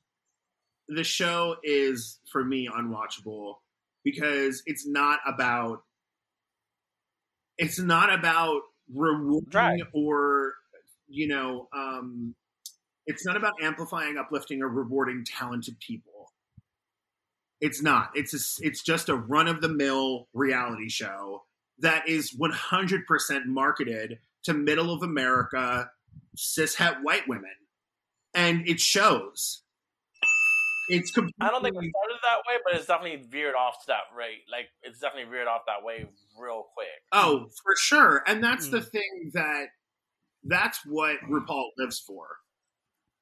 [0.88, 3.54] the show is for me unwatchable
[4.04, 5.82] because it's not about
[7.58, 8.62] it's not about
[8.92, 9.80] rewarding Drag.
[9.92, 10.54] or
[11.08, 12.34] you know um
[13.10, 16.32] it's not about amplifying uplifting or rewarding talented people
[17.60, 21.42] it's not it's a, it's just a run of the mill reality show
[21.78, 25.90] that is 100% marketed to middle of america
[26.36, 27.50] cishet white women
[28.34, 29.62] and it shows
[30.88, 33.86] it's completely I don't think it started that way, but it's definitely veered off to
[33.88, 34.42] that rate.
[34.50, 36.04] Like it's definitely veered off that way
[36.36, 36.88] real quick.
[37.12, 38.24] Oh, for sure.
[38.26, 38.90] And that's the Mm.
[38.90, 39.66] thing that
[40.42, 42.26] that's what RuPaul lives for.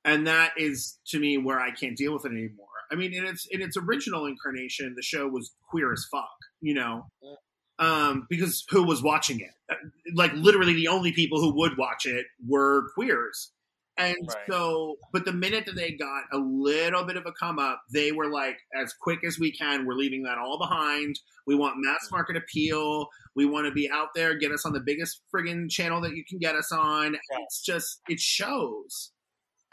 [0.04, 2.66] And that is to me where I can't deal with it anymore.
[2.90, 6.30] I mean, in its in its original incarnation, the show was queer as fuck,
[6.60, 7.06] you know.
[7.78, 9.52] Um, because who was watching it?
[9.70, 9.74] Uh,
[10.14, 13.52] Like literally the only people who would watch it were queers.
[13.98, 14.36] And Right.
[14.48, 18.12] so, but the minute that they got a little bit of a come up, they
[18.12, 21.18] were like, as quick as we can, we're leaving that all behind.
[21.46, 23.08] We want mass market appeal.
[23.34, 26.24] We want to be out there, get us on the biggest friggin' channel that you
[26.24, 27.14] can get us on.
[27.14, 27.38] Yeah.
[27.42, 29.12] It's just, it shows.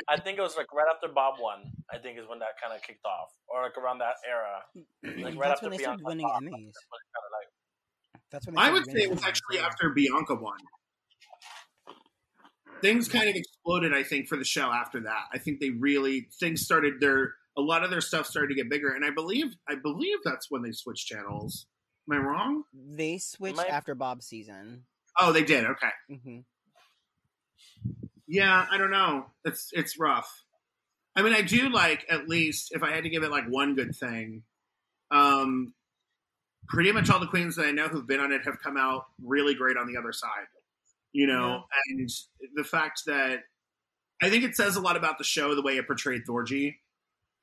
[0.09, 1.71] I think it was like right after Bob won.
[1.91, 4.61] I think is when that kind of kicked off, or like around that era.
[5.03, 6.49] Like right That's after when they started winning Bob, Emmys.
[6.51, 6.73] Kind
[7.31, 9.65] like That's when I would say it was actually yeah.
[9.67, 10.57] after Bianca won.
[12.81, 13.93] things kind of exploded.
[13.93, 15.23] I think for the show after that.
[15.33, 18.69] I think they really things started their a lot of their stuff started to get
[18.69, 21.67] bigger, and I believe I believe that's when they switched channels.
[22.11, 22.63] Am I wrong?
[22.73, 24.83] They switched My- after Bob's season.
[25.19, 25.65] Oh, they did.
[25.65, 25.89] Okay.
[26.09, 26.39] hmm
[28.27, 29.27] Yeah, I don't know.
[29.43, 30.29] It's it's rough.
[31.15, 33.75] I mean, I do like at least if I had to give it like one
[33.75, 34.43] good thing,
[35.11, 35.73] um,
[36.67, 39.05] pretty much all the queens that I know who've been on it have come out
[39.23, 40.47] really great on the other side.
[41.13, 42.09] You know, and
[42.55, 43.39] the fact that
[44.21, 46.75] I think it says a lot about the show the way it portrayed Thorgy,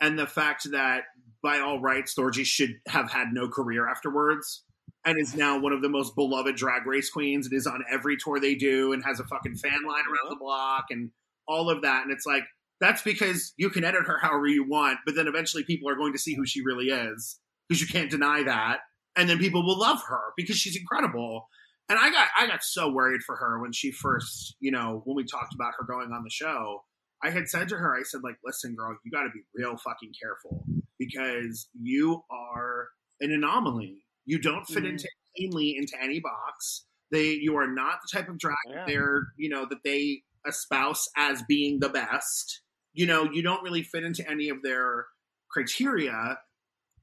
[0.00, 1.04] and the fact that
[1.42, 4.64] by all rights Thorgy should have had no career afterwards.
[5.04, 7.46] And is now one of the most beloved drag race queens.
[7.46, 10.30] It is on every tour they do and has a fucking fan line around uh-huh.
[10.30, 11.10] the block and
[11.48, 12.04] all of that.
[12.04, 12.44] And it's like,
[12.80, 16.12] that's because you can edit her however you want, but then eventually people are going
[16.12, 17.38] to see who she really is
[17.68, 18.80] because you can't deny that.
[19.16, 21.48] And then people will love her because she's incredible.
[21.88, 25.16] And I got I got so worried for her when she first, you know, when
[25.16, 26.84] we talked about her going on the show.
[27.22, 29.76] I had said to her, I said, like, listen, girl, you got to be real
[29.76, 30.64] fucking careful
[30.98, 32.88] because you are
[33.20, 34.01] an anomaly.
[34.24, 34.90] You don't fit Mhm.
[34.90, 36.86] into cleanly into any box.
[37.10, 38.74] They, you are not the type of drag Yeah.
[38.76, 42.62] that they're, you know, that they espouse as being the best.
[42.94, 45.06] You know, you don't really fit into any of their
[45.50, 46.38] criteria.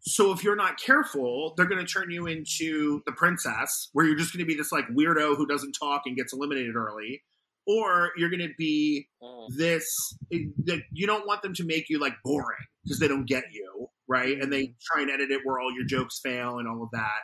[0.01, 4.15] So if you're not careful, they're going to turn you into the princess, where you're
[4.15, 7.23] just going to be this like weirdo who doesn't talk and gets eliminated early,
[7.67, 9.49] or you're going to be Mm.
[9.57, 9.85] this
[10.31, 13.87] that you don't want them to make you like boring because they don't get you
[14.09, 16.89] right and they try and edit it where all your jokes fail and all of
[16.91, 17.19] that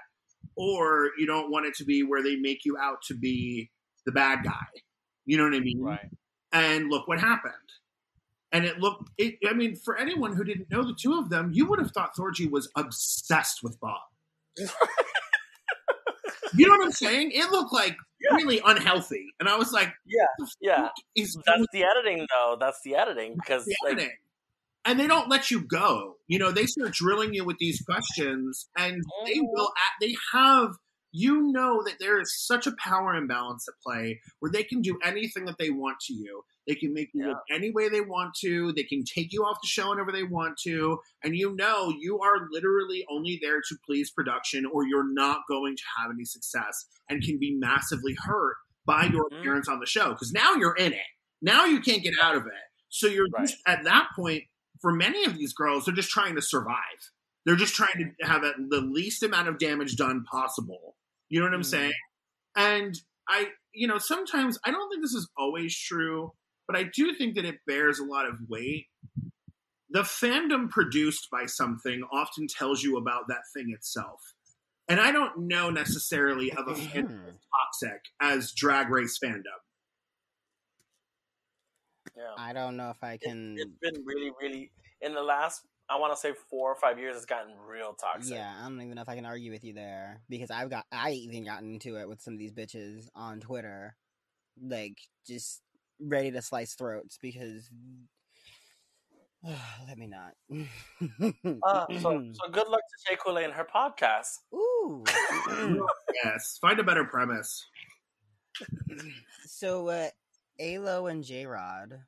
[0.55, 3.69] or you don't want it to be where they make you out to be
[4.05, 4.65] the bad guy
[5.25, 6.09] you know what i mean Right.
[6.53, 7.53] and look what happened
[8.51, 11.49] and it looked it, i mean for anyone who didn't know the two of them
[11.53, 13.97] you would have thought thorgy was obsessed with bob
[16.55, 18.35] you know what i'm saying it looked like Yeah.
[18.37, 20.25] really unhealthy and i was like Yeah.
[20.61, 20.89] Yeah.
[21.15, 22.57] is That's the editing, though.
[22.59, 24.15] That's the editing because like, editing.
[24.85, 26.14] and they don't let you go.
[26.27, 29.47] You know, they start drilling you with these questions, and they Mhm.
[29.51, 29.71] will.
[30.01, 30.71] They have.
[31.17, 34.99] You know that there is such a power imbalance at play where they can do
[35.01, 36.43] anything that they want to you.
[36.67, 37.29] They can make you Yeah.
[37.29, 38.73] look any way they want to.
[38.73, 40.99] They can take you off the show whenever they want to.
[41.23, 45.77] And you know you are literally only there to please production or you're not going
[45.77, 49.39] to have any success and can be massively hurt by your Mhm.
[49.39, 51.07] appearance on the show because now you're in it.
[51.41, 52.53] Now you can't get out of it.
[52.89, 53.47] So you're Right.
[53.47, 54.43] just at that point,
[54.85, 56.77] for many of these girls, they're just trying to survive.
[57.43, 60.95] They're just trying to have a, the least amount of damage done possible.
[61.27, 61.65] You know what I'm Mhm.
[61.65, 61.93] saying?
[62.55, 62.95] And
[63.27, 66.33] I, you know, sometimes I don't think this is always true,
[66.67, 68.85] but I do think that it bears a lot of weight.
[69.89, 74.21] The fandom produced by something often tells you about that thing itself.
[74.87, 77.29] And I don't know necessarily of a fandom Mhm.
[77.29, 77.47] as
[77.81, 79.64] toxic as drag race fandom.
[82.15, 82.33] Yeah.
[82.37, 83.55] I don't know if I can.
[83.57, 84.71] It's been really, really
[85.01, 85.61] in the last.
[85.89, 87.15] I want to say four or five years.
[87.15, 88.33] It's gotten real toxic.
[88.33, 90.85] Yeah, I don't even know if I can argue with you there because I've got
[90.91, 93.95] I even gotten into it with some of these bitches on Twitter,
[94.61, 94.97] like
[95.27, 95.61] just
[95.99, 97.69] ready to slice throats because.
[99.87, 100.33] let me not.
[100.51, 104.39] Uh, so, so good luck to Shea Coulee and her podcast.
[104.53, 105.03] Ooh.
[106.23, 107.63] Yes, find a better premise.
[109.45, 110.07] so uh,
[110.59, 111.99] Alo and J Rod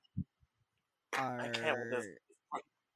[1.18, 2.06] are can't with this.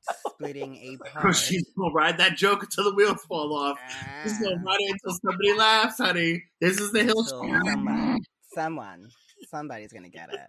[0.27, 1.35] splitting a part.
[1.35, 3.77] She's gonna ride that joke until the wheels fall off.
[4.23, 4.65] She's gonna ah.
[4.65, 6.43] ride it until somebody laughs, honey.
[6.59, 8.19] This is the hill someone,
[8.53, 9.07] someone,
[9.49, 10.39] somebody's gonna get it.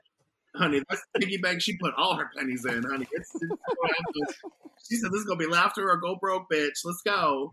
[0.55, 0.83] honey.
[0.89, 3.07] That's the piggy bank she put all her pennies in, honey.
[3.13, 4.41] It's, it's
[4.89, 6.79] she said this is gonna be laughter or go broke, bitch.
[6.85, 7.53] Let's go.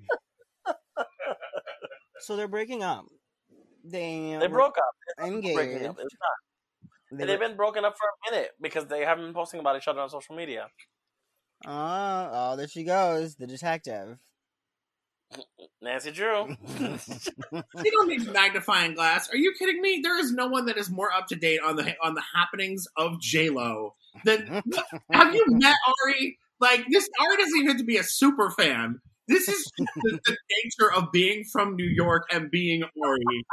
[2.21, 3.05] So they're breaking up.
[3.83, 5.25] They They broke up.
[5.25, 5.55] engaged.
[5.55, 5.97] Breaking up.
[5.99, 6.48] It's not.
[7.11, 9.77] They They've were- been broken up for a minute because they haven't been posting about
[9.77, 10.67] each other on social media.
[11.65, 14.17] oh, oh, there she goes, the detective.
[15.81, 16.55] Nancy Drew.
[17.51, 19.29] You don't need magnifying glass.
[19.29, 20.01] Are you kidding me?
[20.03, 22.85] There is no one that is more up to date on the on the happenings
[22.97, 23.93] of J Lo
[24.25, 24.61] than.
[25.11, 26.37] Have you met Ari?
[26.59, 28.99] Like this, Ari doesn't even have to be a super fan.
[29.27, 33.45] This is the, the nature of being from New York and being Ari.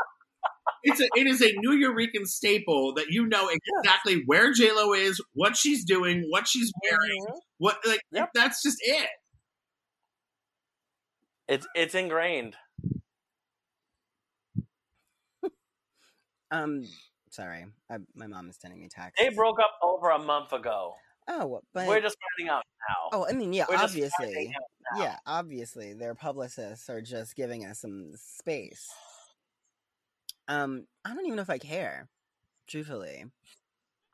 [0.89, 3.51] It's a, it is a Nuyorican staple that you know
[3.83, 7.25] exactly where J Lo is, what she's doing, what she's wearing,
[7.59, 8.31] what like Yep.
[8.35, 9.09] that's just it.
[11.49, 12.57] It's it's ingrained.
[16.51, 16.85] um,
[17.31, 19.17] sorry, I, my mom is sending me text.
[19.19, 20.95] They broke up over a month ago.
[21.29, 23.19] Oh, but We're just finding out now.
[23.19, 25.03] oh, I mean, yeah, We're obviously, finding out now.
[25.03, 28.89] yeah, obviously, their publicists are just giving us some space.
[30.49, 32.09] Um, I don't even know if I care,
[32.69, 33.25] truthfully.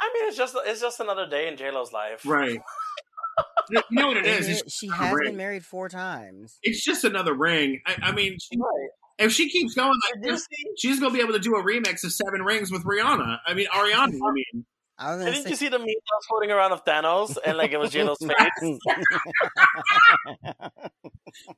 [0.00, 2.22] I mean, it's just it's just another day in J Lo's life.
[2.26, 2.58] Right.
[3.70, 4.48] you know what it is?
[4.48, 5.30] It- she has ring.
[5.30, 6.58] been married four times.
[6.62, 7.80] it's just another ring.
[7.86, 8.88] I, I mean, she- Right.
[9.18, 10.46] if she keeps going like this,
[10.76, 13.38] she's gonna be able to do a remix of Seven Rings with Rihanna.
[13.46, 14.08] I mean, Ariana.
[14.26, 14.64] I mean,
[14.98, 17.36] I was gonna Didn't say, you see the meme that was floating around of Thanos
[17.44, 18.18] and like it was J Lo's
[18.60, 18.78] face?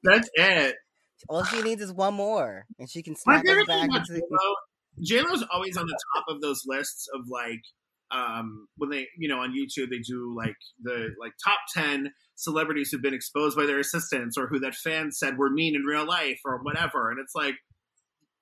[0.02, 0.76] that's it.
[1.28, 4.22] All she needs is one more, and she can snap us back into.
[5.02, 7.62] J Lo's always on the top of those lists of like
[8.10, 12.90] um when they you know on YouTube they do like the like top ten celebrities
[12.90, 16.06] who've been exposed by their assistants or who that fans said were mean in real
[16.06, 17.54] life or whatever, and it's like.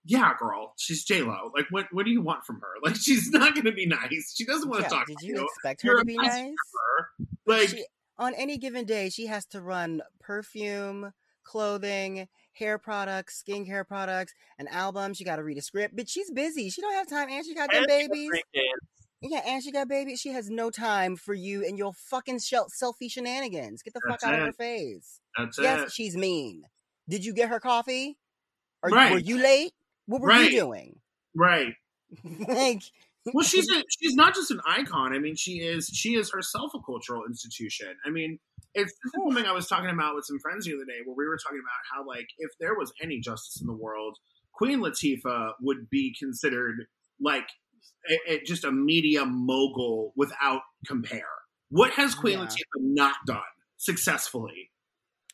[0.04, 1.52] Yeah, girl, she's J Lo.
[1.56, 1.86] Like, what?
[1.92, 2.66] What do you want from her?
[2.84, 4.34] Like, she's not going to be nice.
[4.36, 5.44] She doesn't want Yeah, to talk did to you you.
[5.44, 7.28] expect You're her to be nice nice?
[7.46, 7.84] Like, she,
[8.18, 11.12] on any given day, she has to run perfume,
[11.44, 15.14] clothing, hair products, skincare products, an album.
[15.14, 16.70] She got to read a script, but she's busy.
[16.70, 18.42] She don't have time, and she got them And she got babies.
[19.22, 20.20] Yeah, and she got babies.
[20.20, 23.82] She has no time for you and your fucking selfie shenanigans.
[23.82, 25.20] Get the That's fuck out of her face.
[25.36, 25.92] that's Yes, it.
[25.92, 26.64] she's mean.
[27.08, 28.18] Did you get her coffee?
[28.82, 29.12] Or Right.
[29.12, 29.72] were you late?
[30.06, 30.50] What were Right.
[30.50, 31.00] you doing?
[31.36, 31.74] Right.
[32.48, 32.82] like,
[33.34, 36.72] well she's a, she's not just an icon i mean she is she is herself
[36.74, 38.38] a cultural institution i mean
[38.74, 41.38] it's something i was talking about with some friends the other day where we were
[41.38, 44.16] talking about how like if there was any justice in the world
[44.52, 46.86] queen latifah would be considered
[47.20, 47.46] like
[48.10, 51.22] a, a- just a media mogul without compare
[51.70, 52.46] what has queen Yeah.
[52.46, 53.40] latifah not done
[53.76, 54.70] successfully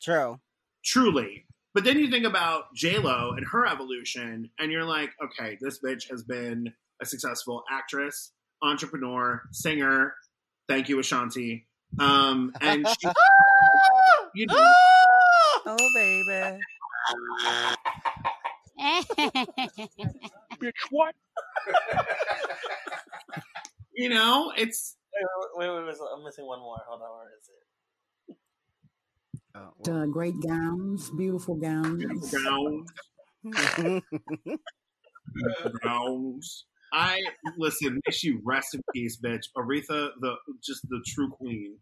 [0.01, 0.39] true.
[0.83, 1.45] truly.
[1.73, 5.79] But then you think about J Lo and her evolution, and you're like, okay, this
[5.79, 8.31] bitch has been a successful actress,
[8.61, 10.13] entrepreneur, singer.
[10.67, 11.67] Thank you, Ashanti.
[11.97, 13.07] Um, and she,
[14.35, 15.61] you know, Ah!
[15.65, 16.59] Oh, baby.
[20.61, 21.15] Bitch, what?
[23.93, 24.95] you know, it's
[25.55, 26.77] Wait, wait, wait, I'm missing one more.
[26.87, 27.49] Hold on, where is
[28.29, 28.35] it?
[29.55, 30.03] Oh, well.
[30.03, 32.31] uh, great gowns, beautiful gowns.
[32.31, 32.91] gowns,
[35.83, 36.65] gowns.
[36.93, 37.21] I
[37.57, 37.99] listen.
[38.05, 39.45] May she rest in peace, bitch.
[39.57, 41.77] Aretha, the just the true queen.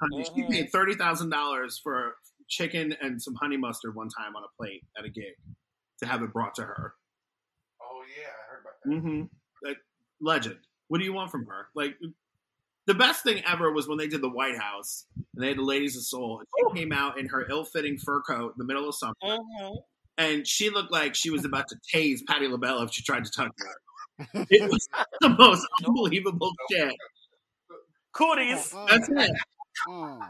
[0.00, 0.50] Honey, She Mhm.
[0.50, 2.16] paid thirty thousand dollars for
[2.48, 5.34] chicken and some honey mustard one time on a plate at a gig
[5.98, 6.94] to have it brought to her.
[7.82, 8.90] Oh yeah, I heard about that.
[8.90, 9.66] Mm-hmm.
[9.68, 9.78] Like,
[10.20, 10.58] legend.
[10.88, 11.68] What do you want from her?
[11.74, 11.96] Like
[12.86, 15.62] the best thing ever was when they did the White House and they had the
[15.62, 16.40] Ladies of Soul.
[16.40, 19.84] And she came out in her ill-fitting fur coat in the middle of summer, Mhm.
[20.18, 23.30] and she looked like she was about to tase Patti LaBelle if she tried to
[23.30, 23.80] touch her.
[24.34, 24.88] It was
[25.20, 26.94] the most unbelievable shit.
[28.12, 28.74] Cooties.
[28.88, 29.30] That's it.
[29.88, 30.28] Mm.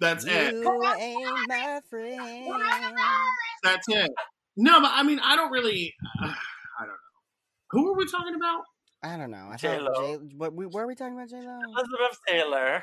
[0.00, 0.54] That's it.
[0.54, 2.54] You ain't my friend.
[3.62, 4.10] That's it.
[4.56, 5.94] No, but I mean, I don't really.
[6.22, 6.94] Uh, I don't know.
[7.70, 8.62] Who are we talking about?
[9.02, 9.48] I don't know.
[9.50, 9.92] I J-Lo.
[9.94, 10.34] thought J.
[10.36, 11.58] What we were we talking about J Lo?
[11.68, 12.82] Elizabeth Taylor.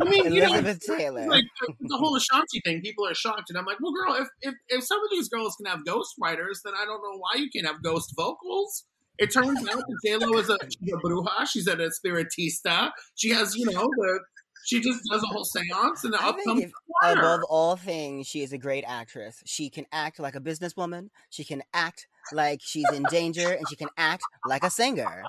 [0.00, 1.26] I mean, you know, Elizabeth Taylor.
[1.28, 4.28] like the, the whole Ashanti thing, people are shocked, and I'm like, well, girl, if,
[4.42, 7.36] if if some of these girls can have ghost writers, then I don't know why
[7.40, 8.84] you can't have ghost vocals.
[9.18, 12.90] It turns out that J Lo is a, she's a bruja, she's an espiritista.
[13.14, 14.20] She has, you know, the
[14.66, 16.72] she just does a whole seance, and up comes if,
[17.04, 19.40] above all things, she is a great actress.
[19.46, 21.10] She can act like a businesswoman.
[21.30, 25.22] She can act like she's in danger, and she can act like a singer.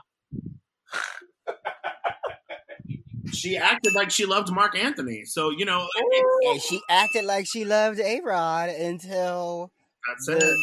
[3.32, 5.88] She acted like she loved Marc Anthony, so you know,
[6.50, 9.72] And she acted like she loved A Rod until
[10.08, 10.58] that's the, it.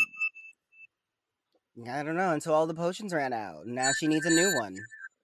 [1.91, 3.67] I don't know until all the potions ran out.
[3.67, 4.77] Now she needs a new one.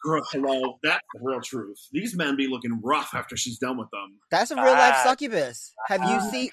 [0.02, 1.78] Girl, hello, that's the real truth.
[1.92, 4.18] These men be looking rough after she's done with them.
[4.30, 5.72] That's a real life succubus.
[5.88, 6.50] Have you seen?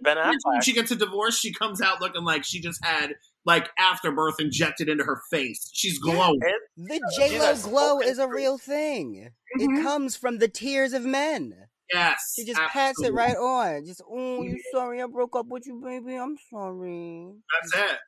[0.00, 0.62] Ben Every time Affleck.
[0.62, 3.14] she gets a divorce, she comes out looking like she just had
[3.44, 5.68] like afterbirth injected into her face.
[5.72, 6.14] She's Yeah.
[6.14, 6.40] glowing.
[6.42, 9.30] It- The These J Lo glow is a real thing.
[9.58, 9.78] Mhm.
[9.78, 11.54] It comes from the tears of men.
[11.92, 13.84] Yes, She just pats it right on.
[13.86, 16.16] Just, oh, you sorry I broke up with you, baby.
[16.16, 17.28] I'm sorry.
[17.62, 17.98] That's it.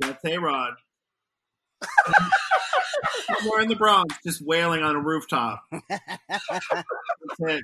[0.00, 0.74] That's A Rod.
[3.40, 5.62] Somewhere in the Bronx, just wailing on a rooftop.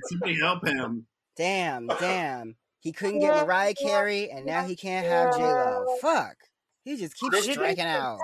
[0.09, 1.05] Somebody help him.
[1.37, 2.55] damn, damn.
[2.81, 5.85] He couldn't get Mariah Carey, and now he can't have J Lo.
[6.01, 6.35] Fuck.
[6.83, 8.17] He just keeps striking out.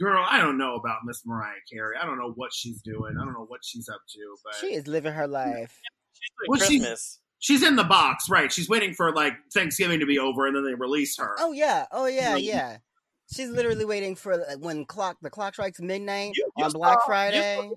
[0.00, 1.96] Girl, I don't know about Miss Mariah Carey.
[2.00, 3.14] I don't know what she's doing.
[3.20, 5.78] I don't know what she's up to, but She is living her life.
[6.14, 7.18] She's doing Well, she's- Christmas.
[7.42, 8.50] She's in the box, right?
[8.50, 11.36] She's waiting for like Thanksgiving to be over and then they release her.
[11.38, 12.46] Oh yeah, oh yeah, Really?
[12.48, 12.78] yeah.
[13.34, 16.94] She's literally waiting for like, when clock the clock strikes midnight You- you on Black
[16.94, 17.70] saw- you Friday.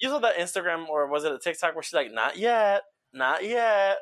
[0.00, 2.82] You saw that Instagram or was it a TikTok where she's like, "Not yet,
[3.14, 3.96] not yet,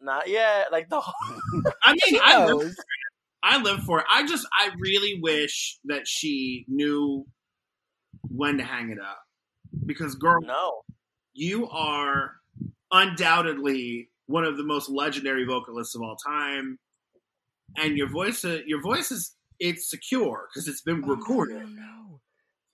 [0.00, 2.76] not yet." Like the whole, I mean, I love, knows.
[3.42, 4.06] I live for it.
[4.08, 7.26] I just, I really wish that she knew
[8.28, 9.18] when to hang it up.
[9.86, 10.82] Because, girl, No.
[11.32, 12.32] you are
[12.92, 16.78] undoubtedly one of the most legendary vocalists of all time,
[17.76, 21.62] and your voice, uh, your voice is it's secure because it's been recorded.
[21.62, 21.68] Oh,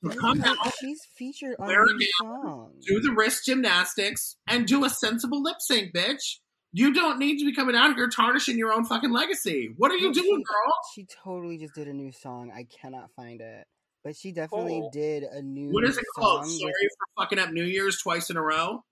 [0.02, 0.12] no.
[0.20, 0.56] Come out.
[0.78, 2.84] She's featured on wear a these gown, songs.
[2.86, 6.36] do the wrist gymnastics, and do a sensible lip sync, bitch.
[6.72, 9.72] You don't need to be coming out here tarnishing your own fucking legacy.
[9.78, 10.74] What are you No, doing, she- girl?
[10.94, 12.52] She totally just did a new song.
[12.54, 13.66] I cannot find it.
[14.04, 14.90] But she definitely Oh.
[14.92, 16.46] did a new What is it called?
[16.46, 18.84] Sorry with- for fucking up New Year's twice in a row.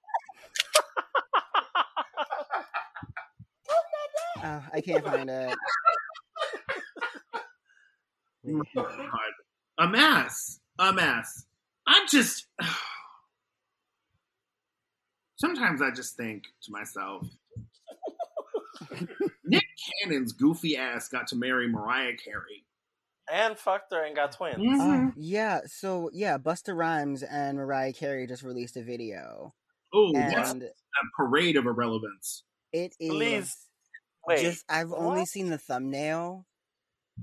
[4.45, 5.55] Oh, I can't find it.
[8.47, 9.33] Oh, God.
[9.79, 10.61] A mess.
[10.79, 11.47] A mess.
[11.87, 12.47] I'm just.
[15.37, 17.27] Sometimes I just think to myself,
[19.45, 19.65] Nick
[20.03, 22.65] Cannon's goofy ass got to marry Mariah Carey.
[23.33, 24.57] and fucked her and got twins.
[24.59, 25.09] Mhm.
[25.09, 29.55] Uh, yeah, so yeah, Busta Rhymes and Mariah Carey just released a video.
[29.93, 30.69] Oh, what's And a
[31.17, 32.43] parade of irrelevance?
[32.73, 33.57] it is Please,
[34.27, 36.47] Wait, just I've only seen the thumbnail.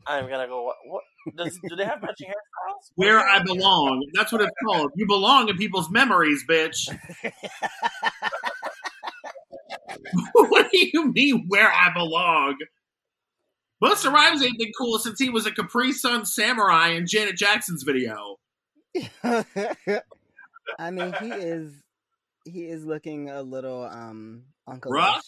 [0.08, 0.64] I'm gonna go.
[0.64, 0.76] What?
[0.86, 1.04] what
[1.36, 2.92] does, do they have matching hairstyles?
[2.96, 4.08] Where I belong.
[4.14, 4.92] That's what it's called.
[4.96, 6.88] You belong in people's memories, bitch.
[10.34, 12.58] what do you mean, where I belong?
[13.84, 17.84] Busta Rhymes ain't been cool since he was a Capri Sun samurai in Janet Jackson's
[17.84, 18.38] video.
[19.24, 21.74] I mean, he is
[22.46, 24.92] he is looking a little um uncle.
[24.92, 25.26] Rough?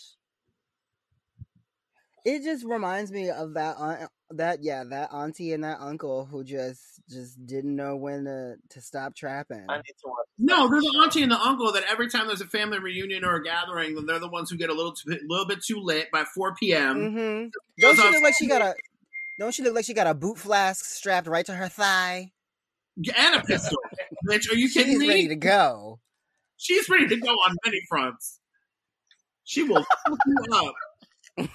[2.26, 6.44] It just reminds me of that aunt, that yeah, that auntie and that uncle who
[6.44, 9.66] just just didn't know when to to stop trapping.
[9.70, 10.26] I need to watch.
[10.38, 13.36] No, they're the auntie and the uncle that every time there's a family reunion or
[13.36, 16.10] a gathering, then they're the ones who get a little too, little bit too lit
[16.12, 17.12] by 4 p.m.
[17.12, 17.46] hmm
[17.82, 18.76] Goes Don't she look like she got a
[19.40, 22.32] Don't she look like she got a boot flask strapped right to her thigh?
[22.98, 23.78] and a pistol.
[24.28, 25.08] Bitch, are you kidding She's me?
[25.08, 26.00] ready to go.
[26.58, 28.40] She's ready to go on many fronts.
[29.44, 30.74] She will fuck you up.
[31.40, 31.46] She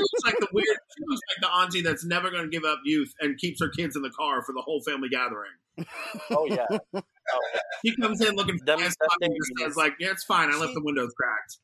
[0.00, 0.66] looks like the weird.
[0.96, 3.68] She looks like the auntie that's never going to give up youth and keeps her
[3.68, 5.86] kids in the car for the whole family gathering.
[6.30, 6.66] Oh yeah.
[7.84, 10.50] She comes in looking Them- fast and just says like, "Yeah, it's fine.
[10.52, 11.58] I left the windows cracked."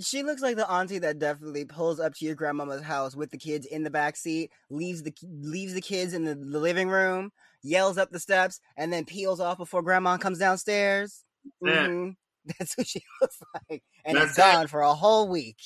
[0.00, 3.38] She looks like the auntie that definitely pulls up to your grandmama's house with the
[3.38, 7.32] kids in the back seat, leaves the leaves the kids in the, the living room,
[7.62, 11.24] yells up the steps, and then peels off before grandma comes downstairs.
[11.62, 11.90] That's it.
[11.90, 12.16] Mhm.
[12.58, 13.38] That's what she looks
[13.70, 14.42] like, and That's it's it.
[14.42, 15.56] gone for a whole week.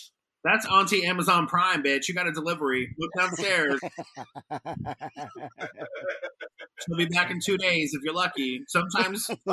[0.44, 2.08] That's Auntie Amazon Prime, bitch.
[2.08, 2.94] You got a delivery.
[2.98, 3.80] Look downstairs.
[6.84, 8.62] She'll be back in two days if you're lucky.
[8.66, 9.28] Sometimes,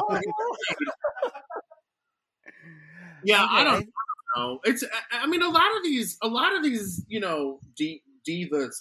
[3.24, 3.88] yeah, I don't Okay.
[4.36, 4.60] know.
[4.64, 8.74] It's, I- mean, a lot of these, a lot of these, you know, di- divas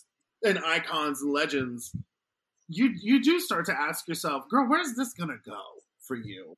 [0.45, 1.95] and icons and legends.
[2.71, 5.61] You you do start to ask yourself, girl, where's this gonna go
[6.09, 6.57] for you?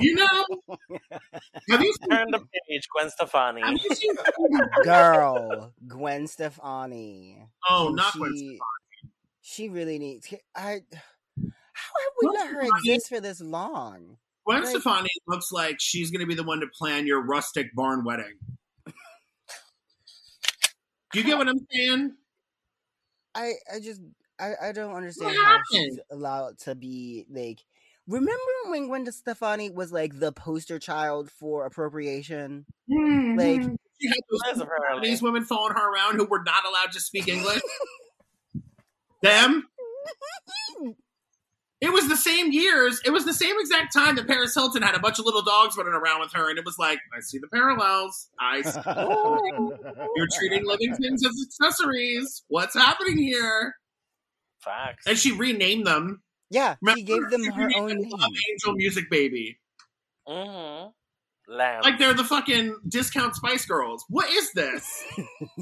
[0.00, 0.44] you know,
[1.70, 3.62] have you seen, Turn the page, Gwen Stefani.
[3.62, 4.14] have you seen?
[4.84, 7.38] Girl, Gwen Stefani.
[7.70, 8.58] Oh, And not Gwen she,
[9.40, 10.34] she really needs.
[10.54, 10.80] I.
[11.74, 14.18] How have we Gwen let her Stefani- exist for this long?
[14.44, 17.72] Gwen Like- Stefani looks like she's going to be the one to plan your rustic
[17.74, 18.34] barn wedding.
[21.12, 22.14] Do you get what I'm saying?
[23.34, 24.00] I I just
[24.38, 27.60] I, I don't understand how she's allowed to be like.
[28.08, 28.32] Remember
[28.66, 32.66] when Gwen Stefani was like the poster child for appropriation?
[32.88, 33.74] Like- mm-hmm.
[34.00, 34.16] she had
[34.56, 37.60] those these women following her around who were not allowed to speak English.
[39.22, 39.68] Them.
[41.82, 43.00] It was the same years.
[43.04, 45.76] It was the same exact time that Paris Hilton had a bunch of little dogs
[45.76, 48.28] running around with her, and it was like, I see the parallels.
[48.38, 48.78] I see
[50.16, 52.44] you're treating living things as accessories.
[52.46, 53.74] What's happening here?
[54.62, 55.06] Facts.
[55.06, 56.22] And she renamed them.
[56.50, 58.10] yeah, Remember, she gave them she her own them name.
[58.10, 59.58] Love Angel Music Baby.
[60.28, 60.88] Mm-hmm.
[61.52, 61.82] Lamb.
[61.82, 64.04] Like they're the fucking discount Spice Girls.
[64.08, 65.02] What is this?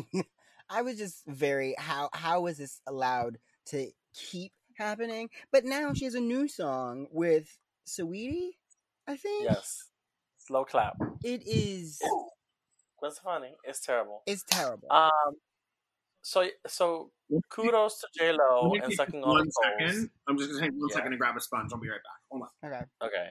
[0.70, 5.30] I was just very how how is this allowed to keep happening?
[5.50, 7.58] But now she has a new song with
[7.88, 8.50] Saweetie.
[9.08, 9.84] I think yes.
[10.38, 10.96] Slow clap.
[11.24, 12.00] it is.
[12.98, 13.54] What's funny?
[13.64, 14.22] It's terrible.
[14.26, 14.88] It's terrible.
[14.90, 15.08] Um.
[16.22, 17.12] So so
[17.50, 19.54] kudos to J Lo and take sucking all the poles.
[19.88, 20.10] second.
[20.28, 20.94] I'm just gonna take one Yeah.
[20.96, 21.70] second and grab a sponge.
[21.72, 22.20] I'll be right back.
[22.30, 22.48] Hold on.
[22.70, 22.84] okay.
[23.02, 23.30] Okay.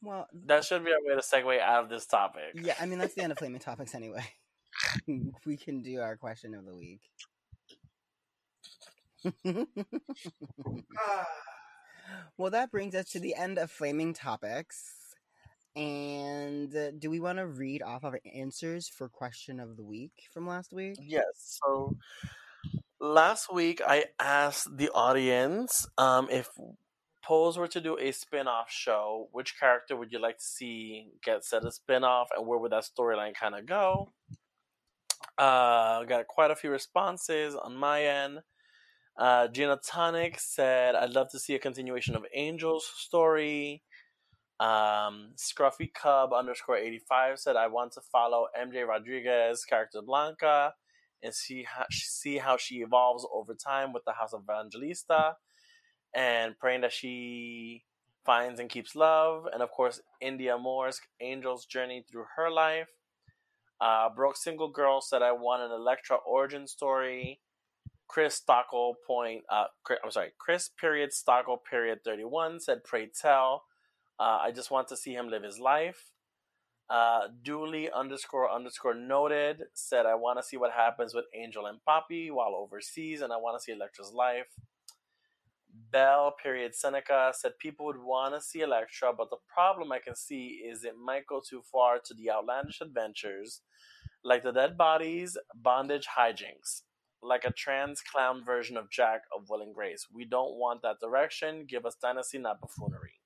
[0.00, 2.52] Well, That should be a way to segue out of this topic.
[2.54, 2.74] yeah.
[2.80, 4.24] I mean, that's the end of flaming topics anyway.
[5.46, 7.00] we can do our question of the week.
[12.36, 14.94] well, that brings us to the end of flaming topics.
[15.74, 20.12] And uh, do we want to read off our answers for question of the week
[20.32, 20.96] from last week?
[21.00, 21.58] Yes.
[21.64, 21.96] So
[23.00, 26.48] last week I asked the audience um, if
[27.22, 31.44] Pose were to do a spin-off show, which character would you like to see get
[31.44, 34.12] set a spin-off and where would that storyline kind of go?
[35.38, 38.40] Uh, got quite a few responses on my end.
[39.16, 43.82] Uh, Gina Tonic said, I'd love to see a continuation of Angel's story.
[44.62, 50.74] Um, Scruffy Cub underscore 85 said, I want to follow MJ Rodriguez character Blanca
[51.20, 55.34] and see how, see how she evolves over time with the House of Evangelista
[56.14, 57.82] and praying that she
[58.24, 59.48] finds and keeps love.
[59.52, 62.88] And of course, Indya Moore's Angel's journey through her life.
[63.80, 67.40] Uh, Broke Single Girl said, I want an Elektra origin story.
[68.06, 73.64] Chris Stockel point, uh, Chris, I'm sorry, Chris period Stockel period 31 said, pray tell.
[74.22, 76.12] Uh, I just want to see him live his life.
[76.88, 81.80] Uh, Dooley underscore underscore noted said, I want to see what happens with Angel and
[81.88, 84.46] Papi while overseas, and I want to see Elektra's life.
[85.90, 90.14] Bell period Seneca said people would want to see Electra, but the problem I can
[90.14, 93.62] see is it might go too far to the outlandish adventures,
[94.22, 96.82] like the dead bodies, bondage, hijinks,
[97.22, 100.06] like a trans clown version of Jack of Will and Grace.
[100.14, 101.66] We don't want that direction.
[101.68, 103.21] Give us dynasty, not buffoonery.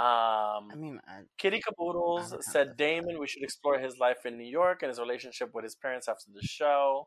[0.00, 4.48] Um, I mean, I, Kitty Caboodles said Damon, we should explore his life in New
[4.48, 7.06] York and his relationship with his parents after the show.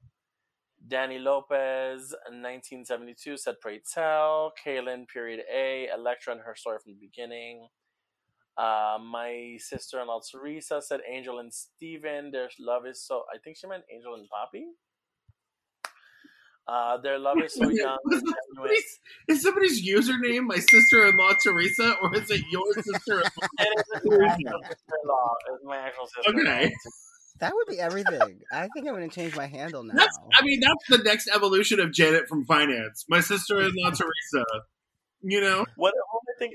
[0.88, 4.54] Danny Lopez, 1972, said Pray Tell.
[4.64, 5.88] Kaylin, period A.
[5.92, 7.68] Elektra and her story from the beginning.
[8.60, 13.24] Uh, my sister in law Teresa said Angel and Steven, their love is so.
[13.34, 14.66] I think she meant Angel and Papi.
[16.68, 17.98] Uh, their love is so young.
[18.06, 18.36] and genuine.
[18.56, 23.30] Somebody's- Is somebody's username my sister-in-law Teresa, or is it your sister-in-law?
[23.60, 25.36] It is my actual sister-in-law.
[25.56, 26.52] It's my actual sister-in-law.
[26.54, 26.74] Okay.
[27.40, 28.40] that would be everything.
[28.52, 29.94] I think I'm going to change my handle now.
[29.96, 33.06] That's, I mean, that's the next evolution of Janet from finance.
[33.10, 34.46] My sister-in-law Teresa.
[35.22, 36.54] You know, What, what I think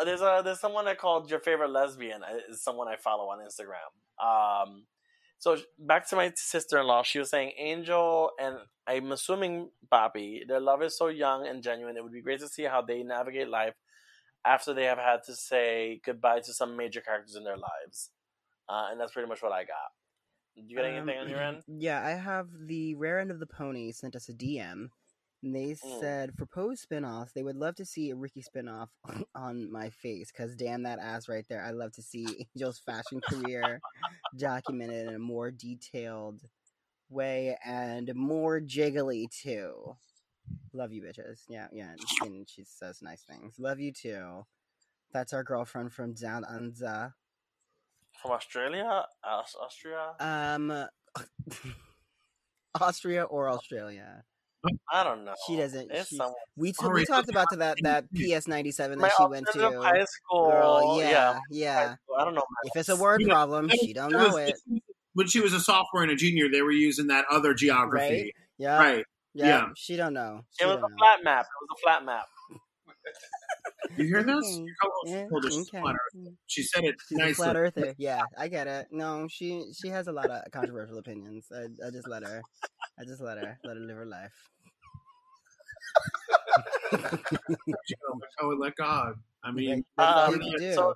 [0.00, 3.24] uh, there's a there's someone I called your favorite lesbian uh, is someone I follow
[3.30, 3.90] on Instagram.
[4.24, 4.84] Um,
[5.38, 8.56] so back to my sister in law, she was saying Angel and
[8.86, 11.96] I'm assuming Bobby, their love is so young and genuine.
[11.96, 13.74] It would be great to see how they navigate life
[14.44, 18.10] after they have had to say goodbye to some major characters in their lives.
[18.68, 19.92] Uh, and that's pretty much what I got.
[20.54, 21.62] Did you get anything Um, on your end?
[21.66, 24.88] Yeah, I have the rare end of the pony sent us a DM.
[25.44, 26.00] And they Mm.
[26.00, 28.88] said for Pose spinoff, they would love to see a Ricky spinoff
[29.34, 31.62] on my face because damn that ass right there.
[31.62, 33.80] I love to see Angel's fashion career
[34.36, 36.40] documented in a more detailed
[37.10, 39.94] way and more jiggly too.
[40.72, 41.42] Love you, bitches.
[41.46, 41.94] Yeah, yeah.
[42.22, 43.58] And she says nice things.
[43.58, 44.46] Love you too.
[45.12, 47.14] That's our girlfriend from down under.
[48.22, 49.06] From Australia?
[49.22, 50.14] Aus- Austria?
[50.20, 50.86] Um,
[52.80, 54.24] Austria or Australia.
[54.92, 55.34] I don't know.
[55.46, 55.90] She doesn't.
[56.06, 56.18] She-
[56.56, 59.46] we t- we talked about to that that PS ninety seven My that she went
[59.52, 59.80] to.
[59.82, 60.50] high school.
[60.50, 61.38] Girl, yeah, yeah.
[61.50, 61.94] yeah.
[62.18, 62.44] I don't know.
[62.64, 64.54] If it's a word You know, problem, she don't know it.
[65.14, 68.14] When she was a sophomore and a junior, they were using that other geography.
[68.14, 68.32] Right?
[68.58, 69.04] Yeah, Right.
[69.34, 69.46] yeah.
[69.46, 69.66] yeah.
[69.76, 70.42] She don't know.
[70.58, 70.88] She It was a know.
[70.98, 71.46] flat map.
[71.46, 72.26] It was a flat map.
[73.96, 74.44] You hear this?
[74.44, 75.80] Okay, Your Yeah, okay.
[75.80, 75.96] flat.
[76.16, 76.34] Mm.
[76.46, 77.34] She said it She's a nicely.
[77.34, 77.94] flat earther.
[77.98, 78.88] Yeah, I get it.
[78.90, 81.46] No, she she has a lot of controversial opinions.
[81.54, 82.42] I, I just let her.
[82.98, 84.32] I just let her let her live her life.
[88.40, 89.14] Oh, and let God.
[89.42, 90.74] I mean, Like, um, you do.
[90.74, 90.94] so-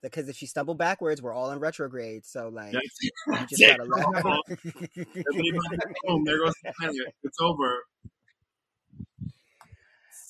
[0.00, 2.24] because if she stumbled backwards, we're all in retrograde.
[2.24, 3.76] So like, that's, you that's just it.
[3.76, 4.22] gotta let her.
[6.06, 7.14] Boom, there goes the planet.
[7.24, 7.82] It's over.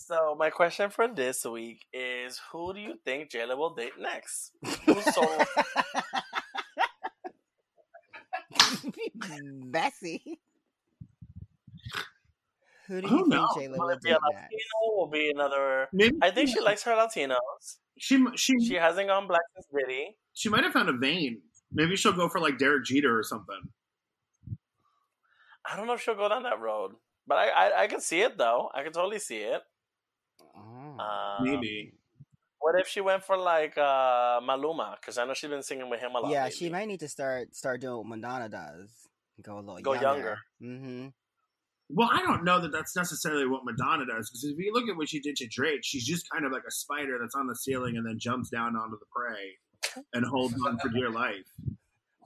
[0.09, 3.93] So my question for this week is: Who do you think J Lo will date
[4.01, 4.53] next?
[4.87, 5.45] Who's so
[9.67, 10.41] Bessie.
[12.89, 13.49] Who do you think no.
[13.57, 14.19] J Lo will will be a Latino?
[14.33, 14.55] next?
[14.97, 15.89] Will be another.
[15.93, 17.79] Maybe I think she likes her Latinos.
[17.99, 20.17] she she She hasn't gone black since Diddy.
[20.33, 21.43] she might have found a vein.
[21.73, 23.61] Maybe she'll go for like Derek Jeter or something.
[25.71, 26.93] I don't know if she'll go down that road,
[27.27, 28.71] but I I, I can see it though.
[28.75, 29.61] I can totally see it.
[30.57, 30.97] Oh.
[30.99, 31.93] Um, Maybe.
[32.61, 34.97] What if she went for like uh, Maluma?
[35.01, 36.33] Because I know she's been singing with him a lot.
[36.33, 36.57] yeah, lately.
[36.59, 38.91] she might need to start start doing what Madonna does.
[39.43, 40.39] Go a little Go younger.
[40.61, 41.09] Mm-hmm.
[41.91, 44.97] Well, I don't know that that's necessarily what Madonna does because if you look at
[44.97, 47.57] what she did to Drake, she's just kind of like a spider that's on the
[47.57, 51.47] ceiling and then jumps down onto the prey and holds on for dear life.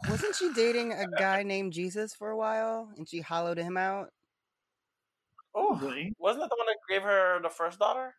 [0.08, 4.08] Wasn't she dating a guy named Jesus for a while, and she hollowed him out?
[5.54, 6.12] Oh, Probably.
[6.18, 8.14] wasn't that the one that gave her the first daughter?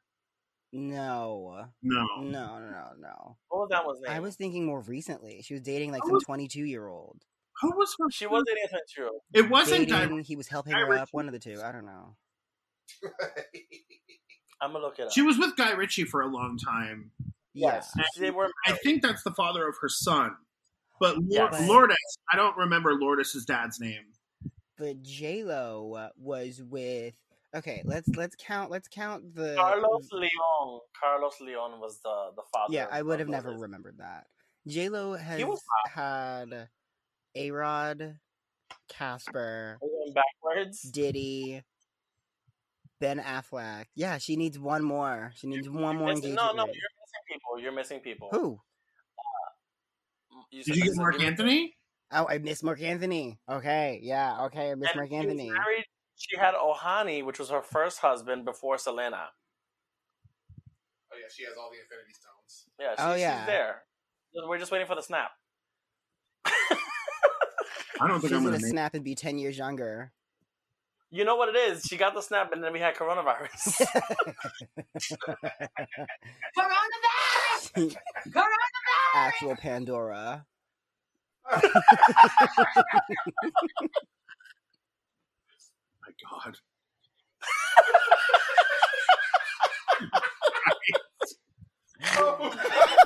[0.72, 2.06] No, No.
[2.22, 3.38] no, no, no.
[3.49, 4.11] What was that one's name?
[4.11, 5.41] I was thinking more recently.
[5.44, 7.22] She was dating like some 22 year old.
[7.64, 8.06] Who was her?
[8.11, 9.10] She was dating a twenty year.
[9.34, 10.18] It wasn't dating.
[10.18, 10.23] Guy.
[10.23, 11.10] He was helping Guy her up.
[11.11, 11.60] One of the two.
[11.64, 12.15] I don't know.
[14.61, 15.11] I'm gonna look it up.
[15.11, 17.11] She was with Guy Ritchie for a long time.
[17.53, 18.03] yes, Yeah.
[18.19, 18.49] they were.
[18.65, 20.35] I think that's the father of her son.
[20.99, 21.68] But Lord, Yes.
[21.68, 21.95] Lourdes,
[22.31, 24.06] I don't remember Lourdes's dad's name.
[24.77, 27.15] But J Lo was with.
[27.56, 28.72] Okay, let's let's count.
[28.72, 29.56] Let's count the.
[29.56, 30.80] Carlos Leon.
[30.99, 32.73] Carlos Leon was the the father.
[32.73, 34.27] Yeah, I would have never remembered that.
[34.68, 35.61] J Lo has was
[35.94, 36.69] had
[37.35, 38.19] A Rod,
[38.89, 39.80] Casper,
[40.14, 40.81] backwards.
[40.81, 41.64] Diddy,
[42.99, 43.85] Ben Affleck.
[43.95, 45.31] Yeah, she needs one more.
[45.35, 46.73] She needs one more Missing- no, no, ring.
[46.73, 47.60] you're missing people.
[47.60, 48.30] You're missing people.
[48.31, 48.60] Who?
[49.19, 51.76] Uh, you Did you get Marc Anthony?
[52.11, 53.39] Oh, I miss Marc Anthony.
[53.49, 55.49] Okay, yeah, okay, I miss And Mark she Anthony.
[55.49, 55.85] married-
[56.15, 59.30] she had Ojani, which was her first husband before Selena.
[61.11, 62.65] Oh yeah, she has all the Infinity Stones.
[62.80, 63.39] Yeah, oh, she, Oh, yeah.
[63.39, 63.84] she's there.
[64.47, 65.31] We're just waiting for the snap.
[68.04, 70.12] I don't think She's I'm gonna going to make snap and be ten years younger.
[71.10, 71.84] You know what it is?
[71.84, 73.86] She got the snap, and then we had coronavirus.
[77.78, 77.96] Coronavirus
[79.16, 80.46] Actual Pandora.
[81.50, 81.62] My
[86.20, 86.58] God.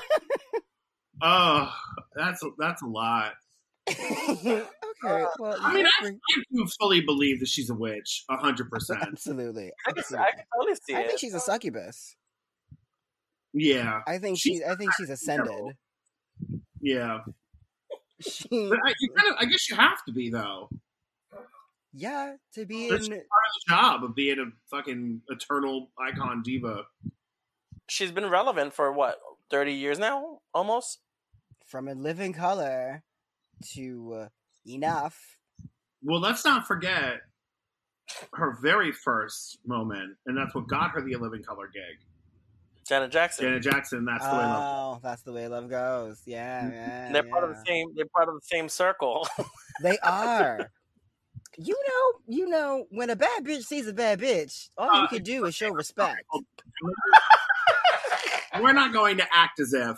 [1.19, 1.73] Oh,
[2.15, 3.33] that's that's a lot.
[3.89, 4.63] okay,
[5.05, 8.23] uh, well, I mean, yeah, I, we're- I do fully believe that she's a witch,
[8.29, 9.01] a hundred percent.
[9.03, 9.71] absolutely.
[9.87, 10.25] I can, absolutely.
[10.27, 11.07] I can totally see I it.
[11.07, 12.15] think she's a uh, succubus.
[13.53, 14.63] Yeah, I think She's she's.
[14.63, 15.75] I think she's ascended.
[16.81, 17.19] yeah.
[18.21, 20.69] She, But I, you kind of, I guess you have to be though.
[21.93, 23.13] yeah, to be That's in.
[23.13, 26.83] part of the job of being a fucking eternal icon diva.
[27.89, 29.17] She's been relevant for what,
[29.49, 30.39] 30 years now?
[30.53, 30.99] Almost?
[31.65, 33.03] from a living color
[33.73, 34.27] to uh,
[34.65, 35.37] enough.
[36.03, 37.21] Well, let's not forget
[38.33, 41.97] her very first moment, and that's what got her the In Living Color gig.
[42.87, 43.43] Janet Jackson.
[43.45, 44.05] Janet Jackson.
[44.05, 44.63] That's the way love.
[44.63, 46.21] Oh, that's the way love goes.
[46.25, 47.11] Yeah, yeah.
[47.11, 47.87] they're part of the same.
[47.95, 49.27] They're part of the same circle.
[49.83, 50.71] They are.
[51.59, 55.07] You know, you know, when a bad bitch sees a bad bitch, all you Uh,
[55.07, 56.23] can do is show respect.
[58.59, 59.97] We're not going to act as if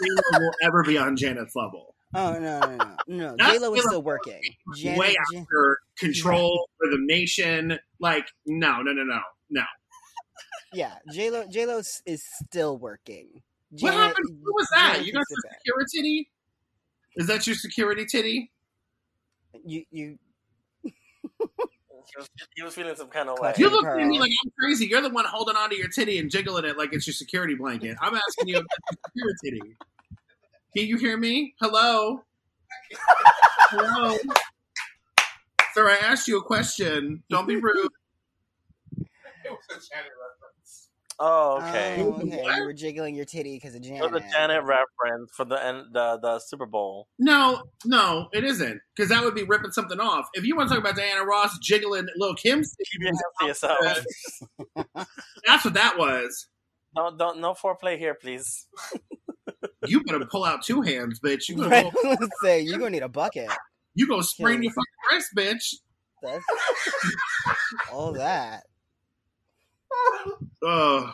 [0.00, 1.91] we will ever be on Janet's level.
[2.14, 3.36] Oh no, no, no, no.
[3.38, 4.40] That's J Lo is still working.
[4.76, 7.78] Janet, Way Jan- after Control, Rhythm Nation.
[8.00, 9.20] Like, no, no, no, no,
[9.50, 9.62] no.
[10.74, 13.28] yeah, J Lo, J Lo is still working.
[13.70, 14.28] What Janet- happened?
[14.44, 14.92] Who was that?
[14.94, 15.58] Janet You got sit the back.
[15.60, 16.30] security titty?
[17.16, 18.50] Is that your security titty?
[19.64, 20.18] You, you,
[20.82, 20.92] he,
[22.16, 23.52] was, he was feeling some kind of way.
[23.56, 24.86] You look at me like I'm crazy.
[24.86, 27.96] You're the one holding onto your titty and jiggling it like it's your security blanket.
[28.00, 29.76] I'm asking you if that's your titty.
[30.74, 31.54] Can you hear me?
[31.60, 32.22] Hello?
[33.70, 34.16] Hello?
[35.74, 37.22] Sir, I asked you a question.
[37.28, 37.88] Don't be rude.
[38.98, 40.88] It was a Janet reference.
[41.18, 41.96] Oh, oh okay.
[42.00, 42.22] Oh, What?
[42.24, 42.56] okay.
[42.56, 44.02] You were jiggling your titty because of Janet.
[44.02, 44.22] For Janet.
[44.22, 47.08] the Janet reference for the end, the the Super Bowl.
[47.18, 48.80] No, no, it isn't.
[48.96, 50.26] Because that would be ripping something off.
[50.32, 53.78] If you want to talk about Diana Ross jiggling Lil Kim's, Keep your to yourself.
[55.46, 56.48] that's what that was.
[56.96, 58.66] Don't don't no foreplay here, please.
[59.86, 61.48] You better pull out two hands, bitch.
[61.48, 61.92] You gonna Right?
[61.92, 63.50] go, Let's say you're gonna need a bucket.
[63.94, 65.74] you go sprain your fucking wrist, bitch.
[66.22, 66.44] That's
[67.92, 68.62] all that.
[70.66, 71.12] Ugh.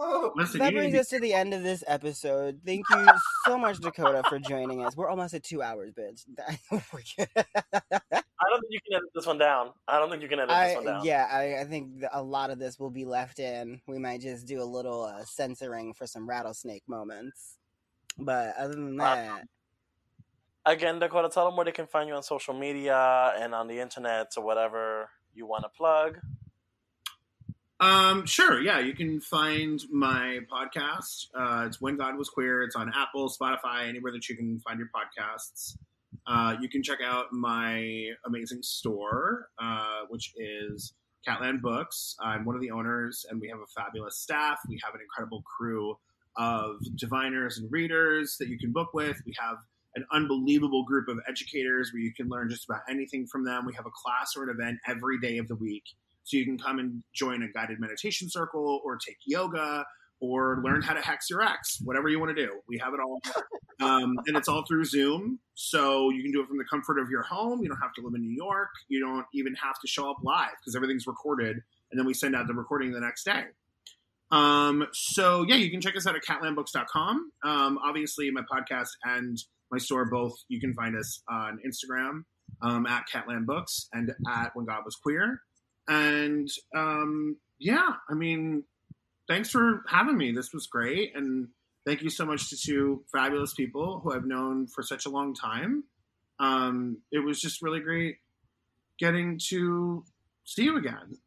[0.00, 2.60] Oh, Listen, That brings to us to the end of this episode.
[2.64, 3.08] Thank you
[3.44, 4.96] so much, Dakota, for joining us.
[4.96, 6.24] We're almost at two hours, bitch.
[6.38, 9.70] I don't think you can edit this one down.
[9.88, 11.04] I don't think you can edit this one down.
[11.04, 13.80] yeah, I, I think a lot of this will be left in.
[13.88, 17.57] We might just do a little uh, censoring for some rattlesnake moments.
[18.18, 19.48] But other than Uh, that,
[20.66, 23.80] Again, Dakota, tell them where they can find you on social media and on the
[23.80, 26.18] internet or whatever you want to plug.
[27.80, 28.78] Um, sure, yeah.
[28.80, 31.28] You can find my podcast.
[31.34, 32.64] Uh, it's When God Was Queer.
[32.64, 35.78] It's on Apple, Spotify, anywhere that you can find your podcasts.
[36.26, 40.92] Uh, you can check out my amazing store, uh, which is
[41.26, 42.16] Catland Books.
[42.20, 44.58] I'm one of the owners, and we have a fabulous staff.
[44.68, 45.96] We have an incredible crew
[46.38, 49.20] of diviners and readers that you can book with.
[49.26, 49.56] We have
[49.96, 53.66] an unbelievable group of educators where you can learn just about anything from them.
[53.66, 55.82] We have a class or an event every day of the week.
[56.24, 59.84] So you can come and join a guided meditation circle or take yoga
[60.20, 62.60] or learn how to hex your ex, whatever you want to do.
[62.68, 63.20] We have it all.
[63.80, 65.38] Um, and it's all through Zoom.
[65.54, 67.62] So you can do it from the comfort of your home.
[67.62, 68.68] You don't have to live in New York.
[68.88, 71.58] You don't even have to show up live because everything's recorded.
[71.90, 73.44] And then we send out the recording the next day.
[74.30, 77.30] Um, so yeah, you can check us out at catlandbooks.com.
[77.44, 79.38] Um, obviously, my podcast and
[79.70, 82.22] my store both you can find us on Instagram
[82.62, 85.40] um, at Catland Books and at When God Was Queer.
[85.88, 88.64] And um, yeah, I mean,
[89.28, 90.32] thanks for having me.
[90.32, 91.48] This was great, and
[91.86, 95.34] thank you so much to two fabulous people who I've known for such a long
[95.34, 95.84] time.
[96.40, 98.16] Um, it was just really great
[98.98, 100.04] getting to
[100.44, 101.18] see you again.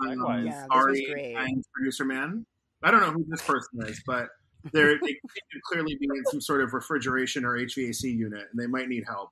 [0.00, 0.44] Likewise.
[0.46, 1.36] Yeah, this was great.
[1.72, 2.46] producer man.
[2.82, 4.28] I don't know who this person is, but
[4.72, 8.66] they're, they could clearly be in some sort of refrigeration or HVAC unit, and they
[8.66, 9.30] might need help.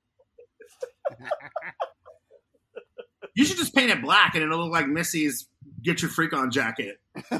[3.35, 5.47] You should just paint it black, and it'll look like Missy's
[5.83, 6.97] "Get Your Freak On" jacket.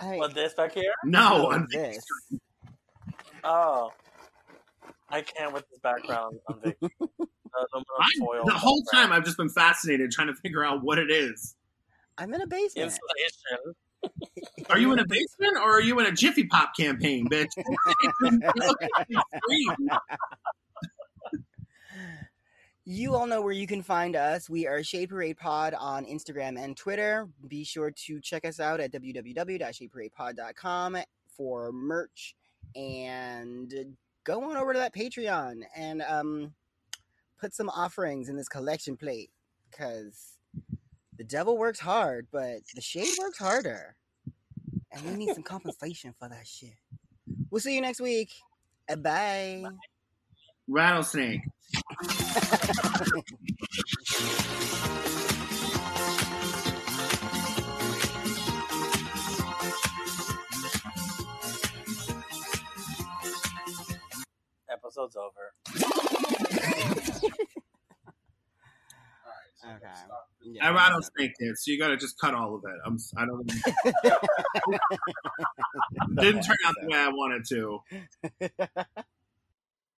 [0.00, 0.92] I, What this back here?
[1.04, 2.04] No, oh, on love this.
[3.44, 3.92] Oh,
[5.10, 6.76] I can't with this background on Vic.
[6.80, 9.10] The aluminum I, foil the whole background.
[9.10, 11.54] time I've just been fascinated trying to figure out what it is.
[12.18, 12.92] I'm in a basement.
[12.92, 13.74] Insulation.
[14.70, 17.50] Are you in a basement or are you in a Jiffy Pop campaign, bitch?
[22.88, 24.48] You all know where you can find us.
[24.48, 27.26] We are Shade Parade Pod on Instagram and Twitter.
[27.48, 30.96] Be sure to check us out at www.shadeparadepod.com
[31.36, 32.36] for merch
[32.76, 36.54] and go on over to that Patreon and um,
[37.40, 39.30] put some offerings in this collection plate
[39.68, 40.35] because
[41.18, 43.96] the devil works hard, but the shade works harder.
[44.92, 46.74] And we need some compensation for that shit.
[47.50, 48.30] We'll see you next week.
[48.88, 49.64] Uh, Bye.
[50.68, 51.40] Rattlesnake.
[64.68, 65.54] Episode's over.
[69.74, 70.60] Okay.
[70.62, 72.78] I rattlesnaked it, so you got to just cut all of it.
[72.84, 72.98] I'm.
[73.16, 73.46] I don't.
[76.20, 77.80] Didn't turn out the way I wanted to.